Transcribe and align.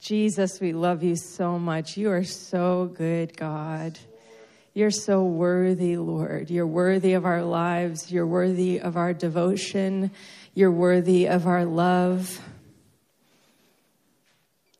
Jesus, 0.00 0.60
we 0.60 0.72
love 0.72 1.02
you 1.02 1.16
so 1.16 1.58
much. 1.58 1.96
You 1.96 2.10
are 2.10 2.24
so 2.24 2.86
good, 2.94 3.36
God. 3.36 3.98
You're 4.72 4.92
so 4.92 5.24
worthy, 5.24 5.96
Lord. 5.96 6.50
You're 6.50 6.66
worthy 6.66 7.14
of 7.14 7.24
our 7.26 7.42
lives. 7.42 8.12
You're 8.12 8.26
worthy 8.26 8.80
of 8.80 8.96
our 8.96 9.12
devotion. 9.12 10.12
You're 10.54 10.70
worthy 10.70 11.26
of 11.26 11.48
our 11.48 11.64
love. 11.64 12.40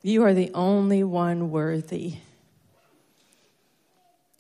You 0.03 0.23
are 0.23 0.35
the 0.35 0.53
only 0.55 1.03
one 1.03 1.51
worthy. 1.51 2.19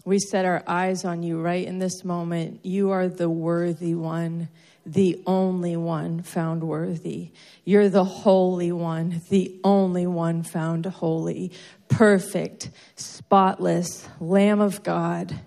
We 0.08 0.18
set 0.18 0.46
our 0.46 0.62
eyes 0.66 1.04
on 1.04 1.22
you 1.22 1.38
right 1.38 1.66
in 1.66 1.80
this 1.80 2.02
moment. 2.02 2.64
You 2.64 2.92
are 2.92 3.08
the 3.08 3.28
worthy 3.28 3.94
one, 3.94 4.48
the 4.86 5.22
only 5.26 5.76
one 5.76 6.22
found 6.22 6.64
worthy. 6.64 7.28
You're 7.66 7.90
the 7.90 8.04
holy 8.04 8.72
one, 8.72 9.20
the 9.28 9.54
only 9.62 10.06
one 10.06 10.44
found 10.44 10.86
holy, 10.86 11.52
perfect, 11.88 12.70
spotless, 12.96 14.08
Lamb 14.18 14.62
of 14.62 14.82
God. 14.82 15.38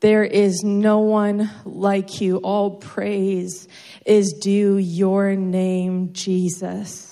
There 0.00 0.24
is 0.24 0.62
no 0.64 1.00
one 1.00 1.50
like 1.66 2.22
you. 2.22 2.38
All 2.38 2.70
praise 2.70 3.68
is 4.06 4.32
due 4.40 4.78
your 4.78 5.36
name, 5.36 6.14
Jesus. 6.14 7.07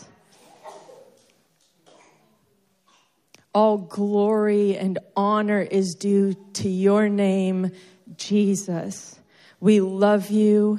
All 3.56 3.78
glory 3.78 4.77
and 4.77 4.98
honor 5.16 5.62
is 5.62 5.95
due 5.95 6.34
to 6.52 6.69
your 6.69 7.09
name, 7.09 7.70
Jesus. 8.19 9.19
We 9.60 9.80
love 9.80 10.29
you. 10.29 10.79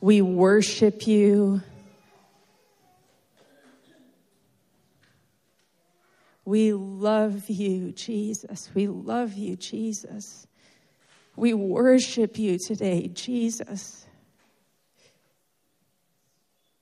We 0.00 0.22
worship 0.22 1.06
you. 1.06 1.60
We 6.46 6.72
love 6.72 7.50
you, 7.50 7.92
Jesus. 7.92 8.70
We 8.74 8.88
love 8.88 9.34
you, 9.34 9.56
Jesus. 9.56 10.46
We 11.36 11.52
worship 11.52 12.38
you 12.38 12.56
today, 12.58 13.08
Jesus. 13.08 14.06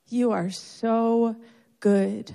You 0.06 0.30
are 0.30 0.50
so 0.50 1.34
good. 1.80 2.32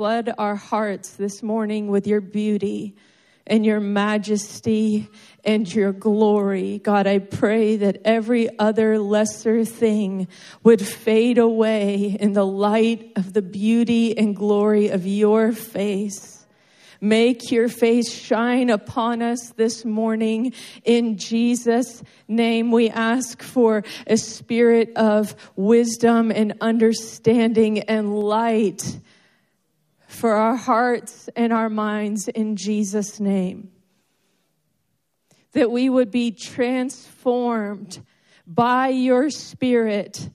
Flood 0.00 0.32
our 0.38 0.56
hearts 0.56 1.10
this 1.10 1.42
morning 1.42 1.88
with 1.88 2.06
your 2.06 2.22
beauty 2.22 2.96
and 3.46 3.66
your 3.66 3.80
majesty 3.80 5.06
and 5.44 5.74
your 5.74 5.92
glory. 5.92 6.78
God, 6.78 7.06
I 7.06 7.18
pray 7.18 7.76
that 7.76 8.00
every 8.06 8.48
other 8.58 8.98
lesser 8.98 9.62
thing 9.62 10.26
would 10.62 10.80
fade 10.80 11.36
away 11.36 12.16
in 12.18 12.32
the 12.32 12.46
light 12.46 13.12
of 13.16 13.34
the 13.34 13.42
beauty 13.42 14.16
and 14.16 14.34
glory 14.34 14.88
of 14.88 15.06
your 15.06 15.52
face. 15.52 16.46
Make 17.02 17.50
your 17.50 17.68
face 17.68 18.10
shine 18.10 18.70
upon 18.70 19.20
us 19.20 19.50
this 19.50 19.84
morning. 19.84 20.54
In 20.82 21.18
Jesus' 21.18 22.02
name, 22.26 22.72
we 22.72 22.88
ask 22.88 23.42
for 23.42 23.84
a 24.06 24.16
spirit 24.16 24.96
of 24.96 25.36
wisdom 25.56 26.30
and 26.30 26.54
understanding 26.62 27.80
and 27.80 28.18
light 28.18 28.98
for 30.10 30.32
our 30.32 30.56
hearts 30.56 31.30
and 31.36 31.52
our 31.52 31.70
minds 31.70 32.26
in 32.26 32.56
Jesus' 32.56 33.20
name. 33.20 33.70
That 35.52 35.70
we 35.70 35.88
would 35.88 36.10
be 36.10 36.32
transformed 36.32 38.04
by 38.46 38.88
your 38.88 39.30
Spirit 39.30 40.28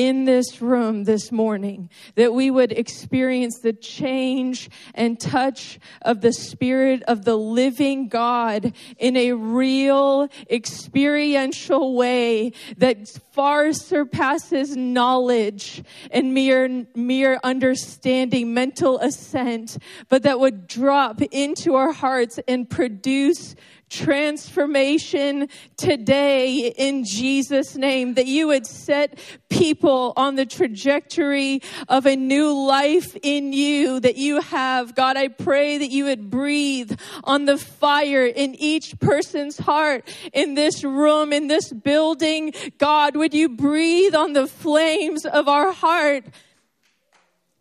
in 0.00 0.24
this 0.24 0.62
room 0.62 1.04
this 1.04 1.30
morning, 1.30 1.90
that 2.14 2.32
we 2.32 2.50
would 2.50 2.72
experience 2.72 3.58
the 3.58 3.74
change 3.74 4.70
and 4.94 5.20
touch 5.20 5.78
of 6.00 6.22
the 6.22 6.32
Spirit 6.32 7.02
of 7.02 7.26
the 7.26 7.36
living 7.36 8.08
God 8.08 8.72
in 8.96 9.14
a 9.14 9.32
real, 9.32 10.30
experiential 10.48 11.94
way 11.94 12.54
that 12.78 13.08
far 13.32 13.74
surpasses 13.74 14.74
knowledge 14.74 15.84
and 16.10 16.32
mere, 16.32 16.86
mere 16.94 17.38
understanding, 17.44 18.54
mental 18.54 18.98
assent, 19.00 19.76
but 20.08 20.22
that 20.22 20.40
would 20.40 20.66
drop 20.66 21.20
into 21.20 21.74
our 21.74 21.92
hearts 21.92 22.40
and 22.48 22.70
produce 22.70 23.54
transformation 23.90 25.48
today 25.76 26.72
in 26.76 27.04
Jesus' 27.04 27.76
name, 27.76 28.14
that 28.14 28.26
you 28.26 28.46
would 28.46 28.66
set 28.66 29.18
people 29.50 30.12
on 30.16 30.36
the 30.36 30.46
trajectory 30.46 31.60
of 31.88 32.06
a 32.06 32.16
new 32.16 32.66
life 32.66 33.16
in 33.22 33.52
you 33.52 34.00
that 34.00 34.16
you 34.16 34.40
have. 34.40 34.94
God, 34.94 35.16
I 35.16 35.28
pray 35.28 35.76
that 35.78 35.90
you 35.90 36.04
would 36.04 36.30
breathe 36.30 36.98
on 37.24 37.44
the 37.44 37.58
fire 37.58 38.24
in 38.24 38.54
each 38.54 38.98
person's 39.00 39.58
heart 39.58 40.08
in 40.32 40.54
this 40.54 40.84
room, 40.84 41.32
in 41.32 41.48
this 41.48 41.72
building. 41.72 42.54
God, 42.78 43.16
would 43.16 43.34
you 43.34 43.48
breathe 43.48 44.14
on 44.14 44.32
the 44.32 44.46
flames 44.46 45.26
of 45.26 45.48
our 45.48 45.72
heart? 45.72 46.24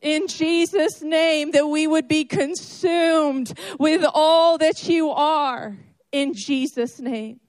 in 0.01 0.27
Jesus' 0.27 1.01
name 1.01 1.51
that 1.51 1.67
we 1.67 1.85
would 1.85 2.07
be 2.07 2.23
consumed 2.23 3.51
with 3.77 4.05
all 4.13 4.57
that 4.57 4.87
you 4.87 5.09
are 5.09 5.75
in 6.11 6.33
Jesus' 6.33 6.99
name. 6.99 7.39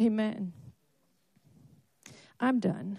Amen. 0.00 0.52
I'm 2.40 2.60
done. 2.60 2.98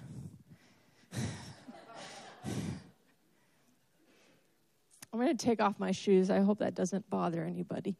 I'm 5.11 5.19
going 5.19 5.35
to 5.35 5.45
take 5.45 5.61
off 5.61 5.79
my 5.79 5.91
shoes. 5.91 6.29
I 6.29 6.39
hope 6.41 6.59
that 6.59 6.75
doesn't 6.75 7.09
bother 7.09 7.43
anybody. 7.43 7.97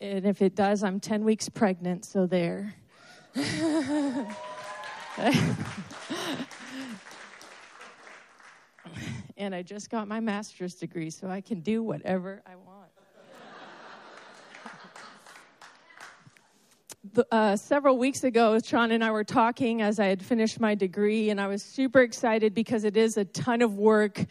And 0.00 0.24
if 0.24 0.40
it 0.40 0.54
does, 0.54 0.82
I'm 0.82 1.00
10 1.00 1.24
weeks 1.24 1.48
pregnant, 1.48 2.04
so 2.04 2.26
there. 2.26 2.74
and 9.36 9.54
I 9.54 9.62
just 9.62 9.90
got 9.90 10.08
my 10.08 10.20
master's 10.20 10.74
degree, 10.74 11.10
so 11.10 11.28
I 11.28 11.40
can 11.40 11.60
do 11.60 11.82
whatever 11.82 12.42
I 12.46 12.56
want. 12.56 12.71
Uh, 17.30 17.56
several 17.56 17.98
weeks 17.98 18.22
ago, 18.24 18.58
Sean 18.60 18.92
and 18.92 19.02
I 19.02 19.10
were 19.10 19.24
talking 19.24 19.82
as 19.82 19.98
I 19.98 20.06
had 20.06 20.22
finished 20.22 20.60
my 20.60 20.74
degree, 20.74 21.30
and 21.30 21.40
I 21.40 21.48
was 21.48 21.62
super 21.62 22.00
excited 22.00 22.54
because 22.54 22.84
it 22.84 22.96
is 22.96 23.16
a 23.16 23.24
ton 23.24 23.60
of 23.62 23.76
work. 23.76 24.24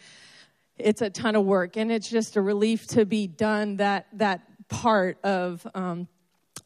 It's 0.78 1.02
a 1.02 1.10
ton 1.10 1.36
of 1.36 1.44
work, 1.44 1.76
and 1.76 1.92
it's 1.92 2.08
just 2.08 2.36
a 2.36 2.40
relief 2.40 2.86
to 2.88 3.04
be 3.04 3.26
done 3.26 3.76
that 3.76 4.06
that 4.14 4.42
part 4.68 5.18
of 5.22 5.66
um, 5.74 6.08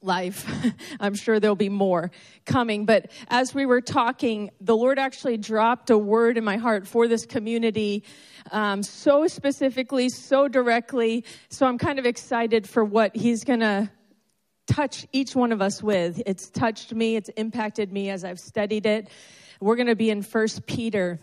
life. 0.01 0.49
I'm 1.01 1.15
sure 1.15 1.41
there'll 1.41 1.57
be 1.57 1.69
more 1.69 2.13
coming. 2.45 2.87
But 2.87 3.11
as 3.29 3.53
we 3.53 3.67
were 3.67 3.81
talking, 3.81 4.51
the 4.61 4.77
Lord 4.77 5.01
actually 5.01 5.39
dropped 5.39 5.91
a 5.91 5.99
word 5.99 6.39
in 6.39 6.45
my 6.45 6.57
heart 6.57 6.87
for 6.87 7.09
this 7.09 7.27
community 7.27 8.05
um, 8.53 8.85
so 8.85 9.27
specifically, 9.27 10.09
so 10.09 10.47
directly. 10.47 11.25
So 11.49 11.67
I'm 11.67 11.79
kind 11.79 11.99
of 11.99 12.07
excited 12.07 12.69
for 12.69 12.85
what 12.85 13.17
He's 13.17 13.43
going 13.43 13.61
to 13.61 13.91
touch 14.67 15.07
each 15.13 15.35
one 15.35 15.53
of 15.53 15.63
us 15.63 15.83
with. 15.83 16.23
It's 16.27 16.51
touched 16.51 16.93
me, 16.93 17.17
it's 17.17 17.29
impacted 17.31 17.93
me 17.93 18.11
as 18.11 18.25
I've 18.25 18.41
studied 18.41 18.87
it. 18.87 19.09
We're 19.61 19.77
going 19.77 19.87
to 19.87 19.97
be 19.97 20.11
in 20.11 20.23
First 20.23 20.67
Peter. 20.67 21.19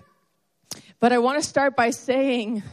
But 1.00 1.14
I 1.14 1.20
want 1.20 1.42
to 1.42 1.48
start 1.48 1.76
by 1.76 1.92
saying, 1.92 2.64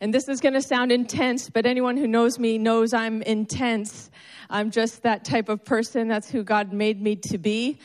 and 0.00 0.12
this 0.12 0.28
is 0.28 0.40
going 0.40 0.54
to 0.54 0.62
sound 0.62 0.92
intense, 0.92 1.48
but 1.48 1.64
anyone 1.64 1.96
who 1.96 2.06
knows 2.06 2.38
me 2.38 2.58
knows 2.58 2.92
I'm 2.92 3.22
intense. 3.22 4.10
I'm 4.50 4.70
just 4.70 5.02
that 5.04 5.24
type 5.24 5.48
of 5.48 5.64
person. 5.64 6.08
That's 6.08 6.30
who 6.30 6.42
God 6.42 6.72
made 6.72 7.00
me 7.00 7.16
to 7.16 7.38
be. 7.38 7.78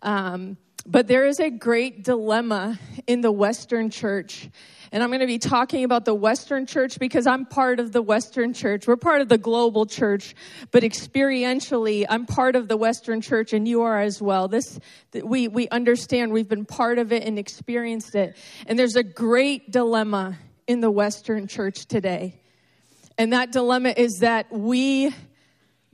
Um, 0.00 0.56
but 0.86 1.06
there 1.06 1.26
is 1.26 1.40
a 1.40 1.50
great 1.50 2.04
dilemma 2.04 2.78
in 3.06 3.20
the 3.20 3.32
Western 3.32 3.90
church 3.90 4.48
and 4.94 5.02
I'm 5.02 5.08
going 5.08 5.22
to 5.22 5.26
be 5.26 5.40
talking 5.40 5.82
about 5.82 6.04
the 6.04 6.14
Western 6.14 6.66
church 6.66 7.00
because 7.00 7.26
I'm 7.26 7.46
part 7.46 7.80
of 7.80 7.90
the 7.90 8.00
Western 8.00 8.52
church. 8.52 8.86
We're 8.86 8.94
part 8.94 9.22
of 9.22 9.28
the 9.28 9.38
global 9.38 9.86
church, 9.86 10.36
but 10.70 10.84
experientially, 10.84 12.06
I'm 12.08 12.26
part 12.26 12.54
of 12.54 12.68
the 12.68 12.76
Western 12.76 13.20
church 13.20 13.52
and 13.52 13.66
you 13.66 13.82
are 13.82 14.00
as 14.00 14.22
well. 14.22 14.46
This, 14.46 14.78
we, 15.12 15.48
we 15.48 15.68
understand 15.70 16.32
we've 16.32 16.48
been 16.48 16.64
part 16.64 17.00
of 17.00 17.12
it 17.12 17.24
and 17.24 17.40
experienced 17.40 18.14
it. 18.14 18.36
And 18.68 18.78
there's 18.78 18.94
a 18.94 19.02
great 19.02 19.72
dilemma 19.72 20.38
in 20.68 20.78
the 20.78 20.92
Western 20.92 21.48
church 21.48 21.86
today. 21.86 22.40
And 23.18 23.32
that 23.32 23.50
dilemma 23.50 23.94
is 23.96 24.18
that 24.20 24.52
we 24.52 25.12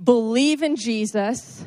believe 0.02 0.62
in 0.62 0.76
Jesus 0.76 1.64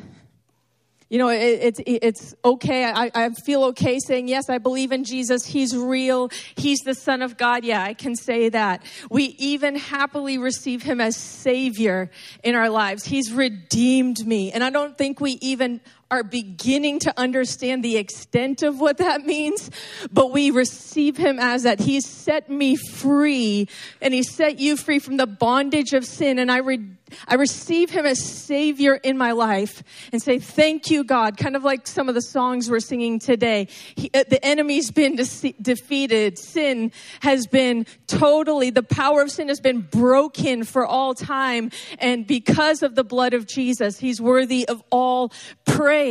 you 1.14 1.18
know, 1.18 1.28
it, 1.28 1.38
it's, 1.38 1.80
it's 1.86 2.34
okay. 2.44 2.84
I, 2.84 3.08
I 3.14 3.30
feel 3.46 3.62
okay 3.66 4.00
saying, 4.04 4.26
yes, 4.26 4.50
I 4.50 4.58
believe 4.58 4.90
in 4.90 5.04
Jesus. 5.04 5.46
He's 5.46 5.76
real. 5.76 6.28
He's 6.56 6.80
the 6.80 6.92
Son 6.92 7.22
of 7.22 7.36
God. 7.36 7.64
Yeah, 7.64 7.80
I 7.84 7.94
can 7.94 8.16
say 8.16 8.48
that. 8.48 8.82
We 9.12 9.26
even 9.38 9.76
happily 9.76 10.38
receive 10.38 10.82
Him 10.82 11.00
as 11.00 11.16
Savior 11.16 12.10
in 12.42 12.56
our 12.56 12.68
lives. 12.68 13.04
He's 13.04 13.32
redeemed 13.32 14.26
me. 14.26 14.50
And 14.50 14.64
I 14.64 14.70
don't 14.70 14.98
think 14.98 15.20
we 15.20 15.38
even 15.40 15.80
are 16.14 16.22
beginning 16.22 17.00
to 17.00 17.12
understand 17.18 17.82
the 17.82 17.96
extent 17.96 18.62
of 18.62 18.78
what 18.78 18.98
that 18.98 19.26
means, 19.26 19.68
but 20.12 20.30
we 20.30 20.52
receive 20.52 21.16
him 21.16 21.40
as 21.40 21.64
that. 21.64 21.80
He 21.80 22.00
set 22.00 22.48
me 22.48 22.76
free 22.76 23.68
and 24.00 24.14
he 24.14 24.22
set 24.22 24.60
you 24.60 24.76
free 24.76 25.00
from 25.00 25.16
the 25.16 25.26
bondage 25.26 25.92
of 25.92 26.04
sin. 26.04 26.38
And 26.38 26.52
I 26.52 26.58
re- 26.58 26.88
I 27.28 27.34
receive 27.34 27.90
him 27.90 28.06
as 28.06 28.22
savior 28.24 28.94
in 28.94 29.18
my 29.18 29.32
life 29.32 29.82
and 30.12 30.22
say, 30.22 30.38
thank 30.38 30.90
you, 30.90 31.04
God. 31.04 31.36
Kind 31.36 31.56
of 31.56 31.64
like 31.64 31.86
some 31.86 32.08
of 32.08 32.14
the 32.14 32.22
songs 32.22 32.70
we're 32.70 32.80
singing 32.80 33.18
today. 33.18 33.68
He, 33.94 34.10
uh, 34.14 34.24
the 34.28 34.44
enemy's 34.44 34.90
been 34.90 35.16
de- 35.16 35.54
defeated. 35.60 36.38
Sin 36.38 36.92
has 37.20 37.46
been 37.46 37.86
totally, 38.06 38.70
the 38.70 38.82
power 38.82 39.20
of 39.20 39.30
sin 39.30 39.48
has 39.48 39.60
been 39.60 39.80
broken 39.82 40.64
for 40.64 40.86
all 40.86 41.14
time. 41.14 41.70
And 41.98 42.26
because 42.26 42.82
of 42.82 42.94
the 42.94 43.04
blood 43.04 43.34
of 43.34 43.46
Jesus, 43.46 43.98
he's 43.98 44.20
worthy 44.20 44.66
of 44.66 44.82
all 44.90 45.32
praise. 45.66 46.03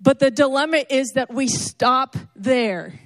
But 0.00 0.18
the 0.18 0.30
dilemma 0.30 0.84
is 0.88 1.12
that 1.14 1.32
we 1.32 1.46
stop 1.46 2.16
there 2.34 2.98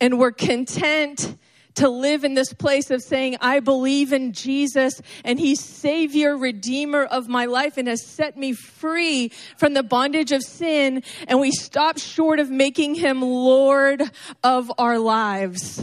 and 0.00 0.18
we're 0.18 0.32
content 0.32 1.36
to 1.74 1.88
live 1.88 2.24
in 2.24 2.34
this 2.34 2.52
place 2.52 2.90
of 2.90 3.02
saying, 3.02 3.36
I 3.40 3.60
believe 3.60 4.12
in 4.12 4.32
Jesus 4.32 5.00
and 5.24 5.38
He's 5.38 5.60
Savior, 5.60 6.36
Redeemer 6.36 7.04
of 7.04 7.28
my 7.28 7.46
life 7.46 7.78
and 7.78 7.88
has 7.88 8.04
set 8.04 8.36
me 8.36 8.52
free 8.52 9.28
from 9.56 9.74
the 9.74 9.82
bondage 9.82 10.32
of 10.32 10.42
sin. 10.42 11.02
And 11.26 11.40
we 11.40 11.50
stop 11.50 11.98
short 11.98 12.40
of 12.40 12.50
making 12.50 12.96
Him 12.96 13.22
Lord 13.22 14.02
of 14.44 14.70
our 14.78 14.98
lives. 14.98 15.82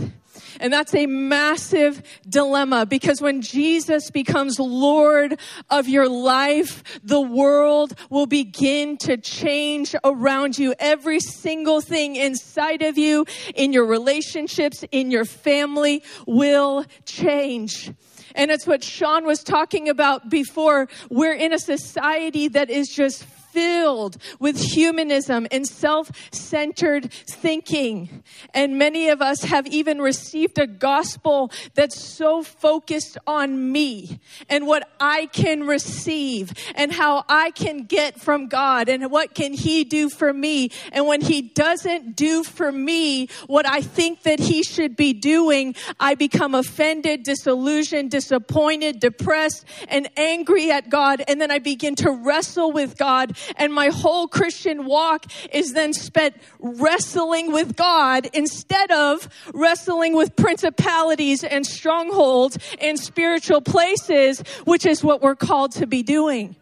And 0.60 0.72
that's 0.72 0.94
a 0.94 1.06
massive 1.06 2.02
dilemma 2.28 2.86
because 2.86 3.22
when 3.22 3.42
Jesus 3.42 4.12
becomes 4.12 4.60
Lord 4.60 5.40
of 5.70 5.88
your 5.88 6.10
life, 6.10 6.84
the 7.04 7.22
world 7.22 7.94
will 8.10 8.26
begin 8.26 8.98
to 9.00 9.18
change 9.18 9.96
around 10.04 10.58
you. 10.58 10.74
Every 10.80 11.20
single 11.20 11.82
thing 11.82 12.16
inside 12.16 12.82
of 12.82 12.98
you, 12.98 13.26
in 13.56 13.74
your 13.74 13.86
relationships, 13.86 14.84
in 14.92 15.12
your 15.12 15.26
family 15.26 16.04
will 16.26 16.86
change. 17.06 17.92
And 18.36 18.52
it's 18.52 18.68
what 18.68 18.84
Sean 18.84 19.26
was 19.26 19.44
talking 19.44 19.90
about 19.90 20.30
before. 20.30 20.88
We're 21.10 21.34
in 21.34 21.54
a 21.54 21.60
society 21.60 22.48
that 22.50 22.70
is 22.70 22.90
just 22.90 23.26
filled 23.52 24.18
with 24.40 24.60
humanism 24.60 25.48
and 25.52 25.68
self 25.68 26.12
centered 26.32 27.12
thinking. 27.12 28.24
And 28.54 28.78
many 28.78 29.10
of 29.10 29.22
us 29.22 29.44
have 29.44 29.68
even 29.68 30.00
received 30.00 30.60
a 30.60 30.68
gospel 30.68 31.52
that's 31.76 32.00
so 32.00 32.44
focused 32.44 33.18
on 33.28 33.72
me 33.72 34.20
and 34.50 34.68
what 34.68 34.90
I 35.00 35.28
can 35.28 35.66
receive 35.66 36.54
and 36.76 36.92
how 36.92 37.26
I 37.28 37.52
can 37.52 37.86
get 37.86 38.20
from 38.20 38.48
God 38.48 38.90
and 38.90 39.12
what 39.12 39.34
can 39.34 39.54
He 39.54 39.84
do 39.84 40.10
for 40.10 40.32
me. 40.32 40.72
And 40.92 41.08
when 41.08 41.22
He 41.22 41.42
doesn't 41.42 42.16
do 42.16 42.44
for 42.44 42.72
me 42.72 43.28
what 43.48 43.68
I 43.68 43.82
think 43.82 44.24
that 44.24 44.40
He 44.40 44.64
should 44.64 44.96
be 44.96 45.14
doing, 45.14 45.76
I 46.00 46.16
become 46.16 46.56
offended, 46.56 47.24
disillusioned, 47.24 48.12
disappointed, 48.12 49.00
depressed, 49.00 49.66
and 49.88 50.10
angry 50.18 50.72
at 50.72 50.90
God. 50.90 51.24
And 51.28 51.40
then 51.40 51.52
I 51.52 51.60
begin 51.60 51.96
to 51.96 52.12
wrestle 52.12 52.72
with 52.72 52.98
God 52.98 53.38
and 53.56 53.74
my 53.74 53.88
whole 53.88 54.28
Christian 54.28 54.86
walk 54.86 55.26
is 55.54 55.74
then 55.74 55.94
spent 55.94 56.36
wrestling 56.60 57.52
with 57.52 57.76
God 57.76 58.28
instead 58.34 58.92
of 58.92 59.28
wrestling 59.54 60.16
with 60.16 60.36
principalities 60.36 61.44
and 61.44 61.66
strongholds 61.66 62.58
in 62.80 62.98
spiritual 62.98 63.62
places, 63.62 64.42
which 64.66 64.86
is 64.86 65.04
what 65.04 65.22
we're 65.22 65.36
called 65.36 65.72
to 65.74 65.88
be 65.88 66.04
doing. 66.04 66.56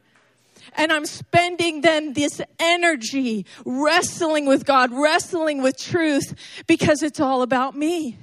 And 0.76 0.92
I'm 0.92 1.06
spending 1.06 1.82
then 1.82 2.14
this 2.14 2.40
energy 2.60 3.46
wrestling 3.66 4.46
with 4.46 4.66
God, 4.66 4.92
wrestling 4.94 5.64
with 5.64 5.78
truth 5.78 6.36
because 6.68 7.02
it's 7.02 7.20
all 7.20 7.42
about 7.42 7.76
me. 7.76 8.18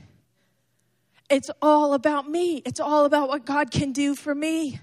It's 1.28 1.50
all 1.60 1.94
about 1.94 2.30
me. 2.30 2.62
It's 2.64 2.80
all 2.80 3.06
about 3.06 3.28
what 3.28 3.44
God 3.44 3.70
can 3.70 3.92
do 3.92 4.14
for 4.14 4.34
me. 4.34 4.78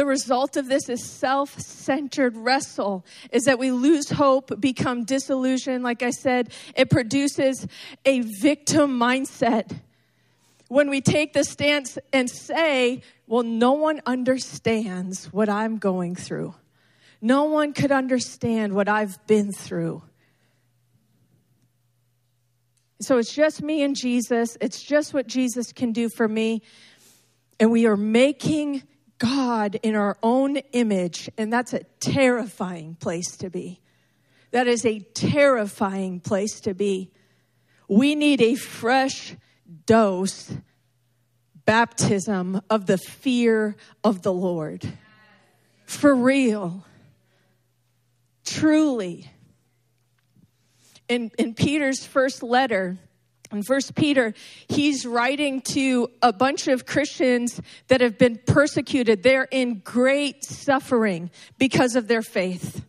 The 0.00 0.06
result 0.06 0.56
of 0.56 0.66
this 0.66 0.88
is 0.88 1.04
self 1.04 1.60
centered 1.60 2.34
wrestle, 2.34 3.04
is 3.32 3.44
that 3.44 3.58
we 3.58 3.70
lose 3.70 4.08
hope, 4.08 4.58
become 4.58 5.04
disillusioned. 5.04 5.84
Like 5.84 6.02
I 6.02 6.08
said, 6.08 6.54
it 6.74 6.88
produces 6.88 7.66
a 8.06 8.20
victim 8.20 8.98
mindset. 8.98 9.78
When 10.68 10.88
we 10.88 11.02
take 11.02 11.34
the 11.34 11.44
stance 11.44 11.98
and 12.14 12.30
say, 12.30 13.02
well, 13.26 13.42
no 13.42 13.72
one 13.72 14.00
understands 14.06 15.26
what 15.34 15.50
I'm 15.50 15.76
going 15.76 16.14
through, 16.14 16.54
no 17.20 17.44
one 17.44 17.74
could 17.74 17.92
understand 17.92 18.72
what 18.72 18.88
I've 18.88 19.18
been 19.26 19.52
through. 19.52 20.02
So 23.02 23.18
it's 23.18 23.34
just 23.34 23.60
me 23.62 23.82
and 23.82 23.94
Jesus. 23.94 24.56
It's 24.62 24.82
just 24.82 25.12
what 25.12 25.26
Jesus 25.26 25.74
can 25.74 25.92
do 25.92 26.08
for 26.08 26.26
me. 26.26 26.62
And 27.58 27.70
we 27.70 27.84
are 27.84 27.98
making 27.98 28.84
God 29.20 29.76
in 29.82 29.94
our 29.94 30.18
own 30.22 30.56
image, 30.72 31.30
and 31.38 31.52
that's 31.52 31.72
a 31.72 31.84
terrifying 32.00 32.96
place 32.96 33.36
to 33.36 33.50
be. 33.50 33.80
That 34.50 34.66
is 34.66 34.84
a 34.84 34.98
terrifying 34.98 36.18
place 36.18 36.60
to 36.62 36.74
be. 36.74 37.12
We 37.86 38.16
need 38.16 38.40
a 38.40 38.56
fresh 38.56 39.36
dose 39.86 40.50
baptism 41.64 42.60
of 42.68 42.86
the 42.86 42.98
fear 42.98 43.76
of 44.02 44.22
the 44.22 44.32
Lord. 44.32 44.92
For 45.84 46.14
real. 46.14 46.84
Truly. 48.44 49.30
In, 51.08 51.30
in 51.38 51.54
Peter's 51.54 52.04
first 52.04 52.42
letter, 52.42 52.98
in 53.52 53.62
First 53.62 53.94
Peter, 53.96 54.32
he's 54.68 55.04
writing 55.04 55.60
to 55.72 56.08
a 56.22 56.32
bunch 56.32 56.68
of 56.68 56.86
Christians 56.86 57.60
that 57.88 58.00
have 58.00 58.16
been 58.16 58.38
persecuted. 58.46 59.22
They're 59.22 59.48
in 59.50 59.80
great 59.80 60.44
suffering 60.44 61.30
because 61.58 61.96
of 61.96 62.06
their 62.06 62.22
faith. 62.22 62.84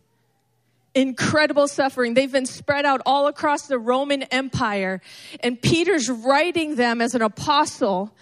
Incredible 0.94 1.66
suffering. 1.68 2.14
They've 2.14 2.30
been 2.30 2.46
spread 2.46 2.84
out 2.84 3.00
all 3.06 3.26
across 3.26 3.66
the 3.66 3.78
Roman 3.78 4.22
Empire. 4.24 5.00
And 5.40 5.60
Peter's 5.60 6.08
writing 6.08 6.76
them 6.76 7.00
as 7.00 7.14
an 7.14 7.22
apostle 7.22 8.14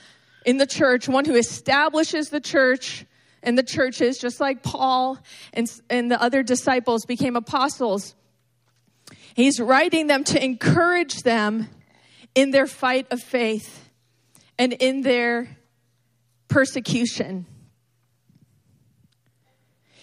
in 0.47 0.57
the 0.57 0.67
church, 0.67 1.09
one 1.09 1.27
who 1.27 1.35
establishes 1.35 2.31
the 2.31 2.41
church 2.41 3.05
and 3.43 3.59
the 3.59 3.63
churches, 3.63 4.19
just 4.19 4.41
like 4.41 4.63
Paul 4.63 5.19
and, 5.53 5.71
and 5.91 6.11
the 6.11 6.21
other 6.23 6.43
disciples 6.43 7.05
became 7.05 7.37
apostles. 7.37 8.15
He's 9.35 9.61
writing 9.61 10.07
them 10.07 10.25
to 10.25 10.43
encourage 10.43 11.23
them 11.23 11.69
in 12.35 12.51
their 12.51 12.67
fight 12.67 13.07
of 13.11 13.21
faith 13.21 13.91
and 14.59 14.73
in 14.75 15.03
their 15.03 15.57
persecution. 16.49 17.47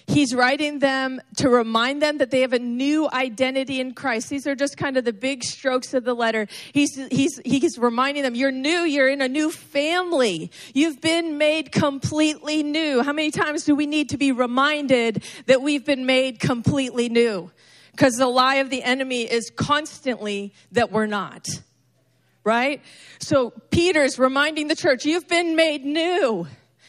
He's 0.10 0.34
writing 0.34 0.80
them 0.80 1.20
to 1.36 1.50
remind 1.50 2.02
them 2.02 2.20
that 2.20 2.32
they 2.32 2.40
have 2.42 2.54
a 2.54 2.60
new 2.60 3.10
identity 3.12 3.82
in 3.82 3.94
Christ. 3.94 4.30
These 4.30 4.48
are 4.48 4.56
just 4.56 4.78
kind 4.78 4.96
of 4.96 5.04
the 5.04 5.12
big 5.12 5.44
strokes 5.44 5.94
of 5.94 6.06
the 6.06 6.14
letter. 6.14 6.48
He's, 6.72 6.96
he's, 7.12 7.42
he's 7.44 7.78
reminding 7.78 8.24
them, 8.24 8.34
you're 8.34 8.50
new, 8.50 8.80
you're 8.86 9.10
in 9.10 9.22
a 9.22 9.28
new 9.28 9.52
family. 9.52 10.50
You've 10.74 11.02
been 11.02 11.38
made 11.38 11.74
completely 11.74 12.64
new. 12.64 13.04
How 13.04 13.12
many 13.12 13.32
times 13.32 13.66
do 13.66 13.76
we 13.76 13.86
need 13.86 14.10
to 14.10 14.18
be 14.18 14.32
reminded 14.32 15.24
that 15.46 15.62
we've 15.62 15.86
been 15.86 16.06
made 16.06 16.40
completely 16.40 17.10
new? 17.10 17.52
Because 17.92 18.16
the 18.16 18.28
lie 18.28 18.56
of 18.56 18.70
the 18.70 18.84
enemy 18.84 19.24
is 19.24 19.52
constantly 19.54 20.54
that 20.72 20.90
we're 20.90 21.06
not 21.06 21.46
right? 22.48 22.82
So 23.20 23.52
Peter's 23.72 24.18
reminding 24.18 24.70
the 24.70 24.76
church, 24.76 25.06
you've 25.06 25.28
been 25.28 25.58
made 25.58 25.84
new. 25.84 26.48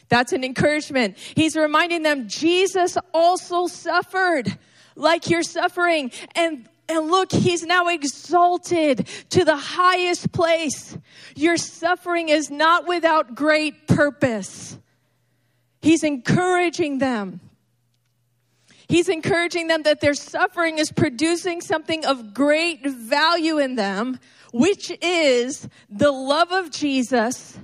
That's 0.09 0.33
an 0.33 0.45
encouragement. 0.45 1.19
He's 1.19 1.57
reminding 1.57 2.05
them, 2.05 2.29
Jesus 2.29 2.97
also 3.13 3.67
suffered 3.67 4.57
like 4.95 5.29
you're 5.29 5.43
suffering. 5.43 6.13
And 6.35 6.69
and 6.91 7.11
look, 7.11 7.31
he's 7.31 7.65
now 7.65 7.89
exalted 7.89 9.07
to 9.31 9.45
the 9.45 9.57
highest 9.57 10.33
place. 10.33 10.97
Your 11.37 11.59
suffering 11.59 12.31
is 12.31 12.51
not 12.51 12.89
without 12.89 13.35
great 13.35 13.87
purpose. 13.87 14.79
He's 15.83 16.03
encouraging 16.03 16.97
them. 16.97 17.41
He's 18.89 19.11
encouraging 19.11 19.67
them 19.67 19.83
that 19.83 20.01
their 20.01 20.15
suffering 20.15 20.79
is 20.79 20.91
producing 20.91 21.61
something 21.61 22.07
of 22.07 22.33
great 22.33 22.87
value 22.87 23.59
in 23.59 23.77
them, 23.77 24.19
which 24.53 24.91
is 25.03 25.69
the 25.91 26.11
love 26.11 26.53
of 26.53 26.71
Jesus 26.71 27.59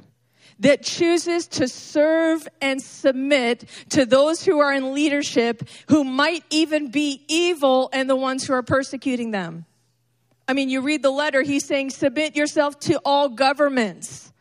that 0.61 0.83
chooses 0.83 1.49
to 1.49 1.69
serve 1.69 2.47
and 2.61 2.81
submit 2.81 3.65
to 3.91 4.07
those 4.07 4.45
who 4.45 4.61
are 4.61 4.73
in 4.73 4.95
leadership 4.95 5.69
who 5.89 6.05
might 6.05 6.45
even 6.51 6.91
be 6.91 7.25
evil 7.29 7.91
and 7.93 8.09
the 8.09 8.17
ones 8.17 8.47
who 8.47 8.53
are 8.53 8.63
persecuting 8.63 9.31
them. 9.31 9.65
I 10.47 10.53
mean, 10.53 10.69
you 10.69 10.83
read 10.83 11.03
the 11.03 11.11
letter, 11.11 11.43
he's 11.43 11.65
saying, 11.65 11.91
submit 11.91 12.37
yourself 12.37 12.79
to 12.81 13.01
all 13.05 13.31
governments. 13.31 14.33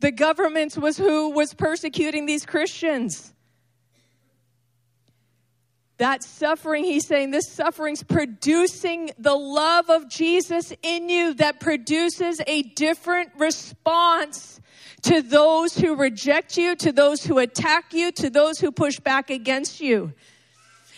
The 0.00 0.12
government 0.12 0.76
was 0.76 0.96
who 0.96 1.30
was 1.30 1.54
persecuting 1.54 2.26
these 2.26 2.46
Christians. 2.46 3.31
That 6.02 6.24
suffering, 6.24 6.82
he's 6.82 7.06
saying, 7.06 7.30
this 7.30 7.48
suffering's 7.48 8.02
producing 8.02 9.12
the 9.20 9.36
love 9.36 9.88
of 9.88 10.08
Jesus 10.10 10.72
in 10.82 11.08
you 11.08 11.32
that 11.34 11.60
produces 11.60 12.40
a 12.44 12.62
different 12.62 13.30
response 13.38 14.60
to 15.02 15.22
those 15.22 15.76
who 15.76 15.94
reject 15.94 16.56
you, 16.56 16.74
to 16.74 16.90
those 16.90 17.22
who 17.22 17.38
attack 17.38 17.94
you, 17.94 18.10
to 18.10 18.30
those 18.30 18.58
who 18.58 18.72
push 18.72 18.98
back 18.98 19.30
against 19.30 19.80
you. 19.80 20.12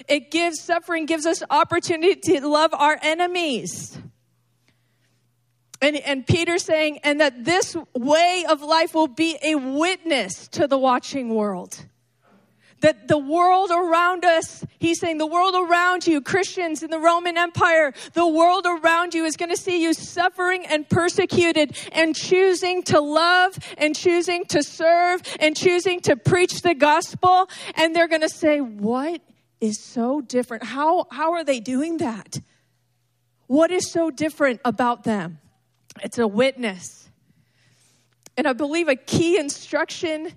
It 0.09 0.31
gives 0.31 0.63
suffering, 0.63 1.05
gives 1.05 1.27
us 1.27 1.43
opportunity 1.51 2.15
to 2.39 2.49
love 2.49 2.73
our 2.73 2.99
enemies. 3.03 3.99
And, 5.83 5.97
and 5.97 6.27
Peter 6.27 6.57
saying, 6.57 7.01
and 7.05 7.21
that 7.21 7.45
this 7.45 7.77
way 7.95 8.47
of 8.49 8.63
life 8.63 8.95
will 8.95 9.09
be 9.09 9.37
a 9.43 9.55
witness 9.55 10.49
to 10.49 10.67
the 10.67 10.79
watching 10.79 11.35
world. 11.35 11.85
That 12.85 13.09
the 13.09 13.17
world 13.17 13.71
around 13.71 14.27
us, 14.27 14.63
he's 14.79 15.01
saying, 15.01 15.17
the 15.17 15.27
world 15.27 15.55
around 15.55 16.07
you, 16.07 16.21
Christians 16.21 16.83
in 16.83 16.91
the 16.91 16.99
Roman 16.99 17.39
Empire, 17.39 17.95
the 18.13 18.29
world 18.29 18.67
around 18.67 19.15
you 19.15 19.25
is 19.25 19.39
going 19.39 19.49
to 19.49 19.57
see 19.57 19.83
you 19.83 19.95
suffering 19.95 20.67
and 20.67 20.87
persecuted 20.87 21.79
and 21.93 22.15
choosing 22.15 22.83
to 22.83 23.01
love 23.01 23.59
and 23.79 23.97
choosing 23.97 24.45
to 24.51 24.63
serve 24.63 25.23
and 25.41 25.57
choosing 25.57 26.01
to 26.01 26.15
preach 26.15 26.61
the 26.61 26.75
gospel. 26.75 27.49
And 27.75 27.97
they're 27.97 28.07
going 28.07 28.21
to 28.21 28.29
say, 28.29 28.61
What 28.61 29.23
is 29.63 29.83
so 29.83 30.21
different? 30.21 30.65
How, 30.65 31.07
how 31.11 31.33
are 31.33 31.43
they 31.43 31.61
doing 31.61 31.97
that? 31.99 32.39
What 33.47 33.71
is 33.71 33.91
so 33.91 34.11
different 34.11 34.61
about 34.63 35.05
them? 35.05 35.39
It's 36.03 36.19
a 36.19 36.29
witness. 36.29 37.09
And 38.37 38.47
I 38.47 38.53
believe 38.53 38.89
a 38.89 38.97
key 38.97 39.39
instruction 39.39 40.33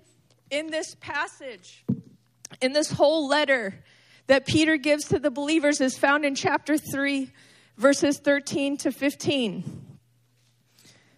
in 0.49 0.67
this 0.67 0.95
passage, 1.01 1.83
in 2.61 2.73
this 2.73 2.91
whole 2.91 3.27
letter 3.27 3.83
that 4.27 4.45
Peter 4.45 4.77
gives 4.77 5.05
to 5.05 5.19
the 5.19 5.31
believers, 5.31 5.79
is 5.81 5.97
found 5.97 6.25
in 6.25 6.35
chapter 6.35 6.77
3, 6.77 7.31
verses 7.77 8.19
13 8.19 8.77
to 8.77 8.91
15. 8.91 9.97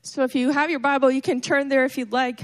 So 0.02 0.24
if 0.24 0.36
you 0.36 0.52
have 0.52 0.70
your 0.70 0.80
Bible, 0.80 1.12
you 1.12 1.22
can 1.22 1.42
turn 1.42 1.70
there 1.70 1.86
if 1.86 1.98
you'd 1.98 2.12
like. 2.12 2.42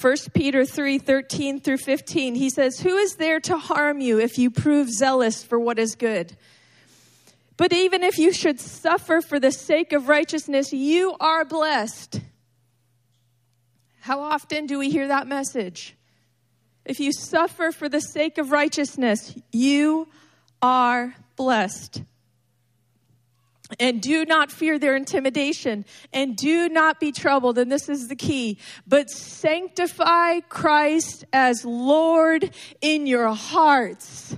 1 0.00 0.16
Peter 0.34 0.64
3 0.64 0.98
13 0.98 1.60
through 1.60 1.78
15. 1.78 2.34
He 2.34 2.50
says, 2.50 2.80
Who 2.80 2.96
is 2.96 3.16
there 3.16 3.40
to 3.40 3.58
harm 3.58 4.00
you 4.00 4.20
if 4.20 4.38
you 4.38 4.50
prove 4.50 4.88
zealous 4.90 5.42
for 5.42 5.58
what 5.58 5.78
is 5.78 5.94
good? 5.94 6.36
But 7.56 7.72
even 7.72 8.04
if 8.04 8.18
you 8.18 8.32
should 8.32 8.60
suffer 8.60 9.20
for 9.20 9.40
the 9.40 9.50
sake 9.50 9.92
of 9.92 10.08
righteousness, 10.08 10.72
you 10.72 11.16
are 11.18 11.44
blessed. 11.44 12.20
How 14.00 14.20
often 14.20 14.66
do 14.66 14.78
we 14.78 14.90
hear 14.90 15.08
that 15.08 15.26
message? 15.26 15.96
If 16.88 16.98
you 17.00 17.12
suffer 17.12 17.70
for 17.70 17.88
the 17.88 18.00
sake 18.00 18.38
of 18.38 18.50
righteousness, 18.50 19.34
you 19.52 20.08
are 20.62 21.14
blessed. 21.36 22.02
And 23.78 24.00
do 24.00 24.24
not 24.24 24.50
fear 24.50 24.78
their 24.78 24.96
intimidation, 24.96 25.84
and 26.14 26.34
do 26.34 26.70
not 26.70 26.98
be 26.98 27.12
troubled. 27.12 27.58
And 27.58 27.70
this 27.70 27.90
is 27.90 28.08
the 28.08 28.16
key. 28.16 28.56
But 28.86 29.10
sanctify 29.10 30.40
Christ 30.48 31.26
as 31.34 31.66
Lord 31.66 32.50
in 32.80 33.06
your 33.06 33.34
hearts 33.34 34.34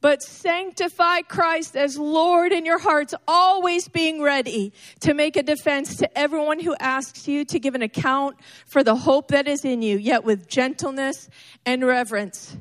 but 0.00 0.22
sanctify 0.22 1.22
Christ 1.22 1.76
as 1.76 1.98
Lord 1.98 2.52
in 2.52 2.64
your 2.64 2.78
hearts, 2.78 3.14
always 3.28 3.88
being 3.88 4.22
ready 4.22 4.72
to 5.00 5.14
make 5.14 5.36
a 5.36 5.42
defense 5.42 5.96
to 5.96 6.18
everyone 6.18 6.60
who 6.60 6.74
asks 6.80 7.28
you 7.28 7.44
to 7.46 7.58
give 7.58 7.74
an 7.74 7.82
account 7.82 8.36
for 8.66 8.82
the 8.82 8.96
hope 8.96 9.28
that 9.28 9.46
is 9.46 9.64
in 9.64 9.82
you, 9.82 9.98
yet 9.98 10.24
with 10.24 10.48
gentleness 10.48 11.28
and 11.66 11.86
reverence. 11.86 12.56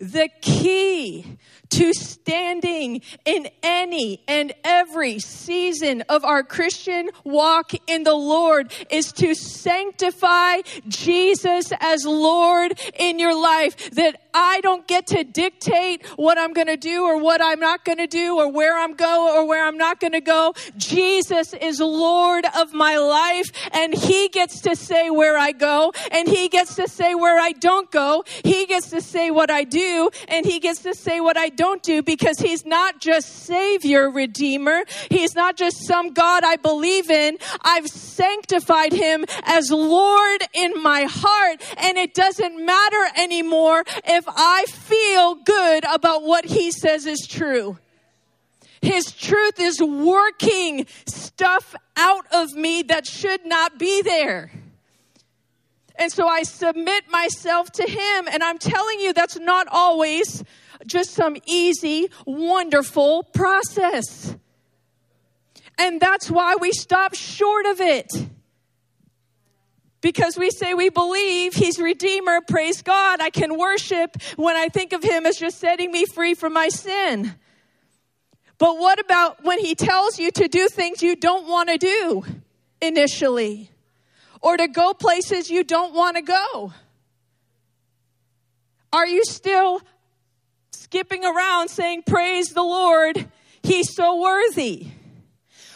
The 0.00 0.28
key 0.40 1.38
to 1.70 1.92
standing 1.92 3.00
in 3.24 3.48
any 3.62 4.22
and 4.26 4.52
every 4.64 5.18
season 5.18 6.02
of 6.08 6.24
our 6.24 6.42
Christian 6.42 7.10
walk 7.24 7.72
in 7.86 8.02
the 8.02 8.14
Lord 8.14 8.72
is 8.90 9.12
to 9.14 9.34
sanctify 9.34 10.62
Jesus 10.88 11.72
as 11.80 12.04
Lord 12.04 12.78
in 12.98 13.18
your 13.18 13.40
life. 13.40 13.90
That 13.92 14.20
I 14.34 14.60
don't 14.60 14.86
get 14.86 15.06
to 15.08 15.24
dictate 15.24 16.04
what 16.16 16.36
I'm 16.36 16.52
going 16.52 16.66
to 16.66 16.76
do 16.76 17.04
or 17.04 17.18
what 17.22 17.40
I'm 17.40 17.60
not 17.60 17.84
going 17.84 17.98
to 17.98 18.06
do 18.06 18.36
or 18.36 18.50
where 18.50 18.76
I'm 18.76 18.94
going 18.94 19.36
or 19.36 19.46
where 19.46 19.64
I'm 19.64 19.78
not 19.78 20.00
going 20.00 20.12
to 20.12 20.20
go. 20.20 20.54
Jesus 20.76 21.54
is 21.54 21.80
Lord 21.80 22.44
of 22.58 22.74
my 22.74 22.98
life 22.98 23.50
and 23.72 23.94
he 23.94 24.28
gets 24.28 24.60
to 24.62 24.74
say 24.74 25.10
where 25.10 25.38
I 25.38 25.52
go 25.52 25.92
and 26.10 26.28
he 26.28 26.48
gets 26.48 26.74
to 26.76 26.88
say 26.88 27.14
where 27.14 27.38
I 27.38 27.52
don't 27.52 27.90
go. 27.90 28.24
He 28.42 28.66
gets 28.66 28.90
to 28.90 29.00
say 29.00 29.30
what 29.30 29.50
I 29.50 29.64
do 29.64 30.10
and 30.28 30.44
he 30.44 30.58
gets 30.58 30.82
to 30.82 30.94
say 30.94 31.20
what 31.20 31.36
I 31.36 31.48
don't 31.48 31.82
do 31.82 32.02
because 32.02 32.38
he's 32.38 32.66
not 32.66 33.00
just 33.00 33.28
savior, 33.46 34.10
redeemer. 34.10 34.84
He's 35.10 35.34
not 35.34 35.56
just 35.56 35.86
some 35.86 36.12
God 36.12 36.42
I 36.44 36.56
believe 36.56 37.10
in. 37.10 37.38
I've 37.62 37.88
sanctified 37.88 38.92
him 38.92 39.24
as 39.44 39.70
Lord 39.70 40.42
in 40.52 40.82
my 40.82 41.06
heart 41.08 41.62
and 41.78 41.98
it 41.98 42.14
doesn't 42.14 42.64
matter 42.64 43.04
anymore 43.16 43.84
if 44.04 44.23
if 44.26 44.34
I 44.34 44.64
feel 44.64 45.34
good 45.34 45.84
about 45.84 46.22
what 46.22 46.46
he 46.46 46.70
says 46.70 47.04
is 47.04 47.26
true. 47.28 47.78
His 48.80 49.12
truth 49.12 49.60
is 49.60 49.82
working 49.82 50.86
stuff 51.06 51.74
out 51.96 52.26
of 52.32 52.52
me 52.52 52.82
that 52.84 53.06
should 53.06 53.44
not 53.44 53.78
be 53.78 54.00
there. 54.00 54.50
And 55.96 56.10
so 56.10 56.26
I 56.26 56.42
submit 56.42 57.04
myself 57.10 57.70
to 57.72 57.82
him. 57.82 58.28
And 58.30 58.42
I'm 58.42 58.58
telling 58.58 59.00
you, 59.00 59.12
that's 59.12 59.38
not 59.38 59.66
always 59.70 60.42
just 60.86 61.10
some 61.10 61.36
easy, 61.46 62.08
wonderful 62.24 63.24
process. 63.24 64.36
And 65.78 66.00
that's 66.00 66.30
why 66.30 66.56
we 66.56 66.72
stop 66.72 67.14
short 67.14 67.66
of 67.66 67.80
it 67.80 68.10
because 70.04 70.36
we 70.36 70.50
say 70.50 70.74
we 70.74 70.90
believe 70.90 71.54
he's 71.54 71.78
redeemer. 71.78 72.42
Praise 72.42 72.82
god. 72.82 73.22
I 73.22 73.30
can 73.30 73.56
worship 73.56 74.20
when 74.36 74.54
i 74.54 74.68
think 74.68 74.92
of 74.92 75.02
him 75.02 75.24
as 75.24 75.38
just 75.38 75.58
setting 75.58 75.90
me 75.90 76.04
free 76.04 76.34
from 76.34 76.52
my 76.52 76.68
sin. 76.68 77.34
But 78.58 78.78
what 78.78 79.00
about 79.00 79.42
when 79.44 79.58
he 79.58 79.74
tells 79.74 80.18
you 80.18 80.30
to 80.32 80.46
do 80.46 80.68
things 80.68 81.02
you 81.02 81.16
don't 81.16 81.48
want 81.48 81.70
to 81.70 81.78
do 81.78 82.22
initially? 82.82 83.70
Or 84.42 84.58
to 84.58 84.68
go 84.68 84.92
places 84.92 85.50
you 85.50 85.64
don't 85.64 85.94
want 85.94 86.16
to 86.16 86.22
go? 86.22 86.74
Are 88.92 89.06
you 89.06 89.24
still 89.24 89.80
skipping 90.70 91.24
around 91.24 91.68
saying 91.68 92.02
praise 92.06 92.50
the 92.50 92.62
lord. 92.62 93.26
He's 93.62 93.94
so 93.94 94.20
worthy 94.20 94.88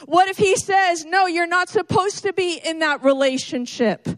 what 0.07 0.28
if 0.28 0.37
he 0.37 0.57
says, 0.57 1.05
no, 1.05 1.26
you're 1.26 1.47
not 1.47 1.69
supposed 1.69 2.23
to 2.23 2.33
be 2.33 2.61
in 2.64 2.81
that 2.81 3.02
relationship? 3.02 4.09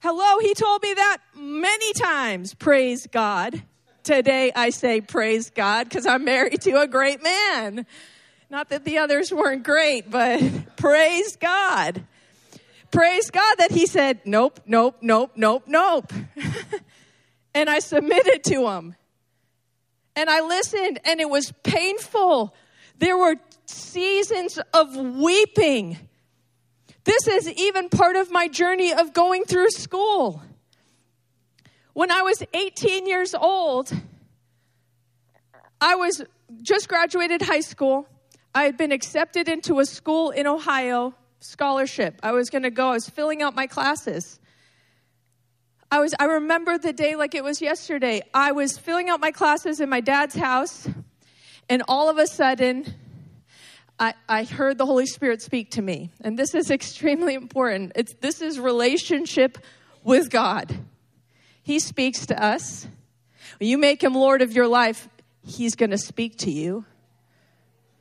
Hello, 0.00 0.38
he 0.38 0.54
told 0.54 0.82
me 0.82 0.94
that 0.94 1.18
many 1.36 1.92
times. 1.94 2.54
Praise 2.54 3.08
God. 3.08 3.62
Today 4.04 4.52
I 4.54 4.70
say 4.70 5.00
praise 5.00 5.50
God 5.50 5.88
because 5.88 6.06
I'm 6.06 6.24
married 6.24 6.60
to 6.60 6.80
a 6.80 6.86
great 6.86 7.22
man. 7.24 7.86
Not 8.48 8.68
that 8.68 8.84
the 8.84 8.98
others 8.98 9.32
weren't 9.32 9.64
great, 9.64 10.08
but 10.08 10.40
praise 10.76 11.36
God. 11.36 12.04
Praise 12.92 13.30
God 13.30 13.56
that 13.58 13.72
he 13.72 13.86
said, 13.86 14.20
nope, 14.24 14.60
nope, 14.64 14.98
nope, 15.00 15.32
nope, 15.34 15.64
nope. 15.66 16.12
and 17.54 17.68
I 17.68 17.80
submitted 17.80 18.44
to 18.44 18.68
him. 18.68 18.94
And 20.16 20.30
I 20.30 20.40
listened, 20.40 20.98
and 21.04 21.20
it 21.20 21.28
was 21.28 21.52
painful. 21.62 22.54
There 22.98 23.18
were 23.18 23.36
seasons 23.66 24.58
of 24.72 24.96
weeping. 24.96 25.98
This 27.04 27.28
is 27.28 27.48
even 27.52 27.90
part 27.90 28.16
of 28.16 28.30
my 28.30 28.48
journey 28.48 28.92
of 28.92 29.12
going 29.12 29.44
through 29.44 29.70
school. 29.70 30.42
When 31.92 32.10
I 32.10 32.22
was 32.22 32.42
18 32.52 33.06
years 33.06 33.34
old, 33.34 33.92
I 35.80 35.94
was 35.96 36.22
just 36.62 36.88
graduated 36.88 37.42
high 37.42 37.60
school. 37.60 38.08
I 38.54 38.64
had 38.64 38.76
been 38.78 38.92
accepted 38.92 39.48
into 39.48 39.80
a 39.80 39.84
school 39.84 40.30
in 40.30 40.46
Ohio, 40.46 41.14
scholarship. 41.40 42.18
I 42.22 42.32
was 42.32 42.48
going 42.48 42.62
to 42.62 42.70
go. 42.70 42.88
I 42.88 42.92
was 42.94 43.08
filling 43.08 43.42
out 43.42 43.54
my 43.54 43.66
classes. 43.66 44.40
I 45.90 46.00
was 46.00 46.14
I 46.18 46.24
remember 46.24 46.78
the 46.78 46.92
day 46.92 47.16
like 47.16 47.34
it 47.34 47.44
was 47.44 47.60
yesterday. 47.60 48.22
I 48.34 48.52
was 48.52 48.76
filling 48.76 49.08
out 49.08 49.20
my 49.20 49.30
classes 49.30 49.80
in 49.80 49.88
my 49.88 50.00
dad's 50.00 50.34
house, 50.34 50.88
and 51.68 51.82
all 51.88 52.10
of 52.10 52.18
a 52.18 52.26
sudden 52.26 52.94
I, 53.98 54.14
I 54.28 54.44
heard 54.44 54.78
the 54.78 54.86
Holy 54.86 55.06
Spirit 55.06 55.40
speak 55.42 55.72
to 55.72 55.82
me. 55.82 56.10
And 56.20 56.38
this 56.38 56.54
is 56.54 56.70
extremely 56.70 57.34
important. 57.34 57.92
It's, 57.94 58.14
this 58.14 58.42
is 58.42 58.58
relationship 58.58 59.58
with 60.02 60.30
God. 60.30 60.76
He 61.62 61.78
speaks 61.78 62.26
to 62.26 62.42
us. 62.42 62.86
When 63.58 63.68
you 63.68 63.78
make 63.78 64.02
him 64.02 64.14
Lord 64.14 64.42
of 64.42 64.52
your 64.52 64.68
life, 64.68 65.08
he's 65.42 65.74
going 65.74 65.90
to 65.90 65.98
speak 65.98 66.38
to 66.38 66.50
you. 66.50 66.84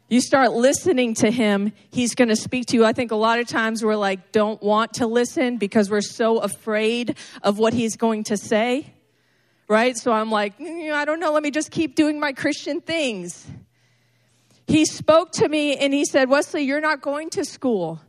You 0.08 0.22
start 0.22 0.52
listening 0.52 1.16
to 1.16 1.32
him, 1.32 1.74
he's 1.90 2.14
going 2.14 2.28
to 2.28 2.36
speak 2.36 2.68
to 2.68 2.76
you. 2.76 2.86
I 2.86 2.94
think 2.94 3.10
a 3.12 3.16
lot 3.16 3.40
of 3.40 3.48
times 3.48 3.84
we're 3.84 3.96
like, 3.96 4.32
don't 4.32 4.62
want 4.62 4.94
to 4.96 5.08
listen 5.08 5.58
because 5.58 5.90
we're 5.90 6.02
so 6.02 6.38
afraid 6.38 7.18
of 7.42 7.58
what 7.58 7.74
he's 7.74 7.96
going 7.96 8.26
to 8.26 8.38
say, 8.38 8.94
right? 9.68 9.98
So 9.98 10.12
I'm 10.12 10.30
like, 10.30 10.60
mm, 10.60 10.94
I 10.94 11.06
don't 11.06 11.20
know, 11.20 11.32
let 11.32 11.42
me 11.42 11.50
just 11.50 11.72
keep 11.72 11.96
doing 11.96 12.20
my 12.20 12.34
Christian 12.34 12.82
things. 12.82 13.48
He 14.68 14.86
spoke 14.86 15.32
to 15.34 15.50
me 15.50 15.76
and 15.78 15.92
he 15.92 16.06
said, 16.06 16.30
Weslea, 16.30 16.64
you're 16.64 16.82
not 16.82 17.02
going 17.02 17.32
to 17.32 17.44
school. 17.44 18.00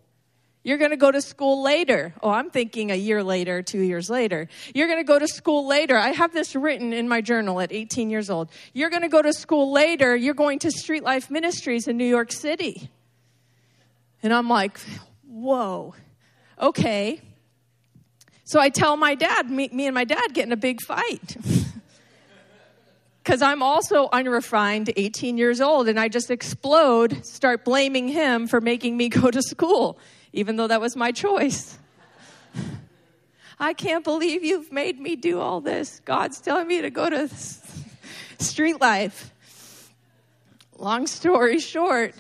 You're 0.66 0.78
going 0.78 0.90
to 0.90 0.96
go 0.96 1.12
to 1.12 1.23
school 1.23 1.62
later. 1.62 2.12
Oh, 2.25 2.30
I'm 2.30 2.50
thinking 2.50 2.90
a 2.90 2.96
year 2.96 3.23
later, 3.23 3.62
two 3.62 3.82
years 3.82 4.11
later. 4.11 4.49
You're 4.75 4.88
going 4.88 4.99
to 4.99 5.06
go 5.06 5.16
to 5.16 5.28
school 5.28 5.64
later. 5.64 5.96
I 5.96 6.08
have 6.08 6.32
this 6.32 6.56
written 6.56 6.92
in 6.92 7.08
my 7.08 7.20
journal 7.20 7.61
at 7.61 7.73
18 7.73 8.11
years 8.11 8.30
old. 8.30 8.50
You're 8.73 8.90
going 8.90 9.02
to 9.02 9.08
go 9.08 9.23
to 9.23 9.32
school 9.32 9.70
later. 9.70 10.16
You're 10.16 10.35
going 10.35 10.58
to 10.58 10.73
Street 10.73 11.04
Life 11.04 11.30
Ministries 11.30 11.87
in 11.87 11.96
New 11.96 12.04
York 12.04 12.32
City. 12.32 12.90
And 14.25 14.35
I'm 14.35 14.49
like, 14.49 14.80
whoa, 15.25 15.94
okay. 16.61 17.20
So 18.42 18.58
I 18.58 18.68
tell 18.68 18.96
my 18.96 19.14
dad, 19.14 19.49
me, 19.49 19.70
me 19.73 19.87
and 19.87 19.94
my 19.94 20.02
dad 20.02 20.35
get 20.35 20.46
in 20.46 20.52
a 20.52 20.56
big 20.56 20.80
fight. 20.80 21.37
Because 23.23 23.42
I'm 23.42 23.61
also 23.61 24.08
unrefined, 24.12 24.92
18 24.96 25.37
years 25.37 25.61
old, 25.61 25.88
and 25.88 25.99
I 25.99 26.06
just 26.06 26.30
explode, 26.30 27.26
start 27.26 27.64
blaming 27.64 28.06
him 28.06 28.46
for 28.46 28.61
making 28.61 28.96
me 28.96 29.08
go 29.08 29.32
to 29.32 29.42
school 29.42 29.99
even 30.33 30.56
though 30.56 30.66
that 30.66 30.80
was 30.80 30.97
my 30.97 31.12
choice. 31.12 31.78
I 33.59 33.73
can't 33.73 34.04
believe 34.04 34.45
you've 34.45 34.71
made 34.71 35.00
me 35.00 35.16
do 35.16 35.40
all 35.40 35.61
this. 35.61 36.00
God's 36.04 36.40
telling 36.40 36.66
me 36.66 36.83
to 36.83 36.90
go 36.90 37.09
to 37.09 37.28
street 38.38 38.80
life. 38.80 39.33
Long 40.78 41.06
story 41.06 41.59
short, 41.59 42.14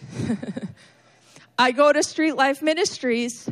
I 1.58 1.72
go 1.72 1.92
to 1.92 2.02
Street 2.02 2.36
Life 2.36 2.62
Ministries 2.62 3.50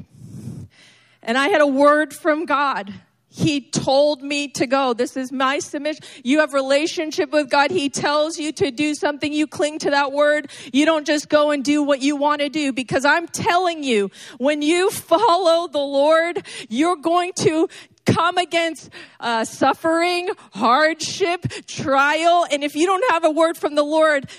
and 1.23 1.39
I 1.39 1.49
had 1.49 1.61
a 1.61 1.67
word 1.67 2.15
from 2.15 2.47
God. 2.47 2.93
He 3.37 3.63
told 3.63 4.23
me 4.23 4.47
to 4.53 4.65
go. 4.65 4.95
This 4.95 5.17
is 5.17 5.33
my 5.33 5.59
submission. 5.59 6.05
You 6.23 6.39
have 6.39 6.55
relationship 6.55 7.33
with 7.33 7.51
God. 7.51 7.73
He 7.73 7.89
tells 7.89 8.39
you 8.39 8.53
to 8.53 8.71
do 8.71 8.95
something. 8.95 9.33
You 9.33 9.49
cling 9.49 9.81
to 9.81 9.91
that 9.91 10.13
word. 10.13 10.53
You 10.73 10.87
don't 10.87 11.05
just 11.05 11.29
go 11.29 11.51
and 11.51 11.65
do 11.65 11.83
what 11.83 12.01
you 12.01 12.15
want 12.15 12.43
to 12.43 12.49
do 12.49 12.73
because 12.73 13.05
I'm 13.05 13.27
telling 13.27 13.83
you, 13.83 14.13
when 14.39 14.63
you 14.63 14.89
follow 14.89 15.67
the 15.67 15.81
Lord, 15.81 16.47
you're 16.69 16.95
going 16.95 17.33
to 17.39 17.69
come 18.07 18.39
against 18.39 18.89
uh, 19.19 19.45
suffering, 19.45 20.29
hardship, 20.53 21.43
trial. 21.67 22.47
And 22.53 22.63
if 22.63 22.77
you 22.77 22.87
don't 22.87 23.05
have 23.11 23.25
a 23.25 23.31
word 23.33 23.57
from 23.57 23.75
the 23.75 23.83
Lord, 23.83 24.31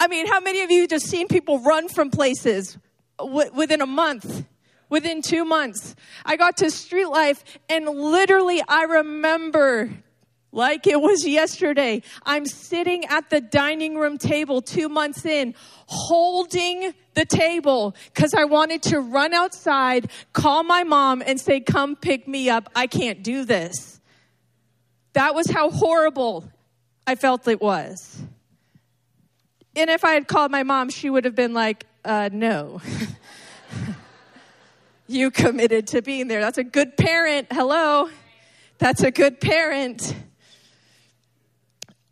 I 0.00 0.08
mean, 0.08 0.26
how 0.26 0.40
many 0.40 0.62
of 0.62 0.72
you 0.72 0.88
just 0.88 1.06
seen 1.06 1.28
people 1.28 1.60
run 1.60 1.88
from 1.88 2.10
places 2.10 2.78
w- 3.16 3.52
within 3.54 3.80
a 3.80 3.86
month? 3.86 4.44
Within 4.94 5.20
two 5.22 5.44
months. 5.44 5.96
I 6.24 6.36
got 6.36 6.56
to 6.58 6.70
Street 6.70 7.08
Life 7.08 7.42
and 7.68 7.84
literally 7.88 8.62
I 8.68 8.84
remember 8.84 9.90
like 10.52 10.86
it 10.86 11.00
was 11.00 11.26
yesterday. 11.26 12.00
I'm 12.24 12.46
sitting 12.46 13.04
at 13.06 13.28
the 13.28 13.40
dining 13.40 13.96
room 13.96 14.18
table 14.18 14.62
two 14.62 14.88
months 14.88 15.26
in, 15.26 15.56
holding 15.86 16.94
the 17.14 17.24
table 17.24 17.96
because 18.14 18.34
I 18.34 18.44
wanted 18.44 18.82
to 18.82 19.00
run 19.00 19.34
outside, 19.34 20.12
call 20.32 20.62
my 20.62 20.84
mom, 20.84 21.24
and 21.26 21.40
say, 21.40 21.58
Come 21.58 21.96
pick 21.96 22.28
me 22.28 22.48
up. 22.48 22.70
I 22.76 22.86
can't 22.86 23.24
do 23.24 23.44
this. 23.44 24.00
That 25.14 25.34
was 25.34 25.50
how 25.50 25.70
horrible 25.70 26.48
I 27.04 27.16
felt 27.16 27.48
it 27.48 27.60
was. 27.60 28.22
And 29.74 29.90
if 29.90 30.04
I 30.04 30.12
had 30.12 30.28
called 30.28 30.52
my 30.52 30.62
mom, 30.62 30.88
she 30.88 31.10
would 31.10 31.24
have 31.24 31.34
been 31.34 31.52
like, 31.52 31.84
uh, 32.04 32.30
No. 32.32 32.80
you 35.06 35.30
committed 35.30 35.88
to 35.88 36.02
being 36.02 36.28
there. 36.28 36.40
That's 36.40 36.58
a 36.58 36.64
good 36.64 36.96
parent. 36.96 37.48
Hello. 37.50 38.08
That's 38.78 39.02
a 39.02 39.10
good 39.10 39.40
parent. 39.40 40.14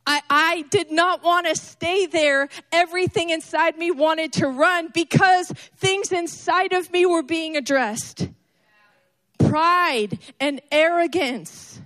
I, 0.06 0.20
I 0.28 0.64
did 0.70 0.90
not 0.90 1.22
want 1.22 1.46
to 1.46 1.54
stay 1.54 2.06
there. 2.06 2.48
Everything 2.72 3.30
inside 3.30 3.78
me 3.78 3.90
wanted 3.90 4.32
to 4.34 4.48
run 4.48 4.88
because 4.92 5.48
things 5.76 6.12
inside 6.12 6.72
of 6.72 6.90
me 6.92 7.06
were 7.06 7.22
being 7.22 7.56
addressed. 7.56 8.28
Pride 9.38 10.18
and 10.40 10.60
arrogance, 10.70 11.80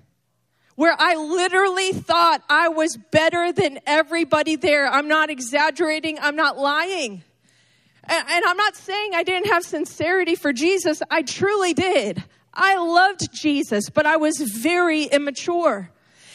where 0.77 0.95
I 0.99 1.14
literally 1.16 1.92
thought 1.92 2.42
I 2.49 2.69
was 2.69 2.97
better 2.97 3.53
than 3.53 3.81
everybody 3.87 4.57
there. 4.57 4.87
I'm 4.87 5.09
not 5.09 5.31
exaggerating, 5.31 6.19
I'm 6.19 6.37
not 6.37 6.59
lying. 6.59 7.23
And 8.09 8.45
I'm 8.47 8.57
not 8.57 8.77
saying 8.77 9.12
I 9.14 9.23
didn't 9.25 9.51
have 9.51 9.64
sincerity 9.64 10.37
for 10.37 10.53
Jesus. 10.53 11.03
I 11.11 11.23
truly 11.23 11.75
did. 11.75 12.23
I 12.55 12.77
loved 12.77 13.33
Jesus, 13.33 13.90
but 13.90 14.07
I 14.07 14.16
was 14.16 14.38
very 14.38 15.05
immature. 15.05 15.90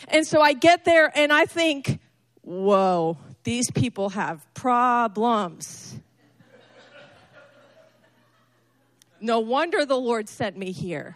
And 0.09 0.27
so 0.27 0.41
I 0.41 0.53
get 0.53 0.83
there 0.85 1.11
and 1.15 1.31
I 1.31 1.45
think, 1.45 1.99
whoa, 2.41 3.17
these 3.43 3.71
people 3.71 4.09
have 4.09 4.45
problems. 4.53 5.97
No 9.21 9.39
wonder 9.39 9.85
the 9.85 9.97
Lord 9.97 10.27
sent 10.27 10.57
me 10.57 10.71
here. 10.71 11.15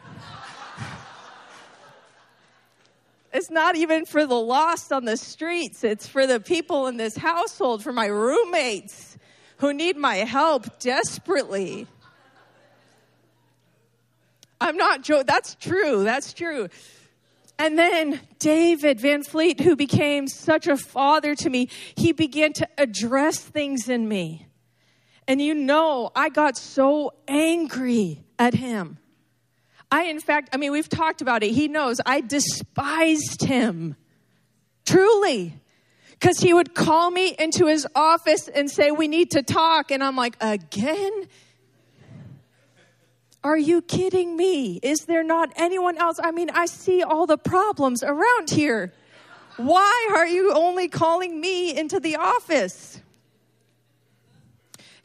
It's 3.33 3.49
not 3.49 3.75
even 3.75 4.05
for 4.05 4.25
the 4.25 4.39
lost 4.39 4.93
on 4.93 5.03
the 5.03 5.17
streets, 5.17 5.83
it's 5.83 6.07
for 6.07 6.25
the 6.25 6.39
people 6.39 6.87
in 6.87 6.95
this 6.95 7.17
household, 7.17 7.83
for 7.83 7.91
my 7.91 8.05
roommates 8.05 9.14
who 9.57 9.73
need 9.73 9.97
my 9.97 10.15
help 10.17 10.79
desperately. 10.79 11.87
I'm 14.59 14.77
not 14.77 15.03
joking. 15.03 15.25
That's 15.25 15.55
true. 15.55 16.03
That's 16.03 16.33
true. 16.33 16.69
And 17.57 17.77
then 17.77 18.19
David 18.39 18.99
Van 18.99 19.23
Fleet, 19.23 19.61
who 19.61 19.75
became 19.75 20.27
such 20.27 20.67
a 20.67 20.75
father 20.75 21.35
to 21.35 21.49
me, 21.49 21.69
he 21.95 22.11
began 22.11 22.51
to 22.53 22.67
address 22.77 23.39
things 23.39 23.87
in 23.87 24.07
me. 24.07 24.47
And 25.27 25.41
you 25.41 25.55
know, 25.55 26.11
I 26.15 26.29
got 26.29 26.57
so 26.57 27.13
angry 27.27 28.23
at 28.37 28.53
him. 28.53 28.97
I, 29.91 30.05
in 30.05 30.19
fact, 30.19 30.49
I 30.53 30.57
mean, 30.57 30.71
we've 30.71 30.89
talked 30.89 31.21
about 31.21 31.43
it. 31.43 31.51
He 31.51 31.67
knows 31.67 32.01
I 32.05 32.21
despised 32.21 33.43
him. 33.43 33.95
Truly 34.85 35.53
because 36.19 36.39
he 36.39 36.53
would 36.53 36.73
call 36.73 37.11
me 37.11 37.35
into 37.37 37.67
his 37.67 37.85
office 37.95 38.47
and 38.47 38.69
say, 38.69 38.91
We 38.91 39.07
need 39.07 39.31
to 39.31 39.43
talk. 39.43 39.91
And 39.91 40.03
I'm 40.03 40.15
like, 40.15 40.37
Again? 40.41 41.27
Are 43.43 43.57
you 43.57 43.83
kidding 43.83 44.35
me? 44.35 44.79
Is 44.81 45.05
there 45.05 45.23
not 45.23 45.51
anyone 45.55 45.99
else? 45.99 46.19
I 46.21 46.31
mean, 46.31 46.49
I 46.49 46.65
see 46.65 47.03
all 47.03 47.27
the 47.27 47.37
problems 47.37 48.01
around 48.01 48.49
here. 48.49 48.91
Why 49.57 50.09
are 50.15 50.25
you 50.25 50.51
only 50.51 50.87
calling 50.87 51.39
me 51.39 51.77
into 51.77 51.99
the 51.99 52.15
office? 52.15 52.99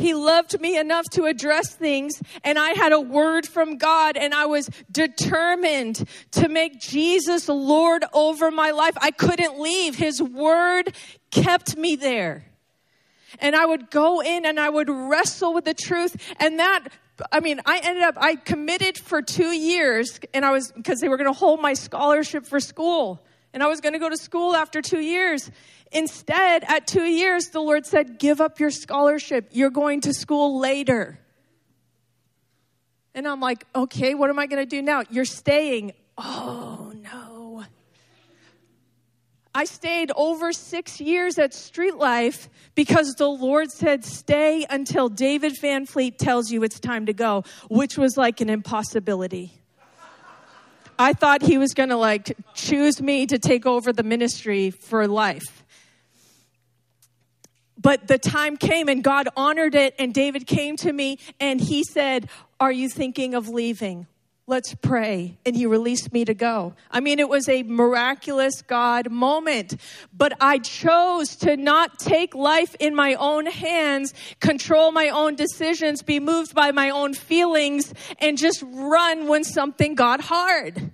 He 0.00 0.14
loved 0.14 0.58
me 0.60 0.78
enough 0.78 1.04
to 1.10 1.24
address 1.24 1.74
things, 1.74 2.22
and 2.42 2.58
I 2.58 2.70
had 2.70 2.92
a 2.92 3.00
word 3.00 3.46
from 3.46 3.76
God, 3.76 4.16
and 4.16 4.32
I 4.32 4.46
was 4.46 4.70
determined 4.90 6.08
to 6.32 6.48
make 6.48 6.80
Jesus 6.80 7.48
Lord 7.48 8.04
over 8.14 8.50
my 8.50 8.70
life. 8.70 8.96
I 9.00 9.10
couldn't 9.10 9.60
leave. 9.60 9.96
His 9.96 10.22
word 10.22 10.94
kept 11.30 11.76
me 11.76 11.96
there. 11.96 12.46
And 13.38 13.54
I 13.54 13.66
would 13.66 13.90
go 13.90 14.20
in 14.20 14.44
and 14.44 14.58
I 14.58 14.70
would 14.70 14.88
wrestle 14.88 15.54
with 15.54 15.64
the 15.64 15.74
truth, 15.74 16.16
and 16.40 16.58
that 16.58 16.88
I 17.30 17.40
mean, 17.40 17.60
I 17.66 17.80
ended 17.82 18.02
up, 18.02 18.14
I 18.18 18.36
committed 18.36 18.96
for 18.96 19.20
two 19.20 19.52
years, 19.54 20.18
and 20.32 20.42
I 20.44 20.52
was, 20.52 20.72
because 20.72 21.00
they 21.00 21.08
were 21.10 21.18
going 21.18 21.32
to 21.32 21.38
hold 21.38 21.60
my 21.60 21.74
scholarship 21.74 22.46
for 22.46 22.60
school. 22.60 23.22
And 23.52 23.62
I 23.62 23.66
was 23.66 23.80
going 23.80 23.94
to 23.94 23.98
go 23.98 24.08
to 24.08 24.16
school 24.16 24.54
after 24.54 24.80
two 24.80 25.00
years. 25.00 25.50
Instead, 25.92 26.64
at 26.68 26.86
two 26.86 27.04
years, 27.04 27.48
the 27.48 27.60
Lord 27.60 27.84
said, 27.84 28.18
Give 28.18 28.40
up 28.40 28.60
your 28.60 28.70
scholarship. 28.70 29.48
You're 29.52 29.70
going 29.70 30.02
to 30.02 30.14
school 30.14 30.60
later. 30.60 31.18
And 33.14 33.26
I'm 33.26 33.40
like, 33.40 33.66
Okay, 33.74 34.14
what 34.14 34.30
am 34.30 34.38
I 34.38 34.46
going 34.46 34.62
to 34.62 34.68
do 34.68 34.82
now? 34.82 35.02
You're 35.10 35.24
staying. 35.24 35.92
Oh, 36.16 36.92
no. 36.94 37.64
I 39.52 39.64
stayed 39.64 40.12
over 40.14 40.52
six 40.52 41.00
years 41.00 41.36
at 41.36 41.52
Street 41.52 41.96
Life 41.96 42.48
because 42.76 43.14
the 43.18 43.28
Lord 43.28 43.72
said, 43.72 44.04
Stay 44.04 44.64
until 44.70 45.08
David 45.08 45.58
Van 45.60 45.86
Fleet 45.86 46.18
tells 46.18 46.52
you 46.52 46.62
it's 46.62 46.78
time 46.78 47.06
to 47.06 47.12
go, 47.12 47.42
which 47.68 47.98
was 47.98 48.16
like 48.16 48.40
an 48.40 48.48
impossibility. 48.48 49.59
I 51.00 51.14
thought 51.14 51.40
he 51.40 51.56
was 51.56 51.72
going 51.72 51.88
to 51.88 51.96
like 51.96 52.36
choose 52.52 53.00
me 53.00 53.26
to 53.26 53.38
take 53.38 53.64
over 53.64 53.90
the 53.90 54.02
ministry 54.02 54.70
for 54.70 55.08
life. 55.08 55.64
But 57.78 58.06
the 58.06 58.18
time 58.18 58.58
came 58.58 58.86
and 58.86 59.02
God 59.02 59.26
honored 59.34 59.74
it, 59.74 59.94
and 59.98 60.12
David 60.12 60.46
came 60.46 60.76
to 60.76 60.92
me 60.92 61.18
and 61.40 61.58
he 61.58 61.84
said, 61.84 62.28
Are 62.60 62.70
you 62.70 62.90
thinking 62.90 63.34
of 63.34 63.48
leaving? 63.48 64.08
Let's 64.50 64.74
pray. 64.74 65.38
And 65.46 65.54
he 65.54 65.64
released 65.64 66.12
me 66.12 66.24
to 66.24 66.34
go. 66.34 66.74
I 66.90 67.00
mean, 67.00 67.20
it 67.20 67.28
was 67.28 67.48
a 67.48 67.62
miraculous 67.62 68.60
God 68.62 69.10
moment, 69.10 69.76
but 70.12 70.32
I 70.40 70.58
chose 70.58 71.36
to 71.36 71.56
not 71.56 72.00
take 72.00 72.34
life 72.34 72.74
in 72.80 72.94
my 72.94 73.14
own 73.14 73.46
hands, 73.46 74.12
control 74.40 74.90
my 74.90 75.08
own 75.08 75.36
decisions, 75.36 76.02
be 76.02 76.18
moved 76.18 76.54
by 76.54 76.72
my 76.72 76.90
own 76.90 77.14
feelings, 77.14 77.94
and 78.18 78.36
just 78.36 78.62
run 78.66 79.28
when 79.28 79.44
something 79.44 79.94
got 79.94 80.20
hard 80.20 80.92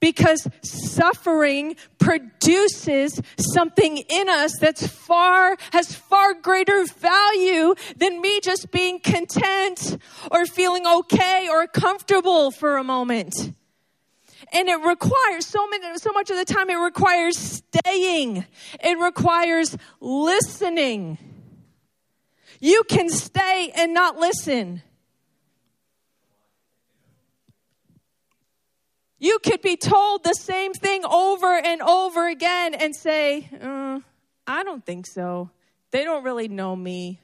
because 0.00 0.46
suffering 0.62 1.76
produces 1.98 3.20
something 3.38 3.98
in 3.98 4.28
us 4.28 4.52
that's 4.60 4.86
far 4.86 5.56
has 5.72 5.94
far 5.94 6.34
greater 6.34 6.84
value 6.84 7.74
than 7.96 8.20
me 8.20 8.40
just 8.40 8.70
being 8.70 9.00
content 9.00 9.98
or 10.30 10.46
feeling 10.46 10.86
okay 10.86 11.48
or 11.50 11.66
comfortable 11.66 12.50
for 12.50 12.76
a 12.76 12.84
moment. 12.84 13.34
And 14.52 14.68
it 14.68 14.76
requires 14.76 15.46
so 15.46 15.66
many 15.68 15.98
so 15.98 16.12
much 16.12 16.30
of 16.30 16.36
the 16.36 16.44
time 16.44 16.70
it 16.70 16.76
requires 16.76 17.36
staying. 17.36 18.44
It 18.82 18.98
requires 18.98 19.76
listening. 20.00 21.18
You 22.60 22.84
can 22.88 23.08
stay 23.08 23.72
and 23.74 23.92
not 23.92 24.18
listen 24.18 24.82
You 29.18 29.38
could 29.38 29.62
be 29.62 29.76
told 29.76 30.24
the 30.24 30.34
same 30.34 30.74
thing 30.74 31.04
over 31.04 31.56
and 31.56 31.80
over 31.80 32.28
again 32.28 32.74
and 32.74 32.94
say, 32.94 33.48
uh, 33.62 34.00
I 34.46 34.62
don't 34.62 34.84
think 34.84 35.06
so. 35.06 35.50
They 35.90 36.04
don't 36.04 36.24
really 36.24 36.48
know 36.48 36.76
me. 36.76 37.20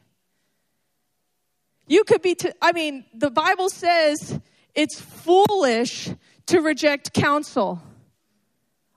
You 1.87 2.05
could 2.05 2.23
be, 2.23 2.35
t- 2.35 2.53
I 2.63 2.73
mean, 2.73 3.05
the 3.13 3.31
Bible 3.31 3.69
says 3.69 4.41
it's 4.75 5.01
foolish 5.01 6.11
to 6.47 6.61
reject 6.61 7.13
counsel. 7.13 7.83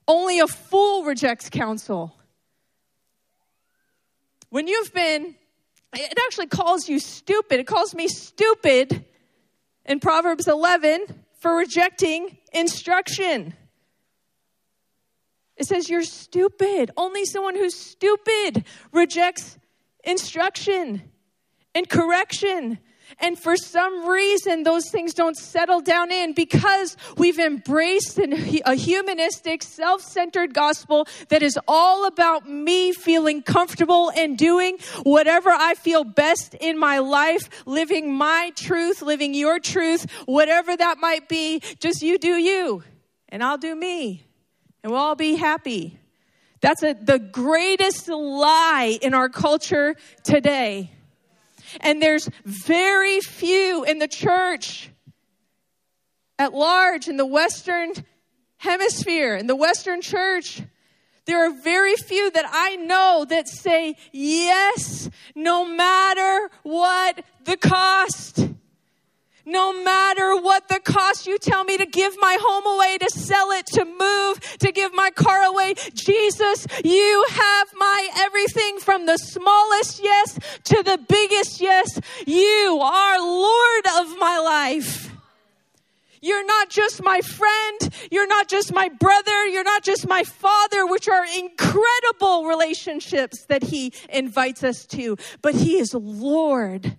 Only 0.08 0.38
a 0.38 0.46
fool 0.46 1.04
rejects 1.04 1.50
counsel. 1.50 2.16
When 4.48 4.68
you've 4.68 4.94
been, 4.94 5.34
it 5.92 6.18
actually 6.26 6.46
calls 6.46 6.88
you 6.88 6.98
stupid. 6.98 7.60
It 7.60 7.66
calls 7.66 7.94
me 7.94 8.08
stupid 8.08 9.04
in 9.84 10.00
Proverbs 10.00 10.48
11 10.48 11.06
for 11.40 11.56
rejecting 11.56 12.38
instruction. 12.56 13.54
It 15.56 15.66
says 15.66 15.88
you're 15.88 16.02
stupid. 16.02 16.90
Only 16.96 17.24
someone 17.24 17.56
who's 17.56 17.74
stupid 17.74 18.64
rejects 18.92 19.58
instruction 20.04 21.02
and 21.74 21.88
correction. 21.88 22.78
And 23.18 23.38
for 23.38 23.56
some 23.56 24.06
reason, 24.06 24.62
those 24.62 24.90
things 24.90 25.14
don't 25.14 25.36
settle 25.36 25.80
down 25.80 26.12
in 26.12 26.34
because 26.34 26.98
we've 27.16 27.38
embraced 27.38 28.18
a 28.18 28.74
humanistic, 28.74 29.62
self 29.62 30.02
centered 30.02 30.52
gospel 30.52 31.08
that 31.30 31.42
is 31.42 31.58
all 31.66 32.06
about 32.06 32.48
me 32.48 32.92
feeling 32.92 33.42
comfortable 33.42 34.12
and 34.14 34.36
doing 34.36 34.76
whatever 35.02 35.50
I 35.50 35.74
feel 35.74 36.04
best 36.04 36.54
in 36.54 36.78
my 36.78 36.98
life, 36.98 37.48
living 37.64 38.12
my 38.12 38.52
truth, 38.54 39.00
living 39.00 39.32
your 39.32 39.60
truth, 39.60 40.10
whatever 40.26 40.76
that 40.76 40.98
might 40.98 41.26
be. 41.26 41.60
Just 41.80 42.02
you 42.02 42.18
do 42.18 42.36
you, 42.36 42.82
and 43.30 43.42
I'll 43.42 43.58
do 43.58 43.74
me, 43.74 44.24
and 44.82 44.92
we'll 44.92 45.00
all 45.00 45.16
be 45.16 45.36
happy. 45.36 45.98
That's 46.60 46.82
a, 46.82 46.92
the 46.92 47.18
greatest 47.18 48.08
lie 48.08 48.98
in 49.00 49.14
our 49.14 49.30
culture 49.30 49.96
today. 50.22 50.90
And 51.80 52.02
there's 52.02 52.28
very 52.44 53.20
few 53.20 53.84
in 53.84 53.98
the 53.98 54.08
church 54.08 54.90
at 56.38 56.52
large 56.52 57.08
in 57.08 57.16
the 57.16 57.26
Western 57.26 57.92
hemisphere, 58.58 59.36
in 59.36 59.46
the 59.46 59.56
Western 59.56 60.00
church. 60.00 60.62
There 61.26 61.44
are 61.44 61.50
very 61.50 61.96
few 61.96 62.30
that 62.30 62.48
I 62.50 62.76
know 62.76 63.26
that 63.28 63.48
say 63.48 63.96
yes, 64.12 65.10
no 65.34 65.64
matter 65.64 66.50
what 66.62 67.24
the 67.44 67.56
cost. 67.56 68.48
No 69.48 69.72
matter 69.72 70.36
what 70.36 70.66
the 70.66 70.80
cost, 70.80 71.28
you 71.28 71.38
tell 71.38 71.62
me 71.62 71.76
to 71.76 71.86
give 71.86 72.16
my 72.18 72.36
home 72.40 72.66
away, 72.66 72.98
to 72.98 73.08
sell 73.08 73.52
it, 73.52 73.64
to 73.66 73.84
move, 73.84 74.40
to 74.58 74.72
give 74.72 74.92
my 74.92 75.10
car 75.10 75.44
away. 75.44 75.74
Jesus, 75.94 76.66
you 76.84 77.26
have 77.30 77.68
my 77.76 78.08
everything 78.16 78.80
from 78.80 79.06
the 79.06 79.16
smallest 79.16 80.02
yes 80.02 80.36
to 80.64 80.82
the 80.82 80.98
biggest 81.08 81.60
yes. 81.60 82.00
You 82.26 82.80
are 82.82 83.20
Lord 83.20 83.86
of 83.98 84.18
my 84.18 84.38
life. 84.38 85.12
You're 86.20 86.44
not 86.44 86.68
just 86.68 87.04
my 87.04 87.20
friend. 87.20 87.94
You're 88.10 88.26
not 88.26 88.48
just 88.48 88.74
my 88.74 88.88
brother. 88.88 89.46
You're 89.46 89.62
not 89.62 89.84
just 89.84 90.08
my 90.08 90.24
father, 90.24 90.84
which 90.84 91.08
are 91.08 91.24
incredible 91.38 92.46
relationships 92.46 93.44
that 93.44 93.62
he 93.62 93.92
invites 94.08 94.64
us 94.64 94.86
to, 94.86 95.16
but 95.40 95.54
he 95.54 95.78
is 95.78 95.94
Lord. 95.94 96.96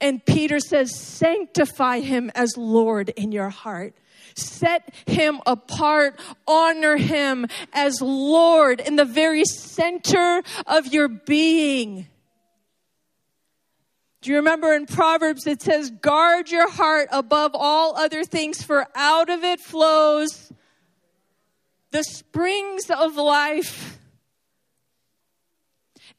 And 0.00 0.24
Peter 0.24 0.60
says, 0.60 0.98
Sanctify 0.98 2.00
him 2.00 2.30
as 2.34 2.56
Lord 2.56 3.10
in 3.10 3.32
your 3.32 3.50
heart. 3.50 3.94
Set 4.34 4.94
him 5.06 5.40
apart. 5.46 6.18
Honor 6.46 6.96
him 6.96 7.46
as 7.72 8.00
Lord 8.00 8.80
in 8.80 8.96
the 8.96 9.04
very 9.04 9.44
center 9.44 10.42
of 10.66 10.86
your 10.92 11.08
being. 11.08 12.06
Do 14.22 14.30
you 14.30 14.36
remember 14.36 14.74
in 14.74 14.86
Proverbs 14.86 15.46
it 15.46 15.62
says, 15.62 15.90
Guard 15.90 16.50
your 16.50 16.70
heart 16.70 17.08
above 17.10 17.52
all 17.54 17.96
other 17.96 18.24
things, 18.24 18.62
for 18.62 18.86
out 18.94 19.30
of 19.30 19.44
it 19.44 19.60
flows 19.60 20.52
the 21.90 22.04
springs 22.04 22.90
of 22.90 23.16
life 23.16 23.99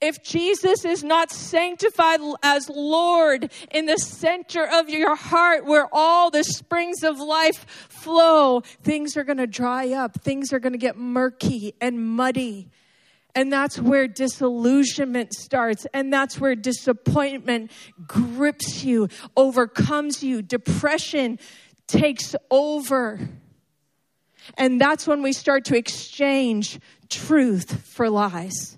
if 0.01 0.23
Jesus 0.23 0.83
is 0.83 1.03
not 1.03 1.31
sanctified 1.31 2.19
as 2.41 2.69
Lord 2.69 3.51
in 3.71 3.85
the 3.85 3.97
center 3.97 4.67
of 4.67 4.89
your 4.89 5.15
heart 5.15 5.65
where 5.65 5.87
all 5.91 6.31
the 6.31 6.43
springs 6.43 7.03
of 7.03 7.19
life 7.19 7.65
flow, 7.89 8.61
things 8.61 9.15
are 9.15 9.23
going 9.23 9.37
to 9.37 9.47
dry 9.47 9.91
up. 9.91 10.21
Things 10.21 10.51
are 10.51 10.59
going 10.59 10.73
to 10.73 10.79
get 10.79 10.97
murky 10.97 11.75
and 11.79 12.03
muddy. 12.03 12.69
And 13.35 13.53
that's 13.53 13.79
where 13.79 14.07
disillusionment 14.07 15.33
starts. 15.33 15.85
And 15.93 16.11
that's 16.11 16.39
where 16.39 16.55
disappointment 16.55 17.71
grips 18.07 18.83
you, 18.83 19.07
overcomes 19.37 20.23
you. 20.23 20.41
Depression 20.41 21.39
takes 21.87 22.35
over. 22.49 23.19
And 24.57 24.81
that's 24.81 25.07
when 25.07 25.21
we 25.21 25.31
start 25.31 25.65
to 25.65 25.77
exchange 25.77 26.79
truth 27.07 27.85
for 27.85 28.09
lies. 28.09 28.77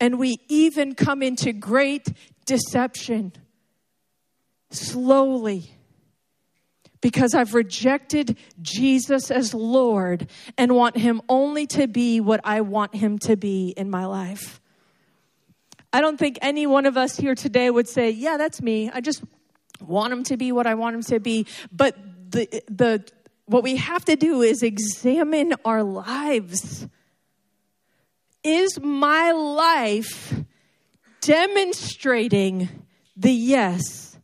And 0.00 0.18
we 0.18 0.40
even 0.48 0.94
come 0.94 1.22
into 1.22 1.52
great 1.52 2.08
deception 2.44 3.32
slowly 4.70 5.70
because 7.00 7.34
I've 7.34 7.54
rejected 7.54 8.36
Jesus 8.60 9.30
as 9.30 9.54
Lord 9.54 10.28
and 10.58 10.74
want 10.74 10.96
Him 10.96 11.22
only 11.28 11.66
to 11.68 11.86
be 11.86 12.20
what 12.20 12.40
I 12.44 12.62
want 12.62 12.94
Him 12.94 13.18
to 13.20 13.36
be 13.36 13.68
in 13.76 13.90
my 13.90 14.06
life. 14.06 14.60
I 15.92 16.00
don't 16.00 16.18
think 16.18 16.38
any 16.42 16.66
one 16.66 16.84
of 16.84 16.96
us 16.96 17.16
here 17.16 17.34
today 17.34 17.70
would 17.70 17.88
say, 17.88 18.10
Yeah, 18.10 18.36
that's 18.36 18.60
me. 18.60 18.90
I 18.92 19.00
just 19.00 19.22
want 19.80 20.12
Him 20.12 20.24
to 20.24 20.36
be 20.36 20.52
what 20.52 20.66
I 20.66 20.74
want 20.74 20.96
Him 20.96 21.02
to 21.02 21.20
be. 21.20 21.46
But 21.70 21.96
the, 22.30 22.62
the, 22.68 23.04
what 23.46 23.62
we 23.62 23.76
have 23.76 24.04
to 24.06 24.16
do 24.16 24.42
is 24.42 24.62
examine 24.62 25.54
our 25.64 25.82
lives 25.82 26.86
is 28.46 28.78
my 28.80 29.32
life 29.32 30.32
demonstrating 31.20 32.68
the 33.16 33.32
yes? 33.32 34.16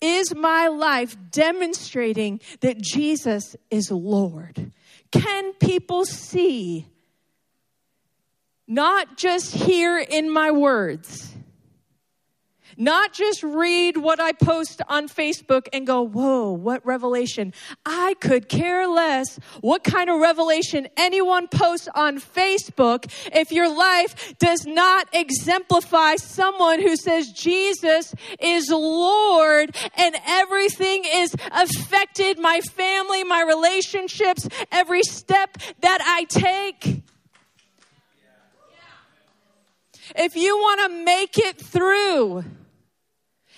Is 0.00 0.34
my 0.34 0.68
life 0.68 1.16
demonstrating 1.30 2.40
that 2.60 2.80
Jesus 2.80 3.56
is 3.70 3.90
Lord? 3.90 4.72
Can 5.10 5.52
people 5.54 6.04
see, 6.04 6.86
not 8.66 9.16
just 9.16 9.54
hear 9.54 9.98
in 9.98 10.30
my 10.32 10.50
words, 10.52 11.31
not 12.76 13.12
just 13.12 13.42
read 13.42 13.96
what 13.96 14.20
I 14.20 14.32
post 14.32 14.82
on 14.88 15.08
Facebook 15.08 15.68
and 15.72 15.86
go, 15.86 16.02
whoa, 16.02 16.52
what 16.52 16.84
revelation. 16.84 17.52
I 17.84 18.14
could 18.20 18.48
care 18.48 18.86
less 18.86 19.38
what 19.60 19.84
kind 19.84 20.10
of 20.10 20.20
revelation 20.20 20.88
anyone 20.96 21.48
posts 21.48 21.88
on 21.94 22.20
Facebook 22.20 23.10
if 23.34 23.52
your 23.52 23.74
life 23.74 24.34
does 24.38 24.66
not 24.66 25.08
exemplify 25.12 26.16
someone 26.16 26.80
who 26.80 26.96
says 26.96 27.32
Jesus 27.32 28.14
is 28.40 28.70
Lord 28.70 29.74
and 29.96 30.16
everything 30.26 31.04
is 31.06 31.34
affected 31.50 32.38
my 32.38 32.60
family, 32.60 33.24
my 33.24 33.42
relationships, 33.42 34.48
every 34.70 35.02
step 35.02 35.58
that 35.80 36.00
I 36.04 36.24
take. 36.24 37.02
If 40.14 40.36
you 40.36 40.56
want 40.56 40.80
to 40.82 41.04
make 41.04 41.38
it 41.38 41.58
through, 41.58 42.44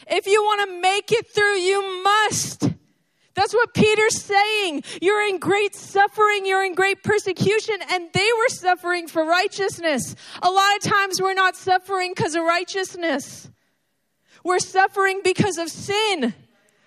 If 0.08 0.26
you 0.26 0.42
want 0.42 0.68
to 0.68 0.80
make 0.80 1.12
it 1.12 1.26
through, 1.28 1.56
you 1.56 2.02
must. 2.02 2.70
That's 3.34 3.52
what 3.52 3.74
Peter's 3.74 4.20
saying. 4.20 4.84
You're 5.02 5.26
in 5.26 5.38
great 5.38 5.74
suffering, 5.74 6.46
you're 6.46 6.64
in 6.64 6.74
great 6.74 7.02
persecution, 7.02 7.76
and 7.90 8.08
they 8.12 8.28
were 8.38 8.48
suffering 8.48 9.08
for 9.08 9.24
righteousness. 9.26 10.14
A 10.40 10.50
lot 10.50 10.76
of 10.76 10.82
times 10.82 11.20
we're 11.20 11.34
not 11.34 11.56
suffering 11.56 12.12
because 12.14 12.36
of 12.36 12.44
righteousness. 12.44 13.50
We're 14.44 14.60
suffering 14.60 15.20
because 15.24 15.58
of 15.58 15.68
sin. 15.68 16.34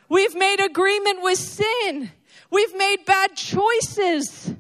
We've 0.10 0.36
made 0.36 0.62
agreement 0.62 1.22
with 1.22 1.38
sin. 1.38 2.12
We've 2.50 2.76
made 2.78 3.06
bad 3.06 3.36
choices. 3.36 4.54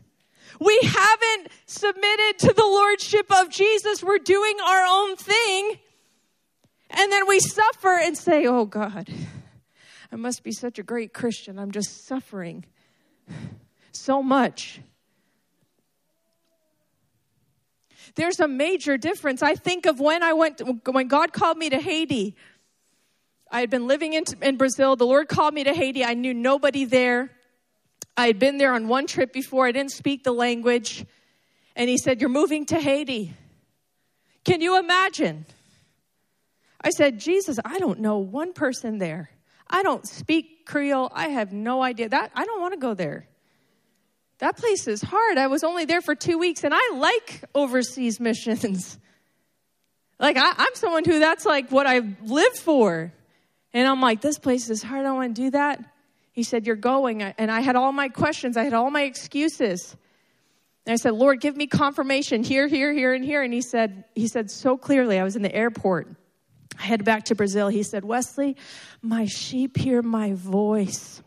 We 0.60 0.80
haven't 0.84 1.50
submitted 1.68 2.40
to 2.40 2.54
the 2.54 2.66
lordship 2.66 3.28
of 3.32 3.50
Jesus. 3.50 4.04
We're 4.04 4.18
doing 4.18 4.58
our 4.66 4.84
own 4.86 5.16
thing. 5.16 5.80
And 6.90 7.12
then 7.12 7.28
we 7.28 7.40
suffer 7.40 7.98
and 7.98 8.18
say, 8.18 8.46
Oh 8.46 8.66
God, 8.66 9.10
I 10.12 10.16
must 10.16 10.44
be 10.44 10.52
such 10.52 10.80
a 10.80 10.84
great 10.84 11.14
Christian. 11.14 11.60
I'm 11.60 11.72
just 11.72 12.06
suffering 12.06 12.66
so 13.92 14.24
much. 14.24 14.82
There's 18.16 18.40
a 18.40 18.48
major 18.48 18.98
difference. 18.98 19.44
I 19.44 19.56
think 19.56 19.86
of 19.86 20.00
when 20.00 20.24
I 20.24 20.34
went, 20.34 20.62
when 20.86 21.08
God 21.08 21.34
called 21.34 21.58
me 21.58 21.70
to 21.70 21.78
Haiti. 21.78 22.36
I 23.52 23.60
had 23.60 23.70
been 23.70 23.88
living 23.88 24.14
in, 24.14 24.24
in 24.42 24.58
Brazil. 24.58 24.96
The 24.96 25.06
Lord 25.06 25.28
called 25.28 25.54
me 25.54 25.64
to 25.66 25.74
Haiti. 25.74 26.04
I 26.04 26.14
knew 26.16 26.34
nobody 26.34 26.86
there. 26.86 27.32
I 28.16 28.28
had 28.28 28.40
been 28.40 28.58
there 28.58 28.74
on 28.74 28.88
one 28.88 29.08
trip 29.08 29.32
before. 29.32 29.68
I 29.68 29.72
didn't 29.72 29.92
speak 29.92 30.24
the 30.24 30.32
language. 30.32 31.06
And 31.76 31.90
He 31.90 31.98
said, 31.98 32.20
You're 32.20 32.30
moving 32.30 32.66
to 32.68 32.80
Haiti. 32.80 33.34
Can 34.44 34.62
you 34.62 34.80
imagine? 34.80 35.46
I 36.82 36.92
said, 36.92 37.20
Jesus, 37.20 37.58
I 37.64 37.80
don't 37.80 38.00
know 38.00 38.20
one 38.20 38.54
person 38.54 38.98
there. 38.98 39.30
I 39.70 39.84
don't 39.84 40.08
speak 40.08 40.66
Creole. 40.66 41.12
I 41.14 41.30
have 41.30 41.52
no 41.52 41.82
idea. 41.82 42.10
That 42.10 42.32
I 42.36 42.46
don't 42.46 42.62
want 42.62 42.74
to 42.74 42.80
go 42.80 42.94
there. 42.94 43.28
That 44.40 44.58
place 44.58 44.88
is 44.88 45.02
hard. 45.02 45.38
I 45.38 45.48
was 45.48 45.64
only 45.64 45.86
there 45.86 46.02
for 46.02 46.14
two 46.14 46.38
weeks 46.38 46.64
and 46.64 46.74
I 46.74 46.96
like 46.96 47.44
overseas 47.56 48.20
missions. 48.20 49.00
like 50.20 50.38
I, 50.38 50.54
I'm 50.58 50.76
someone 50.76 51.06
who 51.06 51.20
that's 51.20 51.46
like 51.46 51.72
what 51.72 51.88
I 51.88 52.02
live 52.22 52.56
for. 52.56 53.12
And 53.74 53.88
I'm 53.88 54.02
like, 54.02 54.22
this 54.22 54.40
place 54.40 54.70
is 54.70 54.84
hard. 54.84 55.02
I 55.02 55.04
don't 55.04 55.16
want 55.16 55.36
to 55.36 55.42
do 55.42 55.52
that. 55.52 55.84
He 56.32 56.44
said, 56.44 56.68
You're 56.68 56.76
going. 56.76 57.24
And 57.24 57.50
I 57.50 57.62
had 57.62 57.76
all 57.76 57.92
my 57.92 58.10
questions, 58.10 58.58
I 58.58 58.64
had 58.64 58.74
all 58.74 58.92
my 58.92 59.04
excuses. 59.04 59.96
And 60.86 60.94
I 60.94 60.96
said, 60.96 61.16
Lord, 61.16 61.42
give 61.42 61.58
me 61.58 61.68
confirmation 61.68 62.44
here, 62.44 62.68
here, 62.68 62.94
here, 62.94 63.14
and 63.14 63.26
here. 63.26 63.42
And 63.42 63.52
he 63.52 63.62
said, 63.62 64.06
He 64.16 64.28
said 64.28 64.52
so 64.52 64.78
clearly, 64.78 65.20
I 65.20 65.24
was 65.24 65.36
in 65.36 65.42
the 65.42 65.54
airport. 65.54 66.08
I 66.80 66.84
head 66.84 67.04
back 67.04 67.26
to 67.26 67.36
Brazil. 67.36 67.68
He 67.70 67.84
said, 67.84 68.04
Weslea, 68.04 68.56
my 69.02 69.26
sheep 69.26 69.78
hear 69.78 70.02
my 70.02 70.34
voice 70.34 71.22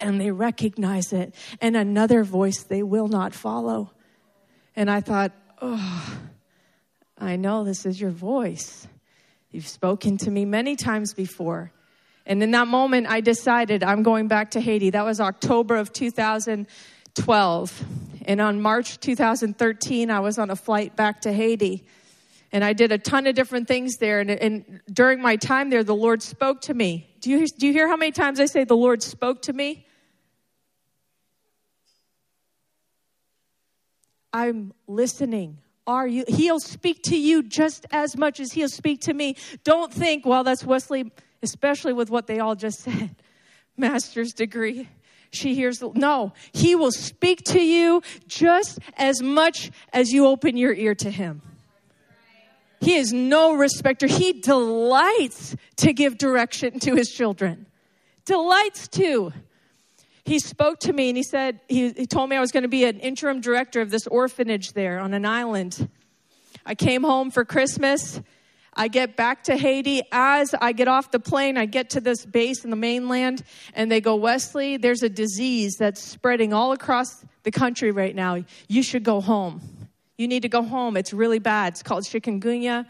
and 0.00 0.20
they 0.20 0.30
recognize 0.30 1.12
it, 1.12 1.34
and 1.60 1.76
another 1.76 2.24
voice 2.24 2.62
they 2.62 2.82
will 2.82 3.08
not 3.08 3.34
follow. 3.34 3.90
And 4.74 4.90
I 4.90 5.00
thought, 5.00 5.32
oh, 5.60 6.18
I 7.18 7.36
know 7.36 7.64
this 7.64 7.84
is 7.86 8.00
your 8.00 8.10
voice. 8.10 8.88
You've 9.50 9.68
spoken 9.68 10.16
to 10.18 10.30
me 10.30 10.44
many 10.44 10.76
times 10.76 11.14
before. 11.14 11.72
And 12.24 12.42
in 12.42 12.52
that 12.52 12.68
moment, 12.68 13.06
I 13.08 13.20
decided 13.20 13.82
I'm 13.84 14.02
going 14.02 14.28
back 14.28 14.52
to 14.52 14.60
Haiti. 14.60 14.90
That 14.90 15.04
was 15.04 15.20
October 15.20 15.76
of 15.76 15.92
2012. 15.92 17.84
And 18.24 18.40
on 18.40 18.62
March 18.62 19.00
2013, 19.00 20.10
I 20.10 20.20
was 20.20 20.38
on 20.38 20.48
a 20.50 20.56
flight 20.56 20.96
back 20.96 21.22
to 21.22 21.32
Haiti. 21.32 21.84
And 22.52 22.62
I 22.62 22.74
did 22.74 22.92
a 22.92 22.98
ton 22.98 23.26
of 23.26 23.34
different 23.34 23.66
things 23.66 23.96
there. 23.96 24.20
And, 24.20 24.30
and 24.30 24.80
during 24.92 25.22
my 25.22 25.36
time 25.36 25.70
there, 25.70 25.82
the 25.82 25.94
Lord 25.94 26.22
spoke 26.22 26.60
to 26.62 26.74
me. 26.74 27.08
Do 27.20 27.30
you, 27.30 27.46
do 27.46 27.66
you 27.66 27.72
hear 27.72 27.88
how 27.88 27.96
many 27.96 28.12
times 28.12 28.40
I 28.40 28.46
say 28.46 28.64
the 28.64 28.76
Lord 28.76 29.02
spoke 29.02 29.42
to 29.42 29.52
me? 29.52 29.86
I'm 34.32 34.72
listening. 34.86 35.58
Are 35.86 36.06
you? 36.06 36.24
He'll 36.28 36.60
speak 36.60 37.02
to 37.04 37.18
you 37.18 37.42
just 37.42 37.86
as 37.90 38.16
much 38.16 38.38
as 38.38 38.52
he'll 38.52 38.68
speak 38.68 39.00
to 39.02 39.14
me. 39.14 39.36
Don't 39.64 39.92
think, 39.92 40.24
well, 40.24 40.44
that's 40.44 40.62
Weslea, 40.62 41.10
especially 41.42 41.92
with 41.92 42.08
what 42.08 42.26
they 42.26 42.38
all 42.38 42.54
just 42.54 42.80
said. 42.84 43.16
Master's 43.76 44.32
degree. 44.32 44.88
She 45.30 45.54
hears, 45.54 45.82
no, 45.94 46.34
he 46.52 46.74
will 46.74 46.92
speak 46.92 47.42
to 47.46 47.60
you 47.60 48.02
just 48.28 48.78
as 48.98 49.22
much 49.22 49.70
as 49.92 50.10
you 50.10 50.26
open 50.26 50.58
your 50.58 50.74
ear 50.74 50.94
to 50.96 51.10
him. 51.10 51.40
He 52.82 52.96
is 52.96 53.12
no 53.12 53.54
respecter. 53.54 54.08
He 54.08 54.32
delights 54.32 55.54
to 55.76 55.92
give 55.92 56.18
direction 56.18 56.80
to 56.80 56.96
his 56.96 57.08
children. 57.08 57.66
Delights 58.24 58.88
to. 58.88 59.32
He 60.24 60.40
spoke 60.40 60.80
to 60.80 60.92
me 60.92 61.08
and 61.08 61.16
he 61.16 61.22
said, 61.22 61.60
he, 61.68 61.90
he 61.92 62.06
told 62.06 62.28
me 62.28 62.34
I 62.34 62.40
was 62.40 62.50
going 62.50 62.64
to 62.64 62.68
be 62.68 62.84
an 62.84 62.98
interim 62.98 63.40
director 63.40 63.80
of 63.80 63.90
this 63.90 64.08
orphanage 64.08 64.72
there 64.72 64.98
on 64.98 65.14
an 65.14 65.24
island. 65.24 65.88
I 66.66 66.74
came 66.74 67.04
home 67.04 67.30
for 67.30 67.44
Christmas. 67.44 68.20
I 68.74 68.88
get 68.88 69.16
back 69.16 69.44
to 69.44 69.56
Haiti. 69.56 70.02
As 70.10 70.52
I 70.60 70.72
get 70.72 70.88
off 70.88 71.12
the 71.12 71.20
plane, 71.20 71.56
I 71.56 71.66
get 71.66 71.90
to 71.90 72.00
this 72.00 72.26
base 72.26 72.64
in 72.64 72.70
the 72.70 72.76
mainland, 72.76 73.44
and 73.74 73.92
they 73.92 74.00
go, 74.00 74.18
Weslea, 74.18 74.80
there's 74.80 75.02
a 75.04 75.08
disease 75.08 75.76
that's 75.78 76.02
spreading 76.02 76.52
all 76.52 76.72
across 76.72 77.24
the 77.44 77.50
country 77.50 77.92
right 77.92 78.14
now. 78.14 78.42
You 78.68 78.82
should 78.82 79.04
go 79.04 79.20
home. 79.20 79.81
You 80.22 80.28
need 80.28 80.42
to 80.42 80.48
go 80.48 80.62
home. 80.62 80.96
It's 80.96 81.12
really 81.12 81.40
bad. 81.40 81.72
It's 81.72 81.82
called 81.82 82.04
chikungunya. 82.04 82.86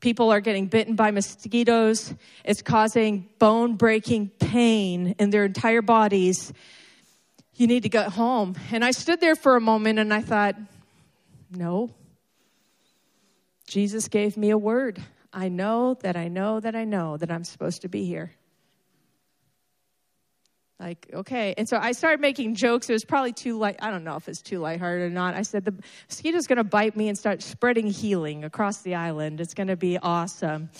People 0.00 0.30
are 0.30 0.40
getting 0.40 0.66
bitten 0.66 0.94
by 0.94 1.10
mosquitoes. 1.10 2.12
It's 2.44 2.60
causing 2.60 3.30
bone 3.38 3.76
breaking 3.76 4.28
pain 4.38 5.14
in 5.18 5.30
their 5.30 5.46
entire 5.46 5.80
bodies. 5.80 6.52
You 7.54 7.66
need 7.66 7.84
to 7.84 7.88
get 7.88 8.08
home. 8.08 8.56
And 8.72 8.84
I 8.84 8.90
stood 8.90 9.22
there 9.22 9.36
for 9.36 9.56
a 9.56 9.60
moment 9.60 9.98
and 9.98 10.12
I 10.12 10.20
thought, 10.20 10.54
no. 11.50 11.94
Jesus 13.66 14.08
gave 14.08 14.36
me 14.36 14.50
a 14.50 14.58
word. 14.58 15.02
I 15.32 15.48
know 15.48 15.94
that 16.02 16.14
I 16.14 16.28
know 16.28 16.60
that 16.60 16.76
I 16.76 16.84
know 16.84 17.16
that 17.16 17.30
I'm 17.30 17.44
supposed 17.44 17.80
to 17.80 17.88
be 17.88 18.04
here. 18.04 18.32
Like, 20.80 21.10
okay. 21.12 21.52
And 21.58 21.68
so 21.68 21.76
I 21.76 21.92
started 21.92 22.20
making 22.20 22.54
jokes. 22.54 22.88
It 22.88 22.94
was 22.94 23.04
probably 23.04 23.34
too 23.34 23.58
light. 23.58 23.76
I 23.82 23.90
don't 23.90 24.02
know 24.02 24.16
if 24.16 24.26
it's 24.28 24.40
too 24.40 24.60
lighthearted 24.60 25.12
or 25.12 25.14
not. 25.14 25.34
I 25.34 25.42
said, 25.42 25.66
the 25.66 25.74
mosquito's 26.08 26.46
going 26.46 26.56
to 26.56 26.64
bite 26.64 26.96
me 26.96 27.08
and 27.08 27.18
start 27.18 27.42
spreading 27.42 27.86
healing 27.86 28.44
across 28.44 28.80
the 28.80 28.94
island. 28.94 29.42
It's 29.42 29.52
going 29.52 29.66
to 29.68 29.76
be 29.76 29.98
awesome. 29.98 30.70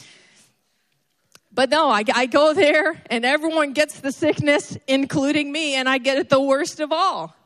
But 1.53 1.69
no, 1.69 1.91
I, 1.91 2.03
I 2.15 2.25
go 2.25 2.55
there 2.55 3.03
and 3.11 3.27
everyone 3.27 3.75
gets 3.75 4.01
the 4.01 4.11
sickness, 4.11 4.79
including 4.87 5.53
me, 5.53 5.75
and 5.75 5.87
I 5.87 5.99
get 5.99 6.17
it 6.17 6.31
the 6.31 6.41
worst 6.41 6.81
of 6.81 6.93
all. 6.93 7.37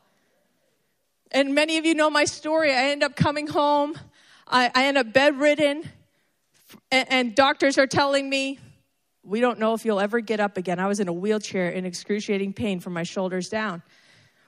And 1.31 1.55
many 1.55 1.77
of 1.77 1.85
you 1.85 1.93
know 1.93 2.09
my 2.09 2.23
story. 2.23 2.71
I 2.71 2.91
end 2.91 3.03
up 3.03 3.17
coming 3.17 3.47
home. 3.47 3.99
I, 4.47 4.71
I 4.73 4.85
end 4.85 4.97
up 4.97 5.11
bedridden, 5.11 5.89
and, 6.89 7.11
and 7.11 7.35
doctors 7.35 7.77
are 7.77 7.87
telling 7.87 8.29
me, 8.29 8.59
we 9.25 9.39
don't 9.39 9.59
know 9.59 9.73
if 9.73 9.85
you'll 9.85 9.99
ever 9.99 10.19
get 10.19 10.39
up 10.39 10.57
again. 10.57 10.79
I 10.79 10.87
was 10.87 10.99
in 10.99 11.07
a 11.07 11.13
wheelchair 11.13 11.69
in 11.69 11.85
excruciating 11.85 12.53
pain 12.53 12.79
from 12.79 12.93
my 12.93 13.03
shoulders 13.03 13.49
down. 13.49 13.81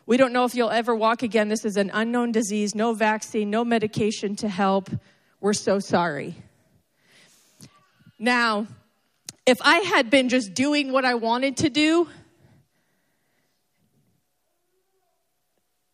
We 0.06 0.18
don't 0.18 0.32
know 0.32 0.46
if 0.46 0.56
you'll 0.56 0.70
ever 0.70 0.96
walk 0.96 1.24
again. 1.24 1.50
This 1.50 1.66
is 1.66 1.76
an 1.76 1.92
unknown 1.94 2.32
disease, 2.32 2.76
no 2.76 2.94
vaccine, 2.94 3.50
no 3.50 3.66
medication 3.66 4.36
to 4.38 4.48
help. 4.48 4.90
We're 5.42 5.54
so 5.54 5.80
sorry. 5.80 6.36
Now, 8.20 8.68
if 9.46 9.58
I 9.62 9.80
had 9.80 10.10
been 10.10 10.30
just 10.30 10.54
doing 10.54 10.92
what 10.92 11.06
I 11.06 11.16
wanted 11.16 11.58
to 11.58 11.70
do, 11.70 12.08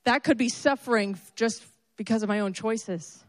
that 0.04 0.24
could 0.24 0.38
be 0.38 0.50
suffering 0.50 1.18
just 1.36 1.64
because 1.98 2.24
of 2.24 2.30
my 2.30 2.42
own 2.42 2.54
choices, 2.54 3.24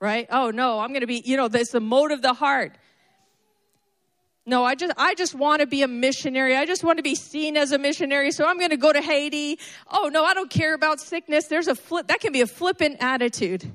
right? 0.00 0.26
Oh 0.30 0.50
no, 0.50 0.78
I'm 0.78 0.90
going 0.90 1.00
to 1.00 1.06
be, 1.06 1.22
you 1.24 1.36
know, 1.36 1.48
there's 1.48 1.70
the 1.70 1.80
mode 1.80 2.12
of 2.12 2.22
the 2.22 2.34
heart. 2.34 2.76
No, 4.46 4.64
I 4.64 4.74
just 4.74 4.92
I 4.96 5.14
just 5.14 5.34
want 5.34 5.60
to 5.60 5.66
be 5.66 5.82
a 5.82 5.88
missionary. 5.88 6.56
I 6.56 6.64
just 6.64 6.82
want 6.82 6.96
to 6.96 7.02
be 7.02 7.14
seen 7.14 7.56
as 7.56 7.72
a 7.72 7.78
missionary. 7.78 8.32
So 8.32 8.46
I'm 8.46 8.58
going 8.58 8.70
to 8.70 8.76
go 8.76 8.92
to 8.92 9.00
Haiti. 9.00 9.58
Oh 9.90 10.10
no, 10.12 10.24
I 10.24 10.34
don't 10.34 10.50
care 10.50 10.74
about 10.74 11.00
sickness. 11.00 11.46
There's 11.46 11.68
a 11.68 11.74
flip 11.74 12.08
that 12.08 12.20
can 12.20 12.32
be 12.32 12.40
a 12.40 12.46
flippant 12.46 12.96
attitude 13.00 13.70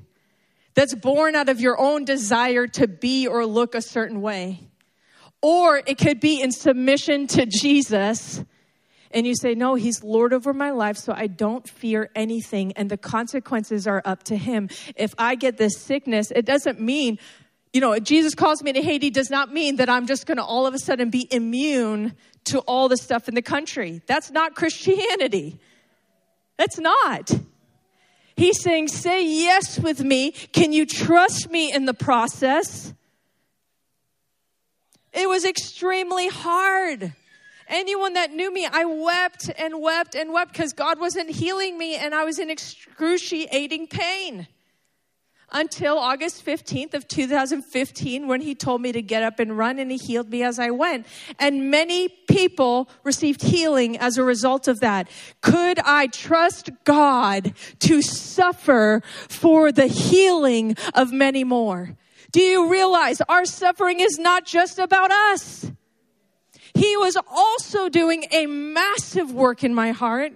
that's 0.74 0.94
born 0.94 1.34
out 1.34 1.48
of 1.48 1.60
your 1.60 1.80
own 1.80 2.04
desire 2.04 2.66
to 2.66 2.88
be 2.88 3.26
or 3.26 3.46
look 3.46 3.74
a 3.74 3.82
certain 3.82 4.20
way. 4.20 4.60
Or 5.40 5.80
it 5.86 5.98
could 5.98 6.20
be 6.20 6.40
in 6.40 6.50
submission 6.50 7.28
to 7.28 7.46
Jesus 7.46 8.44
and 9.16 9.26
you 9.26 9.34
say, 9.34 9.54
No, 9.54 9.74
He's 9.74 10.02
Lord 10.02 10.32
over 10.32 10.52
my 10.52 10.70
life, 10.70 10.96
so 10.96 11.12
I 11.16 11.26
don't 11.26 11.66
fear 11.66 12.10
anything, 12.14 12.72
and 12.72 12.90
the 12.90 12.96
consequences 12.96 13.86
are 13.86 14.02
up 14.04 14.24
to 14.24 14.36
Him. 14.36 14.68
If 14.94 15.14
I 15.18 15.34
get 15.36 15.56
this 15.56 15.78
sickness, 15.78 16.30
it 16.30 16.44
doesn't 16.44 16.80
mean 16.80 17.18
you 17.76 17.80
know, 17.82 17.98
Jesus 17.98 18.34
calls 18.34 18.62
me 18.62 18.72
to 18.72 18.80
Haiti 18.80 19.10
does 19.10 19.28
not 19.28 19.52
mean 19.52 19.76
that 19.76 19.90
I'm 19.90 20.06
just 20.06 20.24
going 20.24 20.38
to 20.38 20.42
all 20.42 20.66
of 20.66 20.72
a 20.72 20.78
sudden 20.78 21.10
be 21.10 21.28
immune 21.30 22.14
to 22.44 22.60
all 22.60 22.88
the 22.88 22.96
stuff 22.96 23.28
in 23.28 23.34
the 23.34 23.42
country. 23.42 24.00
That's 24.06 24.30
not 24.30 24.54
Christianity. 24.54 25.60
That's 26.56 26.78
not. 26.78 27.30
He's 28.34 28.62
saying, 28.62 28.88
say 28.88 29.26
yes 29.26 29.78
with 29.78 30.02
me. 30.02 30.30
Can 30.30 30.72
you 30.72 30.86
trust 30.86 31.50
me 31.50 31.70
in 31.70 31.84
the 31.84 31.92
process? 31.92 32.94
It 35.12 35.28
was 35.28 35.44
extremely 35.44 36.28
hard. 36.28 37.12
Anyone 37.68 38.14
that 38.14 38.30
knew 38.30 38.50
me, 38.50 38.64
I 38.64 38.86
wept 38.86 39.50
and 39.58 39.82
wept 39.82 40.14
and 40.14 40.32
wept 40.32 40.54
because 40.54 40.72
God 40.72 40.98
wasn't 40.98 41.28
healing 41.28 41.76
me 41.76 41.96
and 41.96 42.14
I 42.14 42.24
was 42.24 42.38
in 42.38 42.48
excruciating 42.48 43.88
pain 43.88 44.48
until 45.52 45.98
August 45.98 46.44
15th 46.44 46.94
of 46.94 47.06
2015 47.08 48.26
when 48.26 48.40
he 48.40 48.54
told 48.54 48.80
me 48.80 48.92
to 48.92 49.02
get 49.02 49.22
up 49.22 49.38
and 49.38 49.56
run 49.56 49.78
and 49.78 49.90
he 49.90 49.96
healed 49.96 50.30
me 50.30 50.42
as 50.42 50.58
I 50.58 50.70
went. 50.70 51.06
And 51.38 51.70
many 51.70 52.08
people 52.08 52.88
received 53.04 53.42
healing 53.42 53.96
as 53.98 54.18
a 54.18 54.24
result 54.24 54.68
of 54.68 54.80
that. 54.80 55.08
Could 55.40 55.78
I 55.80 56.08
trust 56.08 56.70
God 56.84 57.54
to 57.80 58.02
suffer 58.02 59.02
for 59.28 59.72
the 59.72 59.86
healing 59.86 60.76
of 60.94 61.12
many 61.12 61.44
more? 61.44 61.96
Do 62.32 62.40
you 62.40 62.68
realize 62.70 63.20
our 63.28 63.44
suffering 63.44 64.00
is 64.00 64.18
not 64.18 64.44
just 64.44 64.78
about 64.78 65.10
us? 65.10 65.70
He 66.74 66.96
was 66.96 67.16
also 67.30 67.88
doing 67.88 68.24
a 68.30 68.46
massive 68.46 69.32
work 69.32 69.64
in 69.64 69.74
my 69.74 69.92
heart 69.92 70.32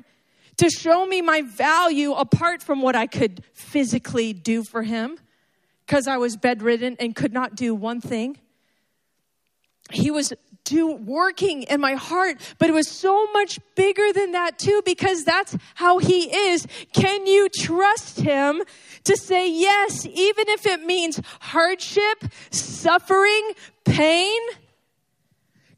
to 0.60 0.68
show 0.68 1.06
me 1.06 1.22
my 1.22 1.40
value 1.40 2.12
apart 2.12 2.62
from 2.62 2.82
what 2.82 2.94
I 2.94 3.06
could 3.06 3.42
physically 3.54 4.34
do 4.34 4.62
for 4.62 4.82
him 4.82 5.18
because 5.86 6.06
I 6.06 6.18
was 6.18 6.36
bedridden 6.36 6.98
and 7.00 7.16
could 7.16 7.32
not 7.32 7.54
do 7.54 7.74
one 7.74 8.02
thing. 8.02 8.36
He 9.90 10.10
was 10.10 10.34
do 10.64 10.92
working 10.92 11.62
in 11.62 11.80
my 11.80 11.94
heart, 11.94 12.36
but 12.58 12.68
it 12.68 12.72
was 12.74 12.90
so 12.90 13.26
much 13.32 13.58
bigger 13.74 14.12
than 14.12 14.32
that 14.32 14.58
too 14.58 14.82
because 14.84 15.24
that's 15.24 15.56
how 15.76 15.96
he 15.96 16.24
is. 16.50 16.66
Can 16.92 17.26
you 17.26 17.48
trust 17.48 18.20
him 18.20 18.62
to 19.04 19.16
say 19.16 19.50
yes 19.50 20.04
even 20.04 20.44
if 20.50 20.66
it 20.66 20.82
means 20.82 21.22
hardship, 21.40 22.22
suffering, 22.50 23.52
pain? 23.86 24.38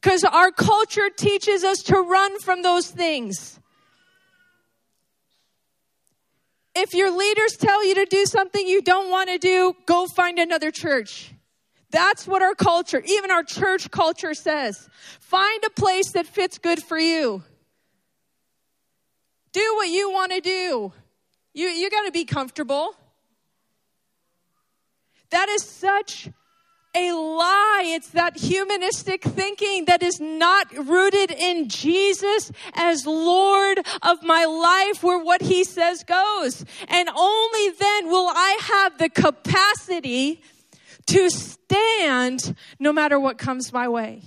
Cuz 0.01 0.25
our 0.25 0.51
culture 0.51 1.09
teaches 1.09 1.63
us 1.63 1.79
to 1.85 1.95
run 1.95 2.41
from 2.41 2.63
those 2.63 2.89
things. 2.89 3.61
If 6.75 6.95
your 6.95 7.11
leaders 7.11 7.57
tell 7.57 7.87
you 7.87 7.95
to 7.97 8.07
do 8.07 8.25
something 8.25 8.67
you 8.67 8.81
don't 8.81 9.11
want 9.11 9.29
to 9.29 9.39
do, 9.39 9.75
go 9.87 10.07
find 10.07 10.39
another 10.39 10.71
church. 10.71 11.33
That's 11.91 12.27
what 12.27 12.41
our 12.41 12.55
culture, 12.55 13.03
even 13.07 13.31
our 13.31 13.43
church 13.43 13.91
culture 13.91 14.33
says. 14.33 14.89
Find 15.21 15.63
a 15.65 15.71
place 15.71 16.13
that 16.13 16.27
fits 16.27 16.57
good 16.57 16.83
for 16.83 16.99
you. 16.99 17.43
Do 19.53 19.75
what 19.77 19.89
you 19.89 20.11
want 20.11 20.33
to 20.33 20.41
do. 20.41 20.93
You, 21.53 21.67
you 21.69 21.91
got 21.91 22.07
to 22.07 22.11
be 22.11 22.25
comfortable. 22.25 22.97
That 25.31 25.51
is 25.51 25.63
such 25.63 26.31
a 26.95 27.13
lie. 27.13 27.85
It's 27.87 28.09
that 28.11 28.37
humanistic 28.37 29.23
thinking 29.23 29.87
that 29.87 30.03
is 30.03 30.21
not 30.21 30.67
rooted 30.77 31.31
in 31.31 31.69
Jesus 31.69 32.53
as 32.75 33.07
Lord 33.07 33.81
of 34.03 34.23
my 34.23 34.45
life, 34.45 35.03
where 35.03 35.19
what 35.19 35.43
he 35.43 35.65
says 35.65 36.05
goes. 36.05 36.65
And 36.89 37.09
only 37.09 37.71
then 37.71 38.09
will 38.09 38.29
I 38.29 38.59
have 38.63 38.99
the 38.99 39.09
capacity 39.09 40.43
to 41.07 41.31
stand 41.31 42.55
no 42.79 42.93
matter 42.93 43.19
what 43.19 43.39
comes 43.39 43.73
my 43.73 43.89
way. 43.89 44.23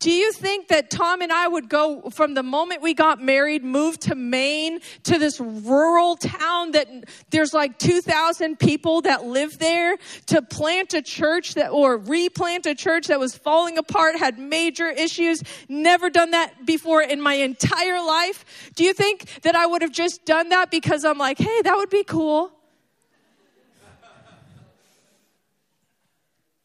Do 0.00 0.10
you 0.10 0.32
think 0.32 0.68
that 0.68 0.88
Tom 0.88 1.20
and 1.20 1.30
I 1.30 1.46
would 1.46 1.68
go 1.68 2.08
from 2.08 2.32
the 2.32 2.42
moment 2.42 2.80
we 2.80 2.94
got 2.94 3.20
married, 3.20 3.62
move 3.62 3.98
to 4.00 4.14
Maine 4.14 4.80
to 5.02 5.18
this 5.18 5.38
rural 5.38 6.16
town 6.16 6.70
that 6.70 6.88
there's 7.28 7.52
like 7.52 7.78
2,000 7.78 8.58
people 8.58 9.02
that 9.02 9.26
live 9.26 9.58
there 9.58 9.98
to 10.28 10.40
plant 10.40 10.94
a 10.94 11.02
church 11.02 11.52
that, 11.52 11.68
or 11.68 11.98
replant 11.98 12.64
a 12.64 12.74
church 12.74 13.08
that 13.08 13.20
was 13.20 13.36
falling 13.36 13.76
apart, 13.76 14.16
had 14.16 14.38
major 14.38 14.88
issues, 14.88 15.42
never 15.68 16.08
done 16.08 16.30
that 16.30 16.64
before 16.64 17.02
in 17.02 17.20
my 17.20 17.34
entire 17.34 18.02
life? 18.02 18.70
Do 18.74 18.84
you 18.84 18.94
think 18.94 19.42
that 19.42 19.54
I 19.54 19.66
would 19.66 19.82
have 19.82 19.92
just 19.92 20.24
done 20.24 20.48
that 20.48 20.70
because 20.70 21.04
I'm 21.04 21.18
like, 21.18 21.36
hey, 21.36 21.60
that 21.60 21.76
would 21.76 21.90
be 21.90 22.04
cool? 22.04 22.50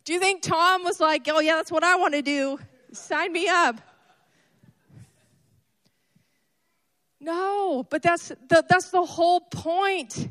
Do 0.06 0.14
you 0.14 0.22
think 0.22 0.42
Tom 0.42 0.86
was 0.86 1.02
like, 1.02 1.28
oh 1.30 1.42
yeah, 1.42 1.58
that's 1.58 1.72
what 1.72 1.84
I 1.84 1.98
want 1.98 2.14
to 2.14 2.22
do? 2.22 2.60
Sign 2.98 3.32
me 3.32 3.48
up. 3.48 3.80
No, 7.20 7.86
but 7.90 8.04
that's 8.04 8.28
the, 8.28 8.64
that's 8.70 8.92
the 8.92 9.04
whole 9.04 9.42
point. 9.42 10.30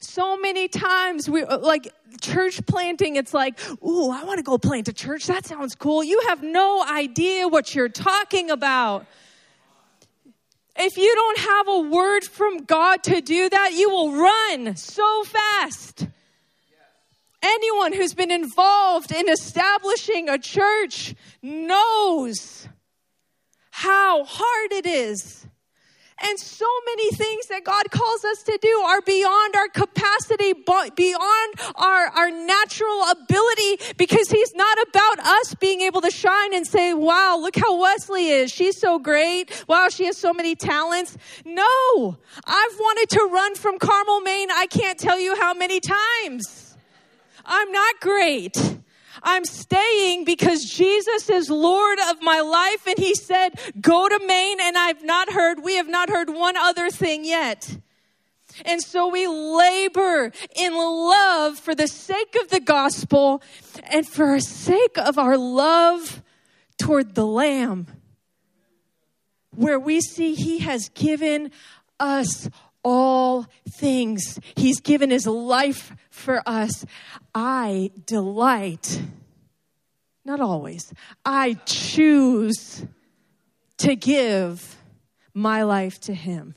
So 0.00 0.38
many 0.38 0.68
times 0.68 1.28
we 1.28 1.42
uh, 1.42 1.58
like 1.58 1.92
church 2.20 2.64
planting, 2.66 3.16
it's 3.16 3.34
like, 3.34 3.58
ooh, 3.82 4.10
I 4.10 4.24
want 4.24 4.38
to 4.38 4.42
go 4.42 4.58
plant 4.58 4.88
a 4.88 4.92
church. 4.92 5.26
That 5.26 5.44
sounds 5.44 5.74
cool. 5.74 6.04
You 6.04 6.20
have 6.28 6.42
no 6.42 6.84
idea 6.84 7.48
what 7.48 7.74
you're 7.74 7.88
talking 7.88 8.50
about. 8.50 9.06
If 10.76 10.96
you 10.96 11.14
don't 11.14 11.38
have 11.38 11.68
a 11.68 11.80
word 11.80 12.24
from 12.24 12.64
God 12.64 13.02
to 13.04 13.20
do 13.20 13.48
that, 13.48 13.72
you 13.74 13.90
will 13.90 14.12
run 14.12 14.76
so 14.76 15.24
fast. 15.24 16.06
Anyone 17.44 17.92
who's 17.92 18.14
been 18.14 18.30
involved 18.30 19.12
in 19.12 19.28
establishing 19.28 20.30
a 20.30 20.38
church 20.38 21.14
knows 21.42 22.66
how 23.70 24.24
hard 24.24 24.72
it 24.72 24.86
is. 24.86 25.46
And 26.22 26.38
so 26.38 26.64
many 26.86 27.10
things 27.10 27.48
that 27.48 27.64
God 27.64 27.90
calls 27.90 28.24
us 28.24 28.44
to 28.44 28.58
do 28.62 28.68
are 28.86 29.02
beyond 29.02 29.56
our 29.56 29.68
capacity, 29.68 30.54
beyond 30.54 31.54
our, 31.74 32.06
our 32.06 32.30
natural 32.30 33.02
ability, 33.10 33.92
because 33.98 34.30
He's 34.30 34.54
not 34.54 34.78
about 34.88 35.18
us 35.18 35.54
being 35.54 35.82
able 35.82 36.00
to 36.00 36.10
shine 36.10 36.54
and 36.54 36.66
say, 36.66 36.94
wow, 36.94 37.36
look 37.38 37.56
how 37.56 37.76
Weslea 37.78 38.44
is. 38.44 38.52
She's 38.52 38.80
so 38.80 38.98
great. 38.98 39.64
Wow, 39.68 39.88
she 39.90 40.06
has 40.06 40.16
so 40.16 40.32
many 40.32 40.54
talents. 40.54 41.18
No, 41.44 42.16
I've 42.46 42.78
wanted 42.78 43.10
to 43.10 43.28
run 43.30 43.54
from 43.56 43.78
Carmel, 43.78 44.20
Maine, 44.20 44.50
I 44.50 44.66
can't 44.66 44.98
tell 44.98 45.18
you 45.18 45.36
how 45.36 45.52
many 45.52 45.80
times. 45.80 46.63
I'm 47.44 47.70
not 47.72 48.00
great. 48.00 48.78
I'm 49.22 49.44
staying 49.44 50.24
because 50.24 50.64
Jesus 50.64 51.30
is 51.30 51.48
Lord 51.48 51.98
of 52.10 52.20
my 52.20 52.40
life. 52.40 52.86
And 52.86 52.98
he 52.98 53.14
said, 53.14 53.50
go 53.80 54.08
to 54.08 54.20
Maine. 54.26 54.60
And 54.60 54.76
I've 54.76 55.02
not 55.04 55.32
heard, 55.32 55.62
we 55.62 55.76
have 55.76 55.88
not 55.88 56.10
heard 56.10 56.30
one 56.30 56.56
other 56.56 56.90
thing 56.90 57.24
yet. 57.24 57.78
And 58.64 58.82
so 58.82 59.08
we 59.08 59.26
labor 59.26 60.30
in 60.54 60.74
love 60.74 61.58
for 61.58 61.74
the 61.74 61.88
sake 61.88 62.36
of 62.40 62.50
the 62.50 62.60
gospel 62.60 63.42
and 63.90 64.06
for 64.06 64.36
the 64.36 64.40
sake 64.40 64.96
of 64.96 65.18
our 65.18 65.36
love 65.36 66.22
toward 66.78 67.14
the 67.14 67.26
Lamb, 67.26 67.86
where 69.50 69.78
we 69.78 70.00
see 70.00 70.34
He 70.34 70.58
has 70.60 70.88
given 70.90 71.50
us 71.98 72.48
all 72.84 73.46
things. 73.68 74.38
He's 74.56 74.80
given 74.80 75.10
His 75.10 75.26
life 75.26 75.94
for 76.10 76.42
us. 76.46 76.84
I 77.34 77.90
delight, 78.06 79.02
not 80.24 80.40
always, 80.40 80.92
I 81.24 81.54
choose 81.66 82.86
to 83.78 83.96
give 83.96 84.76
my 85.34 85.64
life 85.64 86.00
to 86.02 86.14
Him. 86.14 86.54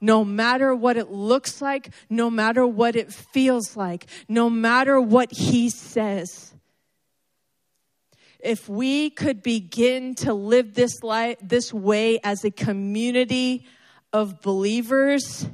No 0.00 0.24
matter 0.24 0.74
what 0.74 0.96
it 0.96 1.10
looks 1.10 1.62
like, 1.62 1.90
no 2.10 2.28
matter 2.28 2.66
what 2.66 2.96
it 2.96 3.12
feels 3.12 3.76
like, 3.76 4.06
no 4.28 4.50
matter 4.50 5.00
what 5.00 5.32
He 5.32 5.70
says. 5.70 6.52
If 8.40 8.68
we 8.68 9.08
could 9.08 9.42
begin 9.42 10.16
to 10.16 10.34
live 10.34 10.74
this 10.74 11.02
life 11.02 11.38
this 11.40 11.72
way 11.72 12.18
as 12.22 12.44
a 12.44 12.50
community 12.50 13.64
of 14.12 14.42
believers, 14.42 15.46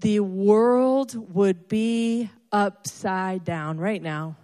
the 0.00 0.20
world 0.20 1.14
would 1.34 1.68
be 1.68 2.30
upside 2.52 3.44
down 3.44 3.78
right 3.78 4.02
now. 4.02 4.36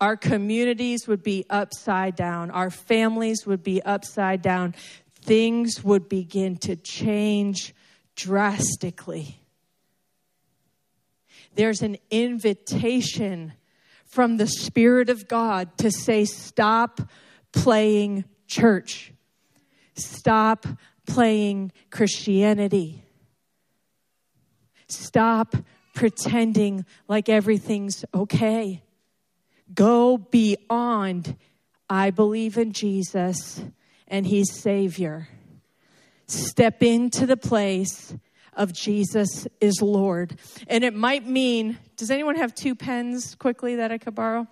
Our 0.00 0.16
communities 0.16 1.06
would 1.06 1.22
be 1.22 1.44
upside 1.48 2.16
down. 2.16 2.50
Our 2.50 2.70
families 2.70 3.46
would 3.46 3.62
be 3.62 3.82
upside 3.82 4.42
down. 4.42 4.74
Things 5.14 5.84
would 5.84 6.08
begin 6.08 6.56
to 6.58 6.76
change 6.76 7.74
drastically. 8.16 9.40
There's 11.54 11.82
an 11.82 11.96
invitation 12.10 13.52
from 14.06 14.36
the 14.36 14.46
Spirit 14.46 15.08
of 15.08 15.28
God 15.28 15.76
to 15.78 15.90
say, 15.90 16.24
Stop 16.24 17.00
playing 17.52 18.24
church. 18.46 19.12
Stop 19.96 20.66
playing 21.06 21.72
Christianity. 21.90 23.04
Stop 24.88 25.54
pretending 25.94 26.84
like 27.08 27.28
everything's 27.28 28.04
okay. 28.12 28.82
Go 29.72 30.18
beyond, 30.18 31.36
I 31.88 32.10
believe 32.10 32.58
in 32.58 32.72
Jesus 32.72 33.62
and 34.08 34.26
He's 34.26 34.52
Savior. 34.52 35.28
Step 36.26 36.82
into 36.82 37.26
the 37.26 37.36
place 37.36 38.14
of 38.52 38.72
Jesus 38.72 39.46
is 39.60 39.80
Lord. 39.80 40.38
And 40.68 40.84
it 40.84 40.94
might 40.94 41.26
mean, 41.26 41.78
does 41.96 42.10
anyone 42.10 42.36
have 42.36 42.54
two 42.54 42.74
pens 42.74 43.34
quickly 43.34 43.76
that 43.76 43.90
I 43.90 43.98
could 43.98 44.14
borrow? 44.14 44.46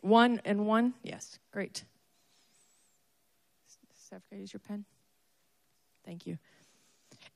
One 0.00 0.40
and 0.44 0.66
one? 0.66 0.94
Yes, 1.02 1.38
great. 1.52 1.84
Steph, 3.94 4.26
can 4.28 4.38
I 4.38 4.40
use 4.40 4.52
your 4.52 4.60
pen? 4.60 4.84
Thank 6.04 6.26
you. 6.26 6.38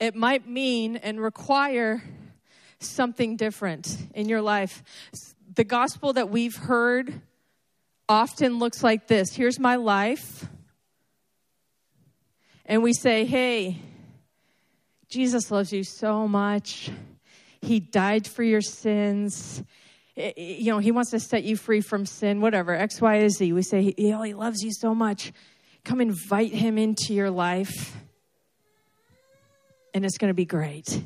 It 0.05 0.15
might 0.15 0.47
mean 0.47 0.97
and 0.97 1.19
require 1.19 2.03
something 2.79 3.37
different 3.37 3.97
in 4.13 4.29
your 4.29 4.43
life. 4.43 4.83
The 5.55 5.65
gospel 5.65 6.13
that 6.13 6.29
we've 6.29 6.55
heard 6.55 7.23
often 8.07 8.59
looks 8.59 8.83
like 8.83 9.07
this 9.07 9.35
here's 9.35 9.59
my 9.59 9.77
life. 9.77 10.47
And 12.67 12.83
we 12.83 12.93
say, 12.93 13.25
hey, 13.25 13.79
Jesus 15.09 15.51
loves 15.51 15.73
you 15.73 15.85
so 15.85 16.29
much. 16.29 16.91
He 17.63 17.81
died 17.81 18.27
for 18.27 18.43
your 18.43 18.61
sins. 18.61 19.63
You 20.17 20.67
know, 20.67 20.81
He 20.81 20.93
wants 20.93 21.13
to 21.13 21.19
set 21.19 21.45
you 21.45 21.57
free 21.57 21.81
from 21.81 22.05
sin, 22.05 22.43
whatever, 22.43 22.75
X, 22.75 23.01
Y, 23.01 23.27
Z. 23.29 23.55
We 23.55 23.63
say, 23.63 23.95
oh, 23.99 24.23
He 24.23 24.35
loves 24.35 24.63
you 24.63 24.71
so 24.71 24.95
much. 24.95 25.33
Come 25.83 26.03
invite 26.03 26.53
Him 26.53 26.77
into 26.77 27.15
your 27.15 27.31
life, 27.31 27.97
and 29.95 30.05
it's 30.05 30.19
going 30.19 30.29
to 30.29 30.35
be 30.35 30.45
great. 30.45 31.03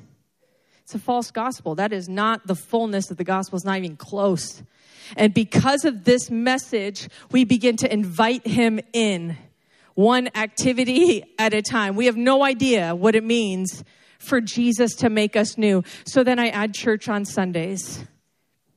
It's 0.82 0.94
a 0.94 0.98
false 0.98 1.30
gospel. 1.30 1.74
That 1.74 1.92
is 1.92 2.08
not 2.08 2.46
the 2.46 2.54
fullness 2.54 3.10
of 3.10 3.18
the 3.18 3.24
gospel, 3.24 3.56
it's 3.56 3.64
not 3.66 3.76
even 3.76 3.96
close. 3.96 4.62
And 5.16 5.32
because 5.32 5.84
of 5.84 6.04
this 6.04 6.30
message, 6.30 7.08
we 7.30 7.44
begin 7.44 7.76
to 7.76 7.92
invite 7.92 8.46
Him 8.46 8.80
in 8.92 9.36
one 9.94 10.28
activity 10.34 11.24
at 11.38 11.54
a 11.54 11.60
time. 11.60 11.96
We 11.96 12.06
have 12.06 12.16
no 12.16 12.42
idea 12.42 12.94
what 12.94 13.14
it 13.14 13.24
means 13.24 13.84
for 14.18 14.40
Jesus 14.40 14.94
to 14.96 15.10
make 15.10 15.36
us 15.36 15.58
new. 15.58 15.82
So 16.04 16.24
then 16.24 16.38
I 16.38 16.48
add 16.48 16.74
church 16.74 17.08
on 17.08 17.24
Sundays. 17.24 18.04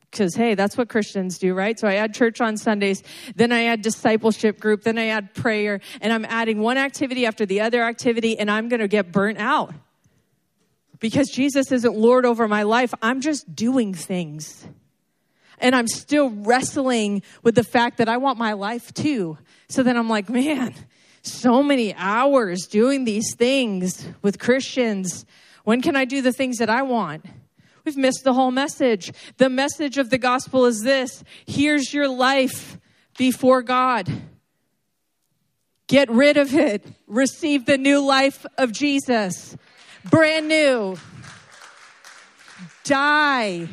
Because, 0.10 0.36
hey, 0.36 0.56
that's 0.56 0.78
what 0.78 0.90
Christians 0.90 1.38
do, 1.38 1.54
right? 1.54 1.80
So 1.80 1.88
I 1.88 1.96
add 1.96 2.14
church 2.14 2.42
on 2.42 2.58
Sundays, 2.58 3.02
then 3.36 3.54
I 3.54 3.64
add 3.66 3.82
discipleship 3.82 4.60
group, 4.60 4.84
then 4.84 4.98
I 4.98 5.08
add 5.08 5.34
prayer, 5.34 5.80
and 6.02 6.12
I'm 6.12 6.26
adding 6.26 6.60
one 6.60 6.78
activity 6.78 7.26
after 7.26 7.46
the 7.46 7.62
other 7.62 7.82
activity, 7.82 8.38
and 8.38 8.52
I'm 8.52 8.68
going 8.68 8.82
to 8.82 8.90
get 8.90 9.14
burnt 9.14 9.38
out. 9.38 9.74
Because 11.02 11.30
Jesus 11.30 11.72
isn't 11.72 11.98
Lord 11.98 12.26
over 12.26 12.48
my 12.48 12.64
life, 12.64 12.94
I'm 13.02 13.20
just 13.20 13.54
doing 13.54 13.94
things. 13.94 14.66
And 15.58 15.76
I'm 15.76 15.88
still 15.88 16.30
wrestling 16.30 17.24
with 17.44 17.56
the 17.56 17.64
fact 17.64 17.98
that 17.98 18.08
I 18.08 18.18
want 18.18 18.38
my 18.38 18.54
life 18.54 18.94
too. 18.94 19.38
So 19.68 19.84
then 19.84 19.98
I'm 19.98 20.10
like, 20.10 20.30
man, 20.30 20.74
so 21.24 21.62
many 21.62 21.94
hours 21.96 22.68
doing 22.68 23.04
these 23.04 23.36
things 23.36 24.08
with 24.22 24.40
Christians. 24.40 25.26
When 25.64 25.82
can 25.82 25.96
I 25.96 26.06
do 26.06 26.22
the 26.22 26.32
things 26.32 26.58
that 26.58 26.70
I 26.70 26.84
want? 26.84 27.26
We've 27.84 27.98
missed 27.98 28.24
the 28.24 28.34
whole 28.34 28.52
message. 28.52 29.12
The 29.38 29.50
message 29.50 29.98
of 29.98 30.12
the 30.12 30.20
gospel 30.20 30.66
is 30.66 30.82
this 30.82 31.24
here's 31.48 31.94
your 31.94 32.08
life 32.08 32.78
before 33.18 33.64
God. 33.64 34.08
Get 35.88 36.10
rid 36.12 36.38
of 36.38 36.54
it. 36.54 36.86
Receive 37.08 37.66
the 37.66 37.78
new 37.78 38.06
life 38.06 38.46
of 38.58 38.72
Jesus. 38.72 39.58
Brand 40.10 40.48
new. 40.48 40.98
Die. 42.84 43.68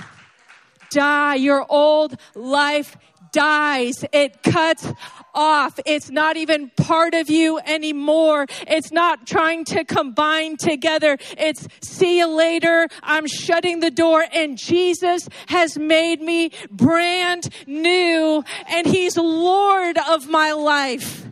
Die. 0.91 1.35
Your 1.37 1.67
old 1.69 2.17
life 2.35 2.97
dies. 3.33 4.05
It 4.13 4.43
cuts 4.43 4.93
off. 5.35 5.79
It's 5.87 6.11
not 6.11 6.37
even 6.37 6.71
part 6.77 7.15
of 7.15 7.31
you 7.31 7.59
anymore. 7.61 8.47
It's 8.67 8.93
not 8.93 9.27
trying 9.27 9.65
to 9.67 9.85
combine 9.85 10.57
together. 10.57 11.17
It's 11.37 11.67
see 11.81 12.19
you 12.19 12.27
later. 12.27 12.89
I'm 13.03 13.27
shutting 13.27 13.81
the 13.81 13.91
door 13.91 14.27
and 14.33 14.59
Jesus 14.59 15.29
has 15.47 15.79
made 15.79 16.21
me 16.21 16.51
brand 16.71 17.49
new 17.67 18.45
and 18.69 18.87
he's 18.87 19.17
Lord 19.17 19.99
of 20.09 20.29
my 20.29 20.53
life 20.53 21.28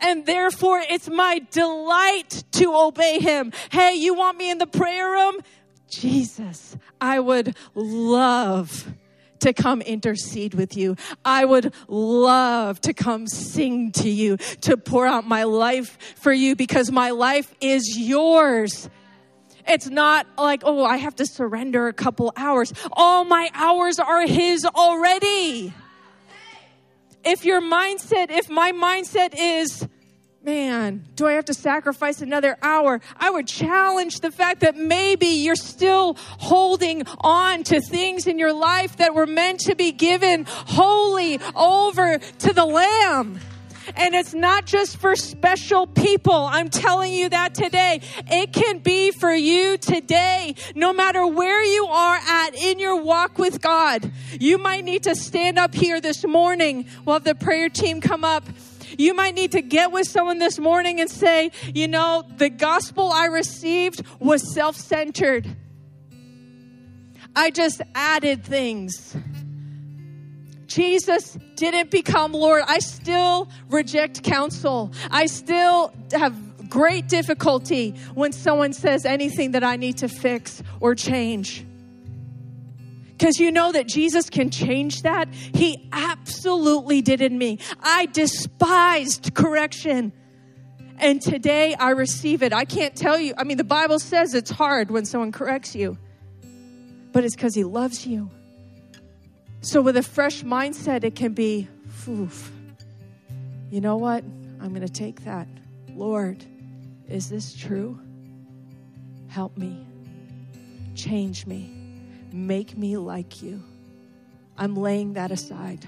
and 0.00 0.26
therefore 0.26 0.80
it's 0.80 1.08
my 1.08 1.40
delight 1.50 2.44
to 2.52 2.74
obey 2.74 3.18
him. 3.18 3.52
Hey, 3.70 3.94
you 3.94 4.14
want 4.14 4.38
me 4.38 4.50
in 4.50 4.58
the 4.58 4.66
prayer 4.66 5.10
room? 5.10 5.36
Jesus, 5.90 6.76
I 7.00 7.20
would 7.20 7.56
love 7.74 8.92
to 9.40 9.52
come 9.52 9.80
intercede 9.80 10.54
with 10.54 10.76
you. 10.76 10.96
I 11.24 11.44
would 11.44 11.72
love 11.88 12.80
to 12.82 12.92
come 12.92 13.26
sing 13.26 13.92
to 13.92 14.08
you, 14.08 14.36
to 14.62 14.76
pour 14.76 15.06
out 15.06 15.26
my 15.26 15.44
life 15.44 16.16
for 16.16 16.32
you 16.32 16.56
because 16.56 16.90
my 16.90 17.10
life 17.10 17.54
is 17.60 17.96
yours. 17.96 18.90
It's 19.66 19.88
not 19.88 20.26
like, 20.38 20.62
oh, 20.64 20.84
I 20.84 20.96
have 20.96 21.16
to 21.16 21.26
surrender 21.26 21.88
a 21.88 21.92
couple 21.92 22.32
hours. 22.36 22.72
All 22.92 23.24
my 23.24 23.50
hours 23.54 23.98
are 23.98 24.26
His 24.26 24.64
already. 24.64 25.74
If 27.28 27.44
your 27.44 27.60
mindset, 27.60 28.30
if 28.30 28.48
my 28.48 28.72
mindset 28.72 29.34
is, 29.38 29.86
man, 30.42 31.04
do 31.14 31.26
I 31.26 31.32
have 31.32 31.44
to 31.44 31.52
sacrifice 31.52 32.22
another 32.22 32.56
hour? 32.62 33.02
I 33.18 33.28
would 33.28 33.46
challenge 33.46 34.20
the 34.20 34.30
fact 34.30 34.60
that 34.60 34.78
maybe 34.78 35.26
you're 35.26 35.54
still 35.54 36.14
holding 36.18 37.02
on 37.20 37.64
to 37.64 37.82
things 37.82 38.26
in 38.26 38.38
your 38.38 38.54
life 38.54 38.96
that 38.96 39.14
were 39.14 39.26
meant 39.26 39.60
to 39.60 39.74
be 39.74 39.92
given 39.92 40.46
wholly 40.48 41.38
over 41.54 42.16
to 42.16 42.52
the 42.54 42.64
Lamb. 42.64 43.40
And 43.96 44.14
it's 44.14 44.34
not 44.34 44.66
just 44.66 44.96
for 44.98 45.16
special 45.16 45.86
people. 45.86 46.34
I'm 46.34 46.68
telling 46.68 47.12
you 47.12 47.28
that 47.28 47.54
today. 47.54 48.00
It 48.30 48.52
can 48.52 48.78
be 48.78 49.10
for 49.10 49.32
you 49.32 49.78
today, 49.78 50.54
no 50.74 50.92
matter 50.92 51.26
where 51.26 51.64
you 51.64 51.86
are 51.86 52.16
at 52.16 52.54
in 52.54 52.78
your 52.78 53.02
walk 53.02 53.38
with 53.38 53.60
God. 53.60 54.10
You 54.40 54.58
might 54.58 54.84
need 54.84 55.04
to 55.04 55.14
stand 55.14 55.58
up 55.58 55.74
here 55.74 56.00
this 56.00 56.24
morning. 56.24 56.86
Have 57.06 57.24
the 57.24 57.34
prayer 57.34 57.68
team 57.68 58.00
come 58.00 58.24
up 58.24 58.44
you 58.96 59.14
might 59.14 59.34
need 59.34 59.52
to 59.52 59.60
get 59.60 59.92
with 59.92 60.08
someone 60.08 60.38
this 60.38 60.58
morning 60.58 61.00
and 61.00 61.10
say, 61.10 61.50
you 61.74 61.88
know, 61.88 62.24
the 62.36 62.48
gospel 62.48 63.10
I 63.10 63.26
received 63.26 64.02
was 64.18 64.54
self 64.54 64.76
centered. 64.76 65.46
I 67.34 67.50
just 67.50 67.82
added 67.94 68.44
things. 68.44 69.16
Jesus 70.68 71.36
didn't 71.56 71.90
become 71.90 72.32
Lord. 72.32 72.62
I 72.66 72.78
still 72.78 73.48
reject 73.70 74.22
counsel. 74.22 74.92
I 75.10 75.26
still 75.26 75.92
have 76.12 76.68
great 76.68 77.08
difficulty 77.08 77.92
when 78.14 78.32
someone 78.32 78.74
says 78.74 79.06
anything 79.06 79.52
that 79.52 79.64
I 79.64 79.76
need 79.76 79.98
to 79.98 80.08
fix 80.08 80.62
or 80.80 80.94
change. 80.94 81.64
Because 83.08 83.40
you 83.40 83.50
know 83.50 83.72
that 83.72 83.88
Jesus 83.88 84.30
can 84.30 84.50
change 84.50 85.02
that. 85.02 85.32
He 85.32 85.88
absolutely 85.90 87.02
did 87.02 87.20
in 87.20 87.36
me. 87.36 87.58
I 87.80 88.06
despised 88.06 89.34
correction. 89.34 90.12
And 90.98 91.20
today 91.20 91.74
I 91.74 91.90
receive 91.90 92.42
it. 92.42 92.52
I 92.52 92.64
can't 92.64 92.94
tell 92.94 93.18
you. 93.18 93.34
I 93.36 93.44
mean, 93.44 93.56
the 93.56 93.64
Bible 93.64 93.98
says 93.98 94.34
it's 94.34 94.50
hard 94.50 94.90
when 94.90 95.04
someone 95.04 95.32
corrects 95.32 95.74
you, 95.74 95.96
but 97.12 97.24
it's 97.24 97.34
because 97.34 97.54
He 97.54 97.64
loves 97.64 98.06
you. 98.06 98.30
So, 99.60 99.82
with 99.82 99.96
a 99.96 100.02
fresh 100.02 100.44
mindset, 100.44 101.02
it 101.02 101.16
can 101.16 101.32
be, 101.32 101.68
oof, 102.08 102.52
you 103.70 103.80
know 103.80 103.96
what? 103.96 104.22
I'm 104.60 104.68
going 104.68 104.86
to 104.86 104.92
take 104.92 105.24
that. 105.24 105.48
Lord, 105.90 106.44
is 107.08 107.28
this 107.28 107.54
true? 107.54 107.98
Help 109.28 109.56
me. 109.56 109.84
Change 110.94 111.46
me. 111.46 111.74
Make 112.32 112.76
me 112.76 112.96
like 112.96 113.42
you. 113.42 113.62
I'm 114.56 114.76
laying 114.76 115.14
that 115.14 115.30
aside. 115.30 115.84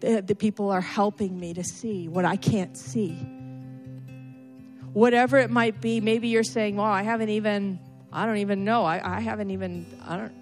The, 0.00 0.22
the, 0.22 0.34
people 0.34 0.70
are 0.70 0.80
helping 0.80 1.38
me 1.38 1.54
to 1.54 1.64
see 1.64 2.08
what 2.08 2.24
I 2.24 2.36
can't 2.36 2.76
see. 2.76 3.14
Whatever 4.92 5.38
it 5.38 5.50
might 5.50 5.80
be, 5.80 6.00
maybe 6.00 6.28
you're 6.28 6.44
saying, 6.44 6.76
well, 6.76 6.86
I 6.86 7.02
haven't 7.02 7.30
even, 7.30 7.80
I 8.12 8.24
don't 8.24 8.36
even 8.38 8.64
know. 8.64 8.84
I, 8.84 9.16
I 9.16 9.20
haven't 9.20 9.50
even, 9.50 9.86
I 10.06 10.16
don't, 10.16 10.32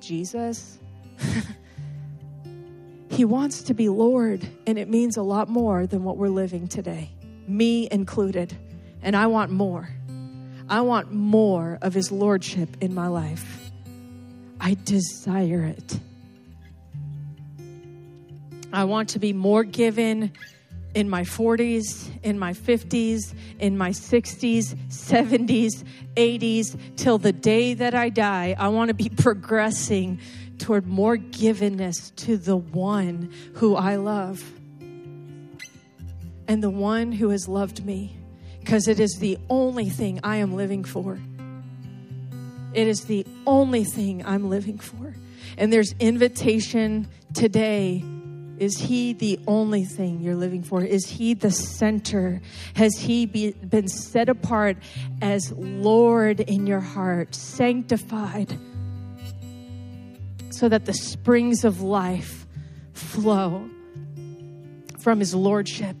Jesus? 0.00 0.78
he 3.10 3.24
wants 3.24 3.62
to 3.64 3.74
be 3.74 3.88
Lord, 3.88 4.46
and 4.66 4.78
it 4.78 4.88
means 4.88 5.16
a 5.16 5.22
lot 5.22 5.48
more 5.48 5.86
than 5.86 6.04
what 6.04 6.16
we're 6.16 6.28
living 6.28 6.68
today, 6.68 7.10
me 7.46 7.88
included. 7.90 8.56
And 9.02 9.16
I 9.16 9.26
want 9.26 9.50
more. 9.50 9.88
I 10.68 10.80
want 10.80 11.12
more 11.12 11.78
of 11.82 11.94
His 11.94 12.10
Lordship 12.10 12.76
in 12.80 12.94
my 12.94 13.06
life. 13.06 13.70
I 14.60 14.76
desire 14.84 15.64
it. 15.64 16.00
I 18.72 18.84
want 18.84 19.10
to 19.10 19.18
be 19.18 19.32
more 19.32 19.64
given 19.64 20.32
in 20.94 21.08
my 21.08 21.22
40s, 21.22 22.10
in 22.22 22.38
my 22.38 22.52
50s, 22.52 23.34
in 23.58 23.76
my 23.78 23.90
60s, 23.90 24.74
70s, 24.88 25.84
80s, 26.16 26.78
till 26.96 27.18
the 27.18 27.32
day 27.32 27.74
that 27.74 27.94
I 27.94 28.08
die. 28.08 28.56
I 28.58 28.68
want 28.68 28.88
to 28.88 28.94
be 28.94 29.10
progressing 29.10 30.18
toward 30.58 30.86
more 30.86 31.16
givenness 31.16 32.14
to 32.16 32.36
the 32.36 32.56
one 32.56 33.32
who 33.54 33.74
I 33.76 33.96
love 33.96 34.44
and 36.48 36.62
the 36.62 36.70
one 36.70 37.12
who 37.12 37.30
has 37.30 37.48
loved 37.48 37.84
me, 37.84 38.16
because 38.60 38.88
it 38.88 39.00
is 39.00 39.18
the 39.18 39.38
only 39.50 39.88
thing 39.88 40.20
I 40.22 40.36
am 40.36 40.54
living 40.54 40.84
for. 40.84 41.18
It 42.72 42.86
is 42.86 43.04
the 43.06 43.26
only 43.46 43.84
thing 43.84 44.24
I'm 44.24 44.48
living 44.50 44.78
for. 44.78 45.14
And 45.58 45.72
there's 45.72 45.94
invitation 45.98 47.08
today 47.34 48.04
Is 48.58 48.78
He 48.78 49.12
the 49.12 49.38
only 49.46 49.84
thing 49.84 50.20
you're 50.20 50.34
living 50.34 50.62
for? 50.62 50.82
Is 50.82 51.06
He 51.06 51.34
the 51.34 51.50
center? 51.50 52.40
Has 52.74 52.96
He 52.96 53.26
be, 53.26 53.52
been 53.52 53.88
set 53.88 54.28
apart 54.28 54.78
as 55.20 55.52
Lord 55.52 56.40
in 56.40 56.66
your 56.66 56.80
heart, 56.80 57.34
sanctified, 57.34 58.58
so 60.56 60.70
that 60.70 60.86
the 60.86 60.94
springs 60.94 61.64
of 61.64 61.82
life 61.82 62.46
flow 62.94 63.68
from 64.98 65.20
His 65.20 65.34
Lordship 65.34 65.96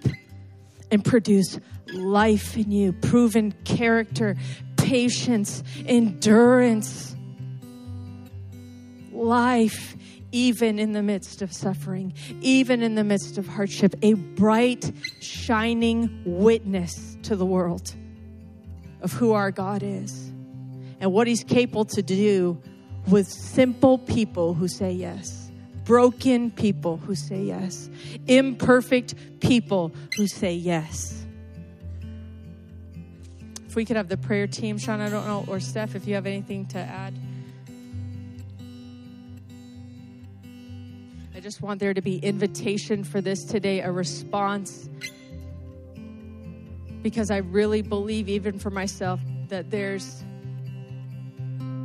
and 0.90 1.04
produce 1.04 1.60
life 1.92 2.56
in 2.56 2.70
you, 2.70 2.94
proven 2.94 3.52
character, 3.64 4.34
patience, 4.78 5.62
endurance, 5.84 7.14
life 9.12 9.94
even 10.32 10.78
in 10.78 10.92
the 10.92 11.02
midst 11.02 11.42
of 11.42 11.52
suffering, 11.52 12.14
even 12.40 12.82
in 12.82 12.94
the 12.94 13.04
midst 13.04 13.36
of 13.36 13.46
hardship, 13.46 13.94
a 14.00 14.14
bright, 14.14 14.90
shining 15.20 16.22
witness 16.24 17.18
to 17.24 17.36
the 17.36 17.46
world 17.46 17.94
of 19.02 19.12
who 19.12 19.32
our 19.32 19.50
God 19.50 19.82
is 19.82 20.32
and 21.00 21.12
what 21.12 21.26
He's 21.26 21.44
capable 21.44 21.84
to 21.84 22.02
do 22.02 22.58
with 23.08 23.28
simple 23.28 23.98
people 23.98 24.54
who 24.54 24.68
say 24.68 24.90
yes, 24.90 25.50
broken 25.84 26.50
people 26.50 26.96
who 26.96 27.14
say 27.14 27.42
yes, 27.42 27.88
imperfect 28.26 29.14
people 29.40 29.92
who 30.16 30.26
say 30.26 30.54
yes. 30.54 31.24
If 33.66 33.76
we 33.76 33.84
could 33.84 33.96
have 33.96 34.08
the 34.08 34.16
prayer 34.16 34.46
team, 34.46 34.78
Sean, 34.78 35.00
I 35.00 35.08
don't 35.08 35.26
know, 35.26 35.44
or 35.46 35.60
Steph, 35.60 35.94
if 35.94 36.06
you 36.06 36.14
have 36.14 36.26
anything 36.26 36.66
to 36.66 36.78
add. 36.78 37.14
I 41.34 41.40
just 41.40 41.60
want 41.60 41.78
there 41.80 41.92
to 41.92 42.00
be 42.00 42.16
invitation 42.18 43.04
for 43.04 43.20
this 43.20 43.44
today, 43.44 43.80
a 43.80 43.92
response. 43.92 44.88
Because 47.02 47.30
I 47.30 47.36
really 47.36 47.82
believe, 47.82 48.28
even 48.28 48.58
for 48.58 48.70
myself, 48.70 49.20
that 49.48 49.70
there's. 49.70 50.24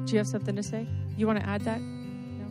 Do 0.05 0.13
you 0.13 0.17
have 0.17 0.27
something 0.27 0.55
to 0.55 0.63
say? 0.63 0.87
You 1.17 1.27
want 1.27 1.39
to 1.39 1.47
add 1.47 1.61
that? 1.61 1.81
No? 1.81 2.45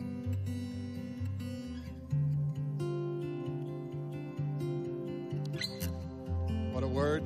What 6.71 6.83
a 6.83 6.87
word. 6.87 7.23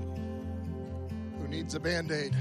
Who 1.39 1.47
needs 1.47 1.75
a 1.75 1.79
band 1.79 2.11
aid? 2.11 2.35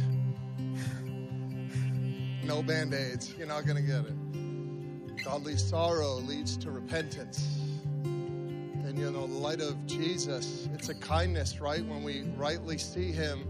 no 2.45 2.63
band 2.63 2.95
aids. 2.95 3.35
You're 3.37 3.47
not 3.47 3.67
going 3.67 3.77
to 3.77 3.83
get 3.83 4.05
it. 4.07 5.25
Godly 5.25 5.57
sorrow 5.57 6.17
leads 6.17 6.57
to 6.59 6.71
repentance. 6.71 7.59
And 8.05 8.99
you 8.99 9.11
know, 9.11 9.27
the 9.27 9.35
light 9.35 9.61
of 9.61 9.87
Jesus, 9.87 10.69
it's 10.75 10.89
a 10.91 10.95
kindness, 10.95 11.61
right? 11.61 11.85
When 11.85 12.05
we 12.05 12.23
rightly 12.37 12.79
see 12.79 13.11
him, 13.11 13.47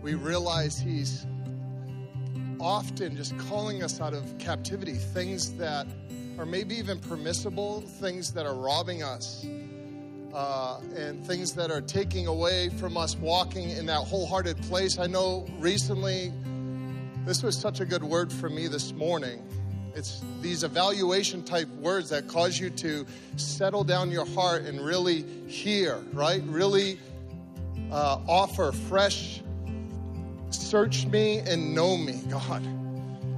we 0.00 0.14
realize 0.14 0.78
he's 0.78 1.26
often 2.60 3.16
just 3.16 3.36
calling 3.38 3.82
us 3.82 4.00
out 4.00 4.14
of 4.14 4.38
captivity, 4.38 4.94
things 4.94 5.54
that 5.54 5.86
are 6.38 6.46
maybe 6.46 6.74
even 6.76 6.98
permissible, 7.00 7.80
things 7.80 8.32
that 8.32 8.46
are 8.46 8.54
robbing 8.54 9.02
us. 9.02 9.46
Uh, 10.34 10.78
and 10.94 11.26
things 11.26 11.54
that 11.54 11.70
are 11.70 11.80
taking 11.80 12.26
away 12.26 12.68
from 12.68 12.98
us 12.98 13.16
walking 13.16 13.70
in 13.70 13.86
that 13.86 13.96
wholehearted 13.96 14.60
place. 14.64 14.98
I 14.98 15.06
know 15.06 15.46
recently, 15.58 16.30
this 17.24 17.42
was 17.42 17.58
such 17.58 17.80
a 17.80 17.86
good 17.86 18.04
word 18.04 18.30
for 18.30 18.50
me 18.50 18.68
this 18.68 18.92
morning 18.92 19.42
it's 19.98 20.22
these 20.40 20.62
evaluation 20.62 21.42
type 21.42 21.68
words 21.70 22.10
that 22.10 22.28
cause 22.28 22.58
you 22.58 22.70
to 22.70 23.04
settle 23.36 23.82
down 23.82 24.12
your 24.12 24.26
heart 24.26 24.62
and 24.62 24.80
really 24.80 25.24
hear, 25.48 25.96
right? 26.12 26.40
Really 26.46 27.00
uh, 27.90 28.20
offer 28.28 28.70
fresh, 28.70 29.42
search 30.50 31.06
me 31.06 31.38
and 31.38 31.74
know 31.74 31.96
me, 31.96 32.20
God. 32.28 32.62